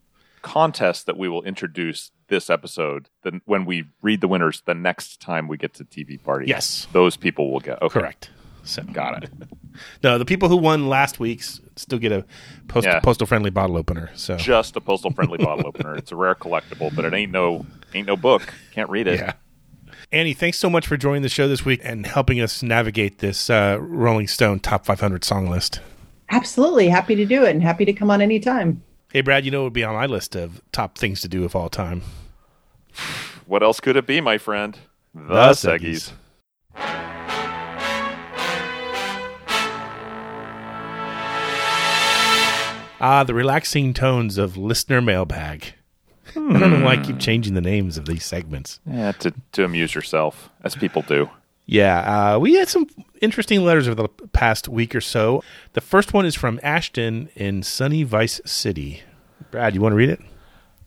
contest 0.40 1.04
that 1.04 1.18
we 1.18 1.28
will 1.28 1.42
introduce 1.42 2.12
this 2.28 2.48
episode, 2.48 3.10
then 3.22 3.42
when 3.44 3.66
we 3.66 3.84
read 4.00 4.22
the 4.22 4.28
winners 4.28 4.62
the 4.64 4.74
next 4.74 5.20
time 5.20 5.48
we 5.48 5.58
get 5.58 5.74
to 5.74 5.84
TV 5.84 6.22
party, 6.22 6.46
Yes. 6.46 6.86
those 6.92 7.16
people 7.18 7.52
will 7.52 7.60
get. 7.60 7.82
Okay. 7.82 8.00
Correct. 8.00 8.30
So 8.64 8.82
Got 8.82 9.24
it. 9.24 9.30
no, 10.02 10.18
the 10.18 10.24
people 10.24 10.48
who 10.48 10.56
won 10.56 10.88
last 10.88 11.18
week's 11.20 11.60
still 11.76 11.98
get 11.98 12.12
a 12.12 12.24
post, 12.68 12.86
Yeah. 12.86 13.00
postal 13.00 13.26
friendly 13.26 13.50
bottle 13.50 13.76
opener. 13.76 14.10
So 14.14 14.36
Just 14.36 14.76
a 14.76 14.80
postal 14.80 15.10
friendly 15.12 15.38
bottle 15.44 15.66
opener. 15.66 15.94
It's 15.94 16.12
a 16.12 16.16
rare 16.16 16.34
collectible, 16.34 16.94
but 16.94 17.04
it 17.04 17.14
ain't 17.14 17.32
no 17.32 17.66
ain't 17.94 18.06
no 18.06 18.16
book. 18.16 18.52
Can't 18.72 18.90
read 18.90 19.06
it. 19.06 19.20
Yeah. 19.20 19.32
Annie, 20.12 20.32
thanks 20.34 20.58
so 20.58 20.68
much 20.68 20.86
for 20.88 20.96
joining 20.96 21.22
the 21.22 21.28
show 21.28 21.46
this 21.46 21.64
week 21.64 21.80
and 21.84 22.04
helping 22.04 22.40
us 22.40 22.62
navigate 22.64 23.18
this 23.18 23.48
uh, 23.48 23.78
Rolling 23.80 24.26
Stone 24.26 24.60
Top 24.60 24.84
500 24.84 25.22
song 25.24 25.48
list. 25.48 25.80
absolutely 26.30 26.88
happy 26.88 27.14
to 27.14 27.24
do 27.24 27.44
it 27.44 27.50
and 27.50 27.62
happy 27.62 27.84
to 27.84 27.92
come 27.92 28.10
on 28.10 28.20
anytime 28.22 28.82
Hey, 29.12 29.20
Brad, 29.22 29.44
you 29.44 29.50
know 29.50 29.60
what 29.60 29.64
would 29.64 29.72
be 29.72 29.82
on 29.84 29.94
my 29.94 30.06
list 30.06 30.36
of 30.36 30.60
top 30.70 30.96
things 30.96 31.20
to 31.22 31.28
do 31.28 31.44
of 31.44 31.56
all 31.56 31.68
time? 31.68 32.02
What 33.46 33.62
else 33.64 33.80
could 33.80 33.96
it 33.96 34.06
be, 34.06 34.20
my 34.20 34.38
friend? 34.38 34.78
The, 35.14 35.22
The 35.26 35.50
Seggies. 35.54 36.12
Ah, 43.00 43.24
the 43.24 43.34
relaxing 43.34 43.94
tones 43.94 44.36
of 44.38 44.56
listener 44.56 45.00
mailbag. 45.00 45.74
I 46.28 46.58
don't 46.58 46.80
know 46.80 46.84
why 46.84 46.92
I 46.92 46.96
keep 47.02 47.18
changing 47.18 47.54
the 47.54 47.60
names 47.60 47.96
of 47.98 48.06
these 48.06 48.24
segments. 48.24 48.78
Yeah, 48.86 49.12
to 49.12 49.32
to 49.52 49.64
amuse 49.64 49.94
yourself, 49.94 50.48
as 50.62 50.76
people 50.76 51.02
do. 51.02 51.28
Yeah, 51.66 52.34
uh, 52.34 52.38
we 52.38 52.54
had 52.54 52.68
some 52.68 52.86
interesting 53.20 53.64
letters 53.64 53.88
over 53.88 53.94
the 54.02 54.08
past 54.32 54.68
week 54.68 54.94
or 54.94 55.00
so. 55.00 55.42
The 55.72 55.80
first 55.80 56.12
one 56.12 56.26
is 56.26 56.34
from 56.34 56.60
Ashton 56.62 57.30
in 57.34 57.62
sunny 57.62 58.02
Vice 58.02 58.40
City. 58.44 59.02
Brad, 59.50 59.74
you 59.74 59.80
want 59.80 59.92
to 59.92 59.96
read 59.96 60.10
it? 60.10 60.20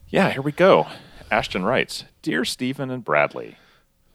Yeah, 0.10 0.30
here 0.30 0.42
we 0.42 0.52
go. 0.52 0.88
Ashton 1.32 1.64
writes, 1.66 2.06
"Dear 2.22 2.46
Stephen 2.46 2.90
and 2.92 3.04
Bradley." 3.04 3.58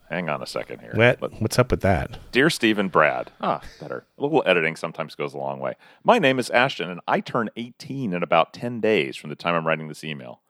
Hang 0.08 0.30
on 0.30 0.42
a 0.42 0.46
second 0.46 0.80
here. 0.80 0.92
What, 0.94 1.20
what's 1.40 1.58
up 1.58 1.70
with 1.70 1.82
that? 1.82 2.18
Dear 2.32 2.48
Stephen 2.48 2.88
Brad. 2.88 3.30
Ah, 3.42 3.60
better. 3.78 4.06
A 4.16 4.22
little 4.22 4.42
editing 4.46 4.74
sometimes 4.74 5.14
goes 5.14 5.34
a 5.34 5.38
long 5.38 5.60
way. 5.60 5.74
My 6.02 6.18
name 6.18 6.38
is 6.38 6.48
Ashton, 6.48 6.88
and 6.88 7.00
I 7.06 7.20
turn 7.20 7.50
18 7.56 8.14
in 8.14 8.22
about 8.22 8.54
10 8.54 8.80
days 8.80 9.16
from 9.16 9.28
the 9.28 9.36
time 9.36 9.54
I'm 9.54 9.66
writing 9.66 9.88
this 9.88 10.04
email. 10.04 10.40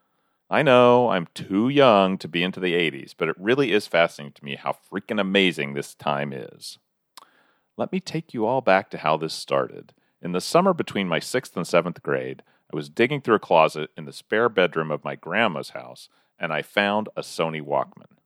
I 0.49 0.63
know 0.63 1.11
I'm 1.11 1.27
too 1.35 1.69
young 1.69 2.19
to 2.19 2.29
be 2.29 2.45
into 2.45 2.61
the 2.61 2.73
80s, 2.73 3.15
but 3.19 3.29
it 3.29 3.37
really 3.37 3.73
is 3.73 3.89
fascinating 3.89 4.33
to 4.35 4.45
me 4.45 4.55
how 4.55 4.77
freaking 4.91 5.21
amazing 5.21 5.75
this 5.75 5.93
time 5.93 6.33
is. 6.33 6.79
Let 7.77 7.91
me 7.91 7.99
take 7.99 8.33
you 8.33 8.47
all 8.47 8.61
back 8.61 8.91
to 8.91 8.99
how 8.99 9.17
this 9.17 9.35
started. 9.35 9.93
In 10.23 10.33
the 10.33 10.41
summer 10.41 10.73
between 10.73 11.09
my 11.09 11.19
sixth 11.19 11.57
and 11.57 11.67
seventh 11.67 12.03
grade, 12.03 12.43
I 12.73 12.77
was 12.77 12.89
digging 12.89 13.21
through 13.21 13.37
a 13.37 13.41
closet 13.41 13.91
in 13.97 14.05
the 14.05 14.13
spare 14.13 14.49
bedroom 14.49 14.91
of 14.91 15.05
my 15.05 15.17
grandma's 15.17 15.71
house, 15.71 16.09
and 16.39 16.53
I 16.53 16.63
found 16.63 17.09
a 17.17 17.23
Sony 17.23 17.61
Walkman. 17.61 18.19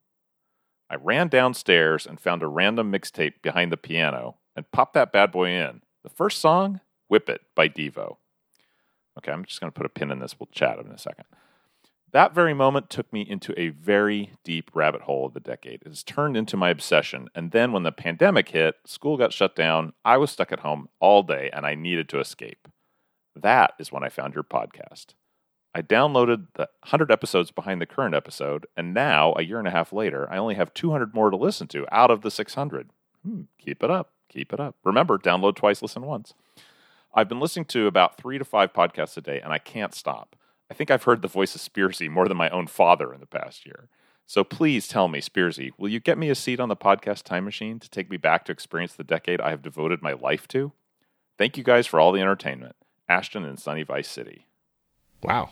I 0.93 0.97
ran 0.97 1.29
downstairs 1.29 2.07
and 2.07 2.21
found 2.21 2.43
a 2.43 2.47
random 2.47 2.93
mixtape 2.93 3.41
behind 3.41 3.73
the 3.73 3.79
piano 3.79 4.37
and 4.55 4.71
popped 4.73 4.93
that 4.93 5.11
bad 5.11 5.33
boy 5.33 5.49
in. 5.49 5.81
The 6.05 6.11
first 6.11 6.39
song, 6.39 6.81
Whip 7.09 7.31
It 7.31 7.41
by 7.55 7.71
Devo. 7.71 8.19
Okay, 9.17 9.33
I'm 9.33 9.47
just 9.47 9.59
going 9.59 9.73
to 9.73 9.75
put 9.75 9.87
a 9.87 9.89
pin 9.89 10.11
in 10.11 10.19
this. 10.19 10.39
We'll 10.39 10.51
chat 10.53 10.79
in 10.79 10.89
a 10.89 10.99
second. 10.99 11.25
That 12.13 12.35
very 12.35 12.53
moment 12.53 12.91
took 12.91 13.11
me 13.11 13.23
into 13.23 13.59
a 13.59 13.71
very 13.71 14.33
deep 14.45 14.71
rabbit 14.75 15.03
hole 15.03 15.25
of 15.25 15.33
the 15.33 15.41
decade. 15.41 15.81
It 15.81 15.89
has 15.89 16.03
turned 16.03 16.37
into 16.37 16.59
my 16.59 16.69
obsession. 16.69 17.29
And 17.35 17.53
then 17.53 17.73
when 17.73 17.85
the 17.85 17.93
pandemic 17.93 18.51
hit, 18.51 18.75
school 18.85 19.17
got 19.17 19.33
shut 19.33 19.57
down, 19.57 19.95
I 20.05 20.19
was 20.19 20.31
stuck 20.31 20.53
at 20.53 20.61
home 20.61 20.91
all 21.01 21.23
day 21.23 21.49
and 21.55 21.65
I 21.65 21.75
needed 21.75 22.11
to 22.11 22.21
escape. 22.21 22.69
That 23.35 23.73
is 23.79 23.91
when 23.91 24.05
I 24.05 24.11
found 24.11 24.35
your 24.35 24.45
podcast. 24.45 25.15
I 25.75 25.83
downloaded 25.83 26.49
the 26.55 26.69
100 26.83 27.11
episodes 27.11 27.51
behind 27.51 27.81
the 27.81 27.87
current 27.87 28.15
episode, 28.15 28.67
and 28.77 28.93
now, 28.93 29.35
a 29.37 29.43
year 29.43 29.59
and 29.59 29.69
a 29.69 29.73
half 29.73 29.93
later, 29.93 30.29
I 30.31 30.37
only 30.37 30.55
have 30.55 30.75
200 30.75 31.15
more 31.15 31.31
to 31.31 31.37
listen 31.37 31.67
to 31.69 31.87
out 31.91 32.11
of 32.11 32.21
the 32.21 32.31
600. 32.31 32.91
Hmm, 33.25 33.43
keep 33.59 33.83
it 33.83 33.91
up. 33.91 34.11
Keep 34.29 34.53
it 34.53 34.61
up. 34.61 34.77
Remember, 34.85 35.19
download 35.19 35.57
twice, 35.57 35.83
listen 35.83 36.03
once. 36.03 36.35
I've 37.15 37.29
been 37.29 37.41
listening 37.41 37.67
to 37.67 37.87
about 37.87 38.17
three 38.17 38.39
to 38.39 38.45
five 38.45 38.73
podcasts 38.73 39.17
a 39.17 39.21
day, 39.21 39.41
and 39.41 39.53
I 39.53 39.59
can't 39.59 39.95
stop. 39.95 40.37
I 40.71 40.75
think 40.75 40.91
I've 40.91 41.05
heard 41.05 41.21
the 41.21 41.29
voice 41.29 41.55
of 41.55 41.61
Spearsy 41.61 42.09
more 42.09 42.29
than 42.29 42.39
my 42.39 42.49
own 42.49 42.67
father 42.67 43.13
in 43.13 43.21
the 43.21 43.27
past 43.27 43.67
year. 43.67 43.89
So 44.27 44.45
please 44.45 44.89
tell 44.89 45.09
me, 45.09 45.21
Spearsy, 45.21 45.73
will 45.77 45.91
you 45.91 46.01
get 46.01 46.17
me 46.17 46.31
a 46.31 46.35
seat 46.35 46.61
on 46.61 46.71
the 46.71 46.77
podcast 46.77 47.25
time 47.25 47.45
machine 47.45 47.79
to 47.81 47.91
take 47.91 48.09
me 48.09 48.17
back 48.17 48.47
to 48.47 48.53
experience 48.53 48.95
the 48.95 49.05
decade 49.05 49.41
I 49.41 49.51
have 49.51 49.61
devoted 49.61 50.01
my 50.01 50.13
life 50.13 50.49
to? 50.49 50.73
Thank 51.37 51.59
you 51.59 51.65
guys 51.65 51.87
for 51.87 52.01
all 52.01 52.13
the 52.13 52.21
entertainment. 52.21 52.77
Ashton 53.09 53.45
and 53.45 53.59
sunny 53.59 53.83
Vice 53.83 54.09
City. 54.09 54.47
Wow. 55.23 55.51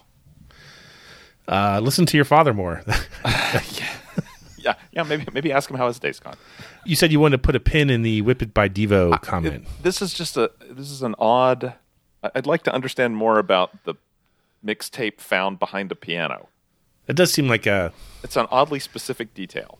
Uh, 1.48 1.80
listen 1.82 2.06
to 2.06 2.16
your 2.16 2.24
father 2.24 2.54
more. 2.54 2.82
Yeah, 4.62 4.74
yeah. 4.92 5.04
Maybe 5.04 5.24
maybe 5.32 5.52
ask 5.52 5.70
him 5.70 5.78
how 5.78 5.86
his 5.86 5.98
day's 5.98 6.20
gone. 6.20 6.36
you 6.84 6.94
said 6.94 7.10
you 7.10 7.18
wanted 7.18 7.38
to 7.38 7.42
put 7.42 7.56
a 7.56 7.60
pin 7.60 7.88
in 7.88 8.02
the 8.02 8.20
Whip 8.20 8.42
It 8.42 8.52
by 8.52 8.68
Devo 8.68 9.18
comment. 9.22 9.64
It- 9.64 9.82
this 9.82 10.02
is 10.02 10.12
just 10.12 10.36
a 10.36 10.50
this 10.70 10.90
is 10.90 11.00
an 11.02 11.14
odd. 11.18 11.74
I'd 12.22 12.46
like 12.46 12.62
to 12.64 12.74
understand 12.74 13.16
more 13.16 13.38
about 13.38 13.84
the 13.84 13.94
mixtape 14.62 15.18
found 15.18 15.58
behind 15.58 15.90
a 15.90 15.94
piano. 15.94 16.48
It 17.08 17.16
does 17.16 17.32
seem 17.32 17.48
like 17.48 17.64
a. 17.66 17.92
It's 18.22 18.36
an 18.36 18.46
oddly 18.50 18.80
specific 18.80 19.32
detail. 19.32 19.78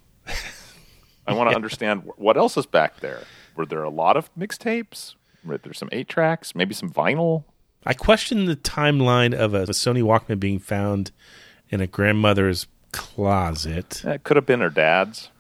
I 1.26 1.34
want 1.34 1.50
to 1.50 1.54
understand 1.56 2.04
what 2.16 2.38
else 2.38 2.56
is 2.56 2.64
back 2.64 3.00
there. 3.00 3.24
Were 3.56 3.66
there 3.66 3.82
a 3.82 3.90
lot 3.90 4.16
of 4.16 4.34
mixtapes? 4.34 5.14
Were 5.44 5.58
there 5.58 5.74
some 5.74 5.90
eight 5.92 6.08
tracks? 6.08 6.54
Maybe 6.54 6.72
some 6.72 6.90
vinyl? 6.90 7.44
I 7.84 7.92
question 7.92 8.46
the 8.46 8.56
timeline 8.56 9.34
of 9.34 9.52
a, 9.52 9.62
a 9.64 9.66
Sony 9.68 10.02
Walkman 10.02 10.40
being 10.40 10.58
found 10.58 11.10
in 11.70 11.80
a 11.80 11.86
grandmother's 11.86 12.66
closet. 12.92 14.04
It 14.04 14.24
could 14.24 14.36
have 14.36 14.46
been 14.46 14.60
her 14.60 14.70
dad's. 14.70 15.30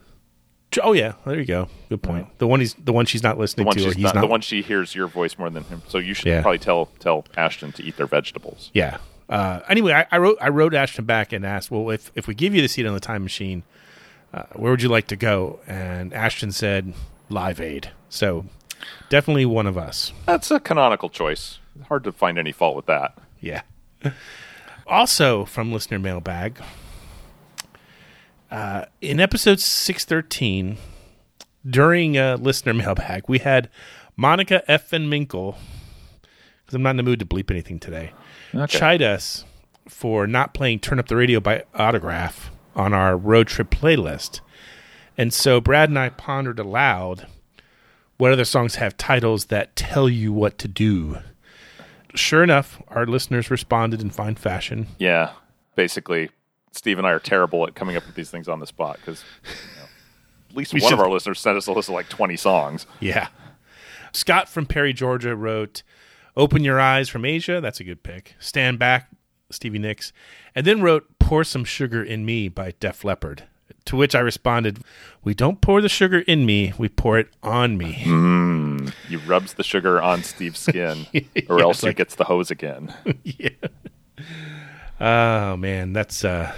Oh 0.82 0.92
yeah, 0.92 1.14
there 1.26 1.36
you 1.38 1.44
go. 1.44 1.68
Good 1.88 2.02
point. 2.02 2.28
The 2.38 2.46
one 2.46 2.60
he's 2.60 2.74
the 2.74 2.92
one 2.92 3.04
she's 3.06 3.24
not 3.24 3.38
listening 3.38 3.68
to, 3.72 3.80
or 3.80 3.86
he's 3.92 3.98
not, 3.98 4.14
not. 4.14 4.20
the 4.20 4.26
one 4.28 4.40
she 4.40 4.62
hears 4.62 4.94
your 4.94 5.08
voice 5.08 5.36
more 5.36 5.50
than 5.50 5.64
him. 5.64 5.82
So 5.88 5.98
you 5.98 6.14
should 6.14 6.26
Yeah. 6.26 6.42
probably 6.42 6.58
tell 6.58 6.86
tell 7.00 7.24
Ashton 7.36 7.72
to 7.72 7.82
eat 7.82 7.96
their 7.96 8.06
vegetables. 8.06 8.70
Yeah. 8.72 8.98
Uh, 9.28 9.60
anyway, 9.68 9.92
I, 9.92 10.06
I 10.12 10.18
wrote 10.18 10.38
I 10.40 10.48
wrote 10.48 10.72
Ashton 10.74 11.04
back 11.06 11.32
and 11.32 11.44
asked, 11.44 11.72
well, 11.72 11.90
if 11.90 12.12
if 12.14 12.28
we 12.28 12.34
give 12.34 12.54
you 12.54 12.62
the 12.62 12.68
seat 12.68 12.86
on 12.86 12.94
the 12.94 13.00
time 13.00 13.24
machine, 13.24 13.64
uh, 14.32 14.44
where 14.54 14.70
would 14.70 14.82
you 14.82 14.88
like 14.88 15.08
to 15.08 15.16
go? 15.16 15.58
And 15.66 16.14
Ashton 16.14 16.52
said 16.52 16.94
Live 17.28 17.60
Aid. 17.60 17.90
So 18.08 18.44
definitely 19.08 19.46
one 19.46 19.66
of 19.66 19.76
us. 19.76 20.12
That's 20.26 20.52
a 20.52 20.60
canonical 20.60 21.08
choice. 21.10 21.58
Hard 21.88 22.04
to 22.04 22.12
find 22.12 22.38
any 22.38 22.52
fault 22.52 22.76
with 22.76 22.86
that. 22.86 23.18
Yeah. 23.40 23.62
Also 24.90 25.44
from 25.44 25.72
listener 25.72 26.00
mailbag, 26.00 26.60
uh, 28.50 28.86
in 29.00 29.20
episode 29.20 29.60
six 29.60 30.04
thirteen, 30.04 30.78
during 31.64 32.18
uh, 32.18 32.36
listener 32.40 32.74
mailbag, 32.82 33.28
we 33.28 33.38
had 33.38 33.70
Monica 34.16 34.68
F. 34.68 34.92
and 34.92 35.10
Minkle, 35.10 35.54
because 36.66 36.74
I'm 36.74 36.82
not 36.82 36.90
in 36.90 36.96
the 36.96 37.02
mood 37.04 37.20
to 37.20 37.24
bleep 37.24 37.52
anything 37.52 37.78
today, 37.78 38.10
chide 38.66 39.00
us 39.00 39.44
for 39.88 40.26
not 40.26 40.54
playing 40.54 40.80
"Turn 40.80 40.98
Up 40.98 41.06
the 41.06 41.14
Radio" 41.14 41.38
by 41.38 41.62
Autograph 41.72 42.50
on 42.74 42.92
our 42.92 43.16
road 43.16 43.46
trip 43.46 43.70
playlist, 43.70 44.40
and 45.16 45.32
so 45.32 45.60
Brad 45.60 45.88
and 45.88 45.98
I 46.00 46.08
pondered 46.08 46.58
aloud 46.58 47.28
what 48.18 48.32
other 48.32 48.44
songs 48.44 48.74
have 48.74 48.96
titles 48.96 49.46
that 49.46 49.76
tell 49.76 50.08
you 50.08 50.32
what 50.32 50.58
to 50.58 50.66
do 50.66 51.18
sure 52.14 52.42
enough, 52.42 52.82
our 52.88 53.06
listeners 53.06 53.50
responded 53.50 54.00
in 54.00 54.10
fine 54.10 54.34
fashion. 54.34 54.86
Yeah, 54.98 55.32
basically, 55.74 56.30
Steve 56.72 56.98
and 56.98 57.06
I 57.06 57.10
are 57.10 57.18
terrible 57.18 57.66
at 57.66 57.74
coming 57.74 57.96
up 57.96 58.06
with 58.06 58.14
these 58.14 58.30
things 58.30 58.48
on 58.48 58.60
the 58.60 58.66
spot 58.66 58.98
because 59.00 59.24
at 60.50 60.56
least 60.56 60.72
one 60.80 60.92
of 60.92 61.00
our 61.00 61.10
listeners 61.10 61.40
sent 61.40 61.56
us 61.56 61.66
a 61.66 61.72
list 61.72 61.88
of 61.88 61.94
like 61.94 62.08
20 62.08 62.36
songs. 62.36 62.86
Yeah. 63.00 63.28
Scott 64.12 64.48
from 64.48 64.66
Perry, 64.66 64.92
Georgia 64.92 65.36
wrote 65.36 65.82
Open 66.36 66.64
Your 66.64 66.80
Eyes 66.80 67.08
from 67.08 67.24
Asia. 67.24 67.60
That's 67.60 67.80
a 67.80 67.84
good 67.84 68.02
pick. 68.02 68.34
Stand 68.38 68.78
Back, 68.78 69.10
Stevie 69.50 69.78
Nicks. 69.78 70.12
And 70.54 70.66
then 70.66 70.82
wrote 70.82 71.06
Pour 71.18 71.44
Some 71.44 71.64
Sugar 71.64 72.02
in 72.02 72.24
Me 72.24 72.48
by 72.48 72.74
Def 72.80 73.04
Leppard. 73.04 73.44
To 73.86 73.96
which 73.96 74.14
I 74.14 74.20
responded, 74.20 74.80
We 75.24 75.34
don't 75.34 75.60
pour 75.60 75.80
the 75.80 75.88
sugar 75.88 76.20
in 76.20 76.46
me, 76.46 76.72
we 76.78 76.88
pour 76.88 77.18
it 77.18 77.28
on 77.42 77.76
me. 77.78 77.94
Mm, 78.04 78.92
he 79.08 79.16
rubs 79.16 79.54
the 79.54 79.62
sugar 79.64 80.00
on 80.00 80.22
Steve's 80.22 80.60
skin, 80.60 81.06
or 81.48 81.58
Yeah, 81.58 81.64
else 81.64 81.76
it's 81.76 81.80
he 81.82 81.86
like- 81.88 81.96
gets 81.96 82.14
the 82.14 82.24
hose 82.24 82.50
again. 82.50 82.94
yeah. 83.24 83.48
Oh, 85.00 85.56
man, 85.56 85.92
that's 85.92 86.24
uh, 86.24 86.54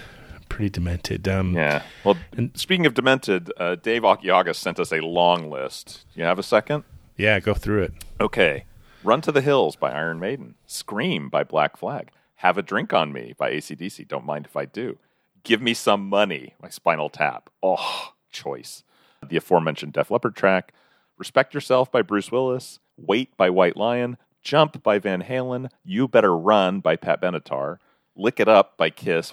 pretty 0.48 0.70
demented. 0.70 1.28
Um, 1.28 1.54
Yeah. 1.54 1.82
Well, 2.04 2.16
and, 2.36 2.50
speaking 2.56 2.86
of 2.86 2.94
demented, 2.94 3.52
uh, 3.56 3.76
Dave 3.76 4.02
Akiaga 4.02 4.54
sent 4.54 4.80
us 4.80 4.92
a 4.92 5.00
long 5.00 5.50
list. 5.50 6.04
Do 6.14 6.20
You 6.20 6.26
have 6.26 6.38
a 6.38 6.42
second? 6.42 6.84
Yeah, 7.16 7.38
go 7.40 7.54
through 7.54 7.82
it. 7.84 7.92
Okay. 8.20 8.64
Run 9.04 9.20
to 9.22 9.32
the 9.32 9.40
Hills 9.42 9.76
by 9.76 9.92
Iron 9.92 10.18
Maiden. 10.18 10.54
Scream 10.66 11.28
by 11.28 11.44
Black 11.44 11.76
Flag. 11.76 12.10
Have 12.36 12.58
a 12.58 12.62
Drink 12.62 12.92
on 12.92 13.12
Me 13.12 13.34
by 13.38 13.52
ACDC. 13.52 14.08
Don't 14.08 14.24
mind 14.26 14.46
if 14.46 14.56
I 14.56 14.64
do. 14.64 14.98
Give 15.44 15.60
Me 15.60 15.74
Some 15.74 16.08
Money 16.08 16.54
my 16.62 16.68
Spinal 16.68 17.08
Tap. 17.08 17.50
Oh, 17.62 18.12
choice. 18.30 18.84
The 19.26 19.36
aforementioned 19.36 19.92
Def 19.92 20.10
Leppard 20.10 20.36
track. 20.36 20.72
Respect 21.18 21.54
Yourself 21.54 21.90
by 21.90 22.02
Bruce 22.02 22.30
Willis. 22.32 22.78
Wait 22.96 23.36
by 23.36 23.50
White 23.50 23.76
Lion. 23.76 24.16
Jump 24.42 24.82
by 24.82 24.98
Van 24.98 25.22
Halen. 25.22 25.70
You 25.84 26.08
Better 26.08 26.36
Run 26.36 26.80
by 26.80 26.96
Pat 26.96 27.20
Benatar. 27.20 27.78
Lick 28.16 28.40
It 28.40 28.48
Up 28.48 28.76
by 28.76 28.90
Kiss. 28.90 29.32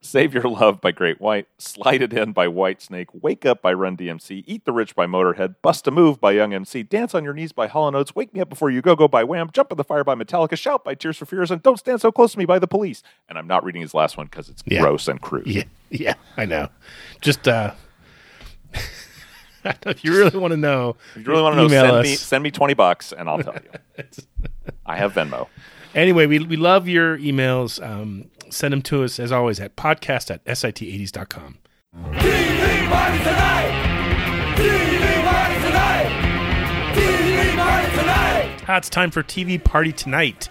Save 0.00 0.32
Your 0.32 0.44
Love 0.44 0.80
by 0.80 0.92
Great 0.92 1.20
White, 1.20 1.48
Slide 1.58 2.00
It 2.02 2.12
In 2.12 2.32
by 2.32 2.46
Whitesnake, 2.46 3.08
Wake 3.20 3.44
Up 3.44 3.60
by 3.60 3.72
Run 3.72 3.96
DMC, 3.96 4.44
Eat 4.46 4.64
the 4.64 4.72
Rich 4.72 4.94
by 4.94 5.06
Motorhead, 5.06 5.56
Bust 5.60 5.88
a 5.88 5.90
Move 5.90 6.20
by 6.20 6.30
Young 6.32 6.54
MC, 6.54 6.84
Dance 6.84 7.14
on 7.16 7.24
Your 7.24 7.34
Knees 7.34 7.50
by 7.52 7.66
Hall 7.66 7.94
& 7.94 7.96
Oates, 7.96 8.14
Wake 8.14 8.32
Me 8.32 8.40
Up 8.40 8.48
Before 8.48 8.70
You 8.70 8.80
Go 8.80 8.94
Go 8.94 9.08
by 9.08 9.24
Wham, 9.24 9.50
Jump 9.52 9.72
in 9.72 9.76
the 9.76 9.82
Fire 9.84 10.04
by 10.04 10.14
Metallica, 10.14 10.56
Shout 10.56 10.84
by 10.84 10.94
Tears 10.94 11.16
for 11.16 11.26
Fears, 11.26 11.50
and 11.50 11.62
Don't 11.62 11.78
Stand 11.78 12.00
So 12.00 12.12
Close 12.12 12.32
to 12.32 12.38
Me 12.38 12.44
by 12.44 12.60
The 12.60 12.68
Police. 12.68 13.02
And 13.28 13.36
I'm 13.36 13.48
not 13.48 13.64
reading 13.64 13.82
his 13.82 13.92
last 13.92 14.16
one 14.16 14.26
because 14.26 14.48
it's 14.48 14.62
Yeah. 14.66 14.80
gross 14.82 15.08
and 15.08 15.20
crude. 15.20 15.46
Yeah, 15.48 15.64
yeah, 15.90 16.14
I 16.36 16.44
know. 16.44 16.68
Just 17.20 17.48
uh, 17.48 17.72
if 19.64 20.04
you 20.04 20.16
really 20.16 20.38
want 20.38 20.52
to 20.52 20.56
know, 20.56 20.96
If 21.16 21.26
you 21.26 21.32
really 21.32 21.42
want 21.42 21.56
to 21.56 21.62
know, 21.62 21.68
send 21.68 21.90
us. 21.90 22.04
me, 22.04 22.14
send 22.14 22.44
me 22.44 22.50
20 22.52 22.74
bucks 22.74 23.12
and 23.12 23.28
I'll 23.28 23.42
tell 23.42 23.54
you. 23.54 24.04
I 24.86 24.96
have 24.96 25.12
Venmo. 25.14 25.48
Anyway, 25.94 26.26
we, 26.26 26.38
we 26.38 26.56
love 26.56 26.86
your 26.86 27.18
emails. 27.18 27.84
Um, 27.84 28.26
send 28.50 28.72
them 28.72 28.82
to 28.82 29.04
us 29.04 29.18
as 29.18 29.32
always 29.32 29.60
at 29.60 29.76
podcast 29.76 30.30
at 30.30 30.44
sit80s.com. 30.44 31.58
TV 32.12 32.88
party 32.88 33.18
tonight! 33.18 34.54
TV 34.56 35.24
party 35.24 35.54
tonight! 35.66 36.94
TV 36.94 37.56
party 37.56 37.96
tonight! 37.96 38.64
Ah, 38.68 38.76
it's 38.76 38.90
time 38.90 39.10
for 39.10 39.22
TV 39.22 39.62
Party 39.62 39.92
Tonight, 39.92 40.48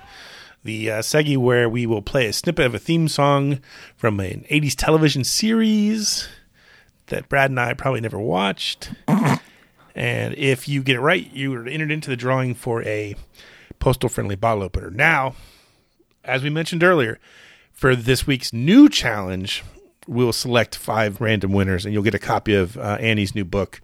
the 0.63 0.89
uh, 0.91 0.99
seggy 0.99 1.37
where 1.37 1.69
we 1.69 1.85
will 1.85 2.01
play 2.01 2.27
a 2.27 2.33
snippet 2.33 2.65
of 2.65 2.73
a 2.73 2.79
theme 2.79 3.07
song 3.07 3.59
from 3.95 4.19
an 4.19 4.45
80s 4.49 4.75
television 4.75 5.23
series 5.23 6.27
that 7.07 7.29
Brad 7.29 7.51
and 7.51 7.59
I 7.59 7.73
probably 7.73 8.01
never 8.01 8.19
watched. 8.19 8.91
and 9.95 10.33
if 10.35 10.67
you 10.67 10.81
get 10.83 10.95
it 10.95 11.01
right, 11.01 11.31
you 11.31 11.53
are 11.55 11.67
entered 11.67 11.91
into 11.91 12.09
the 12.09 12.17
drawing 12.17 12.55
for 12.55 12.83
a 12.83 13.15
postal 13.79 14.09
friendly 14.09 14.35
bottle 14.35 14.63
opener. 14.63 14.89
Now, 14.89 15.35
as 16.23 16.43
we 16.43 16.49
mentioned 16.49 16.83
earlier, 16.83 17.19
for 17.77 17.95
this 17.95 18.25
week's 18.25 18.51
new 18.51 18.89
challenge, 18.89 19.63
we'll 20.07 20.33
select 20.33 20.75
five 20.75 21.21
random 21.21 21.53
winners, 21.53 21.85
and 21.85 21.93
you'll 21.93 22.03
get 22.03 22.15
a 22.15 22.19
copy 22.19 22.55
of 22.55 22.75
uh, 22.75 22.97
Annie's 22.99 23.35
new 23.35 23.45
book, 23.45 23.79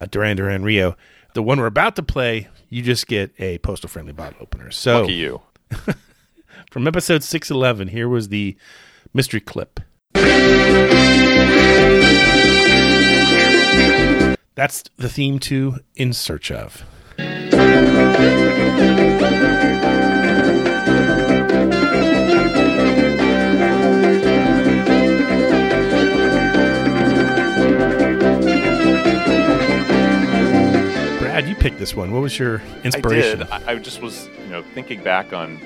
uh, 0.00 0.06
Duran 0.06 0.36
Duran 0.36 0.62
Rio. 0.62 0.96
The 1.34 1.42
one 1.42 1.58
we're 1.58 1.66
about 1.66 1.96
to 1.96 2.02
play, 2.02 2.46
you 2.68 2.80
just 2.80 3.08
get 3.08 3.32
a 3.40 3.58
postal 3.58 3.88
friendly 3.88 4.12
bottle 4.12 4.38
opener. 4.40 4.70
So, 4.70 5.00
Lucky 5.00 5.14
you. 5.14 5.42
from 6.70 6.86
episode 6.86 7.24
611, 7.24 7.88
here 7.88 8.08
was 8.08 8.28
the 8.28 8.56
mystery 9.12 9.40
clip. 9.40 9.80
That's 14.54 14.84
the 14.96 15.08
theme 15.08 15.40
to 15.40 15.80
In 15.96 16.12
Search 16.12 16.52
of. 16.52 16.84
Brad, 31.34 31.48
you 31.48 31.56
picked 31.56 31.80
this 31.80 31.96
one. 31.96 32.12
What 32.12 32.22
was 32.22 32.38
your 32.38 32.62
inspiration? 32.84 33.42
I 33.42 33.58
did. 33.58 33.68
I, 33.68 33.72
I 33.72 33.78
just 33.80 34.00
was, 34.00 34.28
you 34.38 34.50
know, 34.50 34.62
thinking 34.72 35.02
back 35.02 35.32
on 35.32 35.56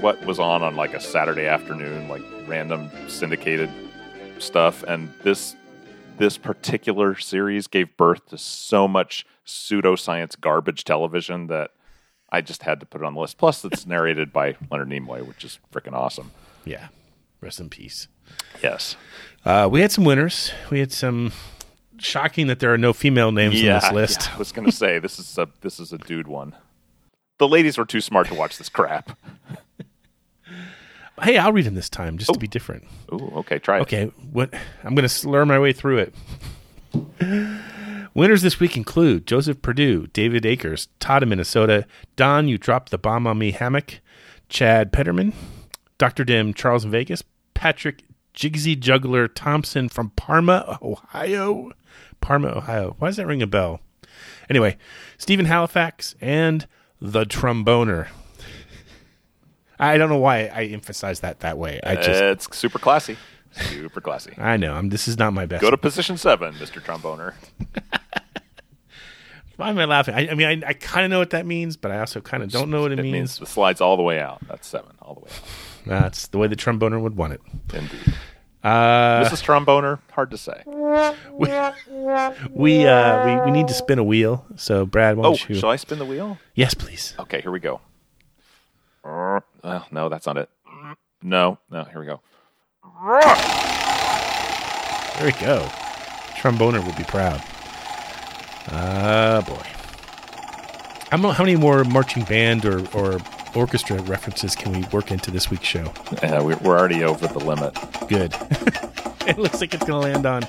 what 0.00 0.24
was 0.24 0.38
on 0.38 0.62
on 0.62 0.76
like 0.76 0.94
a 0.94 1.00
Saturday 1.00 1.46
afternoon, 1.46 2.08
like 2.08 2.22
random 2.46 2.88
syndicated 3.08 3.68
stuff, 4.38 4.84
and 4.84 5.12
this 5.24 5.56
this 6.18 6.38
particular 6.38 7.16
series 7.16 7.66
gave 7.66 7.96
birth 7.96 8.26
to 8.26 8.38
so 8.38 8.86
much 8.86 9.26
pseudoscience 9.44 10.40
garbage 10.40 10.84
television 10.84 11.48
that 11.48 11.72
I 12.30 12.40
just 12.40 12.62
had 12.62 12.78
to 12.78 12.86
put 12.86 13.00
it 13.00 13.04
on 13.04 13.14
the 13.14 13.20
list. 13.20 13.38
Plus, 13.38 13.64
it's 13.64 13.86
narrated 13.88 14.32
by 14.32 14.54
Leonard 14.70 14.90
Nimoy, 14.90 15.26
which 15.26 15.42
is 15.42 15.58
freaking 15.72 15.94
awesome. 15.94 16.30
Yeah. 16.64 16.88
Rest 17.40 17.58
in 17.58 17.70
peace. 17.70 18.06
Yes. 18.62 18.94
Uh, 19.44 19.68
we 19.68 19.80
had 19.80 19.90
some 19.90 20.04
winners. 20.04 20.52
We 20.70 20.78
had 20.78 20.92
some 20.92 21.32
shocking 21.98 22.46
that 22.46 22.60
there 22.60 22.72
are 22.72 22.78
no 22.78 22.92
female 22.92 23.32
names 23.32 23.60
yeah, 23.60 23.76
on 23.76 23.80
this 23.80 23.92
list. 23.92 24.28
yeah, 24.28 24.34
I 24.34 24.38
was 24.38 24.52
going 24.52 24.66
to 24.66 24.72
say 24.72 24.98
this 24.98 25.18
is 25.18 25.38
a 25.38 25.48
this 25.60 25.80
is 25.80 25.92
a 25.92 25.98
dude 25.98 26.28
one. 26.28 26.54
The 27.38 27.48
ladies 27.48 27.76
were 27.76 27.84
too 27.84 28.00
smart 28.00 28.28
to 28.28 28.34
watch 28.34 28.58
this 28.58 28.68
crap. 28.68 29.18
Hey, 31.22 31.38
I'll 31.38 31.52
read 31.52 31.64
them 31.64 31.74
this 31.74 31.88
time 31.88 32.18
just 32.18 32.32
to 32.32 32.38
be 32.38 32.46
different. 32.46 32.84
Ooh, 33.10 33.32
okay, 33.36 33.58
try 33.58 33.78
it. 33.78 33.82
Okay, 33.82 34.04
what 34.32 34.52
I'm 34.84 34.94
going 34.94 35.02
to 35.02 35.08
slur 35.08 35.46
my 35.46 35.58
way 35.58 35.72
through 35.72 35.98
it. 35.98 36.14
Winners 38.14 38.42
this 38.42 38.60
week 38.60 38.76
include 38.76 39.26
Joseph 39.26 39.62
Purdue, 39.62 40.06
David 40.08 40.44
Akers, 40.44 40.88
Todd 41.00 41.22
of 41.22 41.28
Minnesota, 41.28 41.86
Don, 42.16 42.48
you 42.48 42.58
dropped 42.58 42.90
the 42.90 42.98
bomb 42.98 43.26
on 43.26 43.38
me, 43.38 43.50
Hammock, 43.50 44.00
Chad 44.48 44.92
Petterman, 44.92 45.34
Dr. 45.98 46.24
Dim, 46.24 46.54
Charles 46.54 46.84
in 46.84 46.90
Vegas, 46.90 47.22
Patrick 47.54 48.04
Jigsy 48.36 48.78
Juggler 48.78 49.26
Thompson 49.28 49.88
from 49.88 50.10
Parma, 50.10 50.78
Ohio. 50.82 51.72
Parma, 52.20 52.48
Ohio. 52.48 52.94
Why 52.98 53.08
does 53.08 53.16
that 53.16 53.26
ring 53.26 53.42
a 53.42 53.46
bell? 53.46 53.80
Anyway, 54.48 54.76
Stephen 55.18 55.46
Halifax 55.46 56.14
and 56.20 56.66
the 57.00 57.24
tromboner. 57.24 58.08
I 59.78 59.98
don't 59.98 60.08
know 60.08 60.18
why 60.18 60.46
I 60.46 60.64
emphasize 60.64 61.20
that 61.20 61.40
that 61.40 61.58
way. 61.58 61.80
I 61.82 61.96
just 61.96 62.08
it's 62.22 62.56
super 62.56 62.78
classy. 62.78 63.16
Super 63.52 64.00
classy. 64.00 64.34
I 64.38 64.56
know. 64.56 64.74
I'm, 64.74 64.90
this 64.90 65.08
is 65.08 65.18
not 65.18 65.32
my 65.32 65.46
best. 65.46 65.62
Go 65.62 65.70
to 65.70 65.76
position 65.78 66.16
seven, 66.18 66.54
Mr. 66.54 66.80
Tromboner. 66.82 67.34
Why 69.56 69.70
am 69.70 69.78
I 69.78 69.86
laughing? 69.86 70.14
I, 70.14 70.28
I 70.28 70.34
mean, 70.34 70.62
I, 70.64 70.68
I 70.68 70.72
kind 70.74 71.06
of 71.06 71.10
know 71.10 71.18
what 71.18 71.30
that 71.30 71.46
means, 71.46 71.78
but 71.78 71.90
I 71.90 72.00
also 72.00 72.20
kind 72.20 72.42
of 72.42 72.50
don't 72.50 72.70
know 72.70 72.82
what 72.82 72.92
it, 72.92 72.98
It 72.98 73.02
means. 73.02 73.12
means 73.14 73.38
the 73.38 73.46
slides 73.46 73.80
all 73.80 73.96
the 73.96 74.02
way 74.02 74.20
out. 74.20 74.46
That's 74.46 74.66
seven, 74.68 74.92
all 75.00 75.14
the 75.14 75.20
way 75.20 75.30
out. 75.30 75.42
That's 75.86 76.26
the 76.28 76.38
way 76.38 76.46
the 76.48 76.56
tromboner 76.56 77.00
would 77.00 77.16
want 77.16 77.32
it. 77.34 77.40
Indeed. 77.72 78.14
Uh, 78.64 79.22
Mrs. 79.24 79.44
Tromboner, 79.44 80.00
hard 80.10 80.30
to 80.32 80.38
say. 80.38 80.62
we 80.66 81.48
we, 82.50 82.86
uh, 82.86 83.24
we 83.24 83.36
we 83.44 83.50
need 83.52 83.68
to 83.68 83.74
spin 83.74 83.98
a 84.00 84.04
wheel. 84.04 84.44
So, 84.56 84.84
Brad, 84.84 85.16
why 85.16 85.20
Oh, 85.26 85.30
don't 85.30 85.48
you? 85.48 85.54
shall 85.54 85.70
I 85.70 85.76
spin 85.76 85.98
the 86.00 86.04
wheel? 86.04 86.38
Yes, 86.56 86.74
please. 86.74 87.14
Okay, 87.20 87.40
here 87.40 87.52
we 87.52 87.60
go. 87.60 87.80
Uh, 89.04 89.40
no, 89.92 90.08
that's 90.08 90.26
not 90.26 90.36
it. 90.36 90.50
No, 91.22 91.58
no, 91.70 91.84
here 91.84 92.00
we 92.00 92.06
go. 92.06 92.20
There 95.16 95.26
we 95.26 95.32
go. 95.40 95.64
Tromboner 96.36 96.84
will 96.84 96.92
be 96.94 97.04
proud. 97.04 97.40
Ah, 98.68 99.42
boy. 99.46 99.62
I 101.06 101.10
don't 101.12 101.22
know 101.22 101.30
how 101.30 101.44
many 101.44 101.56
more 101.56 101.84
marching 101.84 102.24
band 102.24 102.64
or, 102.64 102.80
or 102.92 103.18
orchestra 103.56 104.00
references 104.02 104.54
can 104.54 104.72
we 104.72 104.86
work 104.88 105.10
into 105.10 105.30
this 105.30 105.50
week's 105.50 105.66
show. 105.66 105.92
Yeah, 106.22 106.42
we're, 106.42 106.56
we're 106.58 106.78
already 106.78 107.02
over 107.02 107.26
the 107.26 107.38
limit. 107.38 107.74
Good. 108.08 108.34
it 109.26 109.38
looks 109.38 109.60
like 109.60 109.74
it's 109.74 109.84
going 109.84 110.02
to 110.02 110.12
land 110.12 110.26
on 110.26 110.46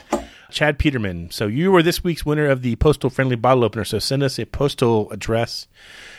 Chad 0.52 0.78
Peterman. 0.78 1.32
So 1.32 1.48
you 1.48 1.72
were 1.72 1.82
this 1.82 2.04
week's 2.04 2.26
winner 2.26 2.48
of 2.48 2.62
the 2.62 2.76
postal 2.76 3.10
friendly 3.10 3.36
bottle 3.36 3.64
opener. 3.64 3.86
So 3.86 4.00
send 4.00 4.24
us 4.24 4.38
a 4.38 4.46
postal 4.46 5.10
address. 5.12 5.68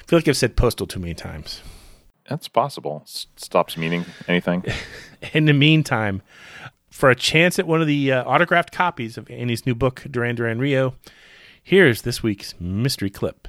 I 0.00 0.06
feel 0.06 0.18
like 0.18 0.28
I've 0.28 0.36
said 0.36 0.56
postal 0.56 0.86
too 0.86 1.00
many 1.00 1.14
times. 1.14 1.62
That's 2.28 2.48
possible. 2.48 3.02
S- 3.04 3.26
stops 3.36 3.76
meaning 3.76 4.04
anything. 4.26 4.64
In 5.32 5.46
the 5.46 5.52
meantime, 5.52 6.22
for 6.90 7.10
a 7.10 7.14
chance 7.14 7.58
at 7.58 7.66
one 7.66 7.80
of 7.80 7.86
the 7.86 8.12
uh, 8.12 8.24
autographed 8.24 8.72
copies 8.72 9.16
of 9.16 9.30
Annie's 9.30 9.66
new 9.66 9.74
book, 9.74 10.04
Duran 10.10 10.36
Duran 10.36 10.58
Rio, 10.58 10.94
here's 11.62 12.02
this 12.02 12.22
week's 12.22 12.54
mystery 12.60 13.10
clip. 13.10 13.48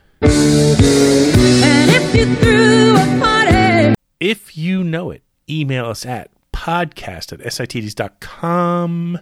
If 4.20 4.58
you 4.58 4.84
know 4.84 5.12
it, 5.12 5.24
email 5.50 5.86
us 5.86 6.06
at 6.06 6.30
podcast 6.54 7.32
at 7.32 7.40
sit80s.com 7.40 9.20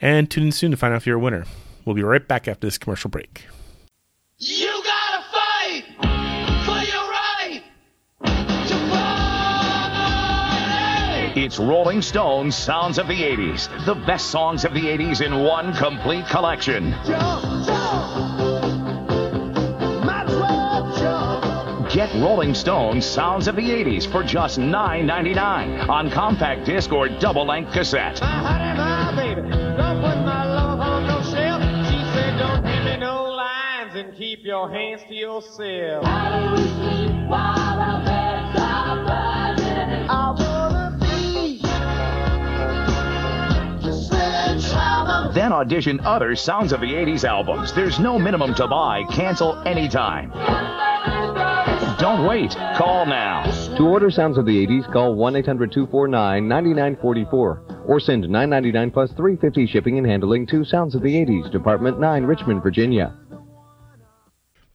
and 0.00 0.30
tune 0.30 0.44
in 0.44 0.52
soon 0.52 0.70
to 0.70 0.76
find 0.76 0.94
out 0.94 0.98
if 0.98 1.06
you're 1.06 1.16
a 1.16 1.20
winner. 1.20 1.44
We'll 1.84 1.94
be 1.94 2.02
right 2.02 2.26
back 2.26 2.48
after 2.48 2.66
this 2.66 2.78
commercial 2.78 3.10
break. 3.10 3.46
You 4.38 4.82
gotta 4.84 5.24
fight 5.32 5.84
for 6.64 6.80
your 6.90 7.04
right 7.10 7.62
to 8.66 8.74
party. 11.34 11.40
It's 11.40 11.58
Rolling 11.58 12.00
Stones 12.02 12.56
Sounds 12.56 12.98
of 12.98 13.08
the 13.08 13.14
80s, 13.14 13.68
the 13.84 13.94
best 13.94 14.30
songs 14.30 14.64
of 14.64 14.72
the 14.74 14.80
80s 14.82 15.20
in 15.24 15.44
one 15.44 15.74
complete 15.74 16.26
collection. 16.26 16.94
Get 22.12 22.22
Rolling 22.22 22.54
Stones 22.54 23.04
Sounds 23.04 23.48
of 23.48 23.56
the 23.56 23.62
80s 23.62 24.10
for 24.10 24.22
just 24.22 24.58
$9.99 24.58 25.88
on 25.88 26.10
compact 26.10 26.64
disc 26.64 26.92
or 26.92 27.08
double 27.08 27.46
length 27.46 27.72
cassette. 27.72 28.20
and 33.94 34.16
keep 34.16 34.44
your 34.44 34.70
hands 34.70 35.02
to 35.08 35.14
yourself. 35.14 36.04
Then 45.34 45.52
audition 45.52 45.98
other 46.00 46.36
Sounds 46.36 46.72
of 46.72 46.80
the 46.80 46.86
80s 46.86 47.24
albums. 47.24 47.72
There's 47.72 47.98
no 47.98 48.20
minimum 48.20 48.54
to 48.54 48.68
buy. 48.68 49.02
Cancel 49.10 49.56
anytime. 49.66 50.30
Don't 51.98 52.28
wait. 52.28 52.54
Call 52.76 53.06
now. 53.06 53.42
To 53.76 53.88
order 53.88 54.08
Sounds 54.08 54.38
of 54.38 54.46
the 54.46 54.64
80s, 54.64 54.90
call 54.92 55.16
1 55.16 55.34
800 55.34 55.72
249 55.72 56.46
9944 56.46 57.84
or 57.86 57.98
send 57.98 58.22
999 58.22 58.90
plus 58.92 59.10
350 59.10 59.66
shipping 59.66 59.98
and 59.98 60.06
handling 60.06 60.46
to 60.46 60.64
Sounds 60.64 60.94
of 60.94 61.02
the 61.02 61.12
80s, 61.12 61.50
Department 61.50 61.98
9, 61.98 62.22
Richmond, 62.22 62.62
Virginia. 62.62 63.16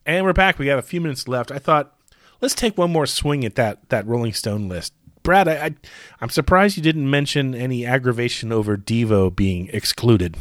And 0.04 0.26
we're 0.26 0.34
back. 0.34 0.58
We 0.58 0.66
have 0.66 0.78
a 0.78 0.82
few 0.82 1.00
minutes 1.00 1.26
left. 1.26 1.50
I 1.50 1.58
thought 1.58 1.96
let's 2.42 2.54
take 2.54 2.76
one 2.76 2.92
more 2.92 3.06
swing 3.06 3.42
at 3.46 3.54
that 3.54 3.88
that 3.88 4.06
Rolling 4.06 4.34
Stone 4.34 4.68
list. 4.68 4.92
Brad, 5.22 5.48
I, 5.48 5.54
I 5.54 5.74
I'm 6.20 6.28
surprised 6.28 6.76
you 6.76 6.82
didn't 6.82 7.08
mention 7.08 7.54
any 7.54 7.86
aggravation 7.86 8.52
over 8.52 8.76
Devo 8.76 9.34
being 9.34 9.70
excluded. 9.72 10.36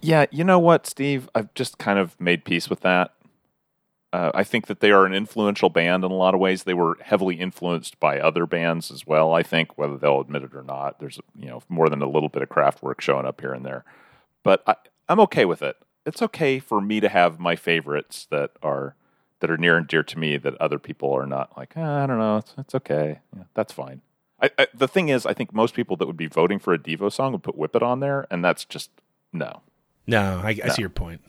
Yeah, 0.00 0.24
you 0.30 0.42
know 0.42 0.58
what, 0.58 0.86
Steve? 0.86 1.28
I've 1.34 1.52
just 1.52 1.76
kind 1.76 1.98
of 1.98 2.18
made 2.18 2.46
peace 2.46 2.70
with 2.70 2.80
that. 2.80 3.12
Uh, 4.12 4.30
I 4.34 4.42
think 4.42 4.68
that 4.68 4.80
they 4.80 4.90
are 4.90 5.04
an 5.04 5.12
influential 5.12 5.68
band 5.68 6.02
in 6.02 6.10
a 6.10 6.14
lot 6.14 6.32
of 6.34 6.40
ways. 6.40 6.62
They 6.62 6.74
were 6.74 6.96
heavily 7.02 7.36
influenced 7.36 8.00
by 8.00 8.18
other 8.18 8.46
bands 8.46 8.90
as 8.90 9.06
well. 9.06 9.34
I 9.34 9.42
think 9.42 9.76
whether 9.76 9.98
they'll 9.98 10.20
admit 10.20 10.44
it 10.44 10.54
or 10.54 10.62
not, 10.62 10.98
there's 10.98 11.20
you 11.38 11.48
know 11.48 11.62
more 11.68 11.88
than 11.90 12.00
a 12.00 12.08
little 12.08 12.30
bit 12.30 12.42
of 12.42 12.48
Kraftwerk 12.48 13.00
showing 13.00 13.26
up 13.26 13.40
here 13.40 13.52
and 13.52 13.66
there. 13.66 13.84
But 14.42 14.62
I, 14.66 14.76
I'm 15.08 15.20
okay 15.20 15.44
with 15.44 15.60
it. 15.60 15.76
It's 16.06 16.22
okay 16.22 16.58
for 16.58 16.80
me 16.80 17.00
to 17.00 17.08
have 17.10 17.38
my 17.38 17.54
favorites 17.54 18.26
that 18.30 18.52
are 18.62 18.94
that 19.40 19.50
are 19.50 19.58
near 19.58 19.76
and 19.76 19.86
dear 19.86 20.02
to 20.02 20.18
me 20.18 20.38
that 20.38 20.54
other 20.54 20.78
people 20.78 21.12
are 21.12 21.26
not 21.26 21.54
like. 21.56 21.74
"Ah, 21.76 22.02
I 22.04 22.06
don't 22.06 22.18
know. 22.18 22.38
It's, 22.38 22.54
it's 22.56 22.74
okay. 22.74 23.20
Yeah, 23.36 23.44
that's 23.54 23.74
fine. 23.74 24.00
I, 24.40 24.50
I, 24.58 24.66
the 24.72 24.88
thing 24.88 25.10
is, 25.10 25.26
I 25.26 25.34
think 25.34 25.52
most 25.52 25.74
people 25.74 25.96
that 25.96 26.06
would 26.06 26.16
be 26.16 26.28
voting 26.28 26.58
for 26.60 26.72
a 26.72 26.78
Devo 26.78 27.12
song 27.12 27.32
would 27.32 27.42
put 27.42 27.58
"Whip 27.58 27.76
It" 27.76 27.82
on 27.82 28.00
there, 28.00 28.26
and 28.30 28.42
that's 28.42 28.64
just 28.64 28.90
no. 29.34 29.60
No, 30.06 30.40
I, 30.42 30.58
I 30.64 30.68
see 30.68 30.80
your 30.80 30.88
point. 30.88 31.20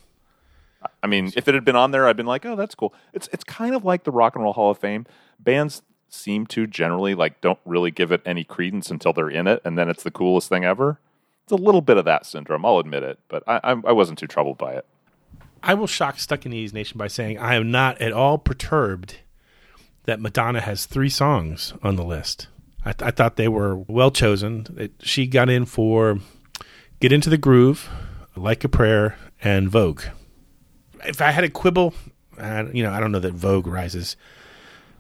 I 1.04 1.08
mean, 1.08 1.32
if 1.36 1.48
it 1.48 1.54
had 1.54 1.66
been 1.66 1.76
on 1.76 1.92
there, 1.92 2.08
I'd 2.08 2.18
been 2.18 2.26
like, 2.26 2.46
oh, 2.46 2.56
that's 2.56 2.76
cool. 2.76 2.94
It's 3.14 3.28
it's 3.32 3.44
kind 3.44 3.76
of 3.76 3.84
like 3.84 4.04
the 4.04 4.12
Rock 4.12 4.36
and 4.36 4.44
Roll 4.44 4.54
Hall 4.54 4.72
of 4.72 4.78
Fame. 4.78 5.06
Bands 5.40 5.82
seem 6.08 6.48
to 6.48 6.66
generally 6.66 7.16
like 7.16 7.42
don't 7.42 7.60
really 7.66 7.92
give 7.92 8.12
it 8.12 8.22
any 8.26 8.44
credence 8.44 8.90
until 8.90 9.14
they're 9.14 9.30
in 9.30 9.48
it, 9.48 9.62
and 9.66 9.78
then 9.78 9.90
it's 9.90 10.04
the 10.04 10.12
coolest 10.12 10.50
thing 10.50 10.64
ever. 10.64 11.00
It's 11.44 11.52
a 11.52 11.56
little 11.56 11.82
bit 11.82 11.98
of 11.98 12.06
that 12.06 12.26
syndrome, 12.26 12.66
I'll 12.66 12.80
admit 12.80 13.04
it, 13.04 13.20
but 13.28 13.44
I 13.48 13.60
I, 13.64 13.72
I 13.72 13.92
wasn't 13.92 14.20
too 14.20 14.28
troubled 14.28 14.58
by 14.58 14.74
it. 14.74 14.86
I 15.62 15.74
will 15.74 15.88
shock 15.88 16.20
Stuck 16.20 16.46
in 16.46 16.54
80s 16.54 16.74
Nation 16.74 16.98
by 16.98 17.08
saying 17.08 17.38
I 17.38 17.56
am 17.56 17.70
not 17.70 18.00
at 18.02 18.14
all 18.14 18.38
perturbed 18.38 19.18
that 20.06 20.22
Madonna 20.22 20.62
has 20.62 20.86
three 20.86 21.10
songs 21.10 21.74
on 21.84 21.96
the 21.96 22.04
list. 22.04 22.48
I, 22.86 22.94
th- 22.94 23.08
I 23.08 23.12
thought 23.12 23.36
they 23.36 23.50
were 23.50 23.76
well 23.76 24.10
chosen. 24.10 24.66
It, 24.78 24.94
she 25.02 25.28
got 25.28 25.50
in 25.50 25.66
for 25.66 26.20
Get 27.02 27.12
Into 27.12 27.30
the 27.30 27.38
Groove, 27.38 27.90
Like 28.36 28.64
a 28.64 28.70
Prayer, 28.70 29.18
and 29.44 29.70
Vogue. 29.70 30.04
If 31.06 31.22
I 31.22 31.32
had 31.32 31.44
a 31.44 31.50
quibble, 31.50 31.94
uh, 32.38 32.66
you 32.74 32.84
know, 32.84 32.92
I 32.92 33.00
don't 33.00 33.12
know 33.12 33.20
that 33.20 33.34
Vogue 33.34 33.68
rises. 33.68 34.16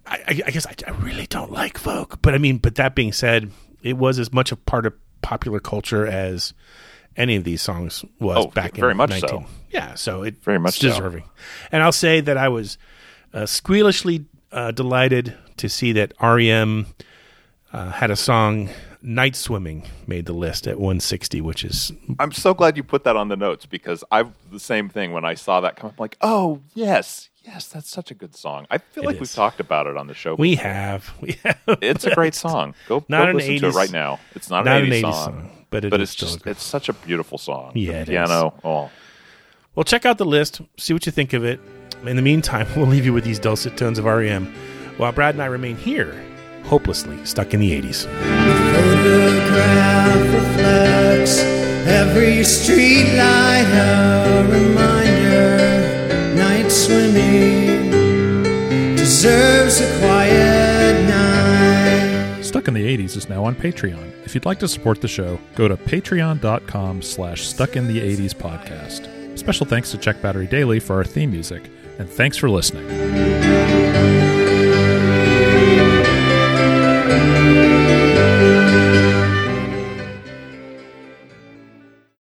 I, 0.05 0.15
I, 0.27 0.41
I 0.47 0.51
guess 0.51 0.65
I, 0.65 0.73
I 0.87 0.91
really 0.91 1.27
don't 1.27 1.51
like 1.51 1.77
Vogue. 1.79 2.15
But 2.21 2.33
I 2.33 2.37
mean, 2.37 2.57
but 2.57 2.75
that 2.75 2.95
being 2.95 3.11
said, 3.11 3.51
it 3.83 3.97
was 3.97 4.19
as 4.19 4.33
much 4.33 4.51
a 4.51 4.55
part 4.55 4.85
of 4.85 4.93
popular 5.21 5.59
culture 5.59 6.05
as 6.07 6.53
any 7.17 7.35
of 7.35 7.43
these 7.43 7.61
songs 7.61 8.05
was 8.19 8.45
Oh, 8.45 8.47
back 8.49 8.75
in 8.75 8.81
very 8.81 8.95
much 8.95 9.09
19. 9.09 9.29
so. 9.29 9.45
Yeah, 9.71 9.93
so 9.95 10.23
it 10.23 10.41
Very 10.43 10.57
much 10.59 10.75
it's 10.75 10.81
so. 10.81 10.89
deserving. 10.89 11.23
And 11.71 11.83
I'll 11.83 11.91
say 11.91 12.21
that 12.21 12.37
I 12.37 12.47
was 12.49 12.77
uh, 13.33 13.45
squealishly 13.45 14.25
uh, 14.51 14.71
delighted 14.71 15.35
to 15.57 15.69
see 15.69 15.91
that 15.93 16.13
REM 16.21 16.87
uh, 17.73 17.91
had 17.91 18.09
a 18.09 18.15
song 18.15 18.69
"Night 19.01 19.35
Swimming" 19.35 19.83
made 20.07 20.25
the 20.25 20.33
list 20.33 20.67
at 20.67 20.77
160, 20.79 21.41
which 21.41 21.63
is 21.63 21.91
I'm 22.19 22.31
so 22.31 22.53
glad 22.53 22.77
you 22.77 22.83
put 22.83 23.03
that 23.05 23.15
on 23.15 23.27
the 23.29 23.35
notes 23.37 23.65
because 23.65 24.03
I've 24.11 24.31
the 24.51 24.59
same 24.59 24.89
thing 24.89 25.11
when 25.13 25.25
I 25.25 25.33
saw 25.35 25.61
that 25.61 25.75
come 25.75 25.89
up. 25.91 25.99
Like, 25.99 26.17
oh 26.21 26.61
yes, 26.73 27.29
yes, 27.43 27.67
that's 27.67 27.89
such 27.89 28.11
a 28.11 28.13
good 28.13 28.35
song. 28.35 28.67
I 28.69 28.77
feel 28.79 29.03
It 29.03 29.07
like 29.07 29.15
is. 29.15 29.21
we've 29.21 29.33
talked 29.33 29.59
about 29.59 29.87
it 29.87 29.95
on 29.97 30.07
the 30.07 30.13
show. 30.13 30.35
we 30.35 30.55
have 30.55 31.13
we 31.21 31.37
have. 31.43 31.57
It's 31.81 32.05
a 32.05 32.13
great 32.13 32.35
song. 32.35 32.75
Go, 32.87 33.05
Not 33.09 33.25
go 33.25 33.29
an 33.31 33.35
listen 33.37 33.55
to 33.59 33.65
80s 33.67 33.69
it 33.69 33.75
right 33.75 33.91
now. 33.91 34.19
It's 34.35 34.49
not, 34.49 34.65
not 34.65 34.81
an 34.81 34.85
an 34.87 34.91
80s, 34.91 34.97
80s 34.99 35.01
song, 35.01 35.13
song, 35.13 35.65
but 35.69 35.85
it 35.85 35.89
but 35.91 36.01
it's 36.01 36.15
just 36.15 36.45
it's 36.45 36.63
such 36.63 36.89
a 36.89 36.93
beautiful 36.93 37.37
song. 37.37 37.71
Yeah, 37.75 37.91
the 37.91 37.97
it 37.99 38.01
is. 38.01 38.07
piano. 38.29 38.53
Oh, 38.63 38.89
Well, 39.75 39.83
check 39.85 40.05
out 40.05 40.17
the 40.17 40.25
list, 40.25 40.61
see 40.77 40.93
what 40.93 41.05
you 41.05 41.11
think 41.11 41.33
of 41.33 41.43
it. 41.45 41.59
In 42.05 42.15
the 42.15 42.21
meantime, 42.21 42.67
we'll 42.75 42.85
leave 42.87 43.05
you 43.05 43.13
with 43.13 43.23
these 43.23 43.39
dulcet 43.39 43.77
tones 43.77 43.97
of 43.99 44.05
REM, 44.05 44.53
while 44.97 45.11
Brad 45.11 45.35
and 45.35 45.41
I 45.41 45.45
remain 45.47 45.75
here, 45.77 46.13
hopelessly 46.63 47.23
stuck 47.25 47.53
in 47.53 47.59
the 47.59 47.71
80s. 47.71 48.05
photograph 48.73 50.33
reflects 50.33 51.39
every 51.87 52.43
street 52.43 53.15
light 53.17 53.67
a 53.71 54.47
reminder 54.51 55.57
night 56.35 56.69
swimming 56.69 57.89
deserves 58.95 59.81
a 59.81 59.99
quiet 59.99 61.07
night 61.07 62.43
Stuck 62.43 62.67
in 62.67 62.73
the 62.73 62.97
80s 62.97 63.15
is 63.15 63.29
now 63.29 63.43
on 63.45 63.53
Patreon. 63.53 64.11
If 64.25 64.33
you'd 64.33 64.45
like 64.45 64.59
to 64.59 64.67
support 64.67 65.01
the 65.01 65.07
show, 65.07 65.39
go 65.55 65.67
to 65.67 65.77
patreon.com 65.77 67.01
slash 67.03 67.47
stuck 67.47 67.75
in 67.75 67.87
the 67.87 67.99
80s 67.99 68.33
podcast. 68.33 69.37
Special 69.37 69.67
thanks 69.67 69.91
to 69.91 69.97
Check 69.99 70.19
Battery 70.21 70.47
Daily 70.47 70.79
for 70.79 70.95
our 70.95 71.03
theme 71.03 71.29
music, 71.31 71.69
and 71.99 72.09
thanks 72.09 72.37
for 72.37 72.49
listening. 72.49 73.28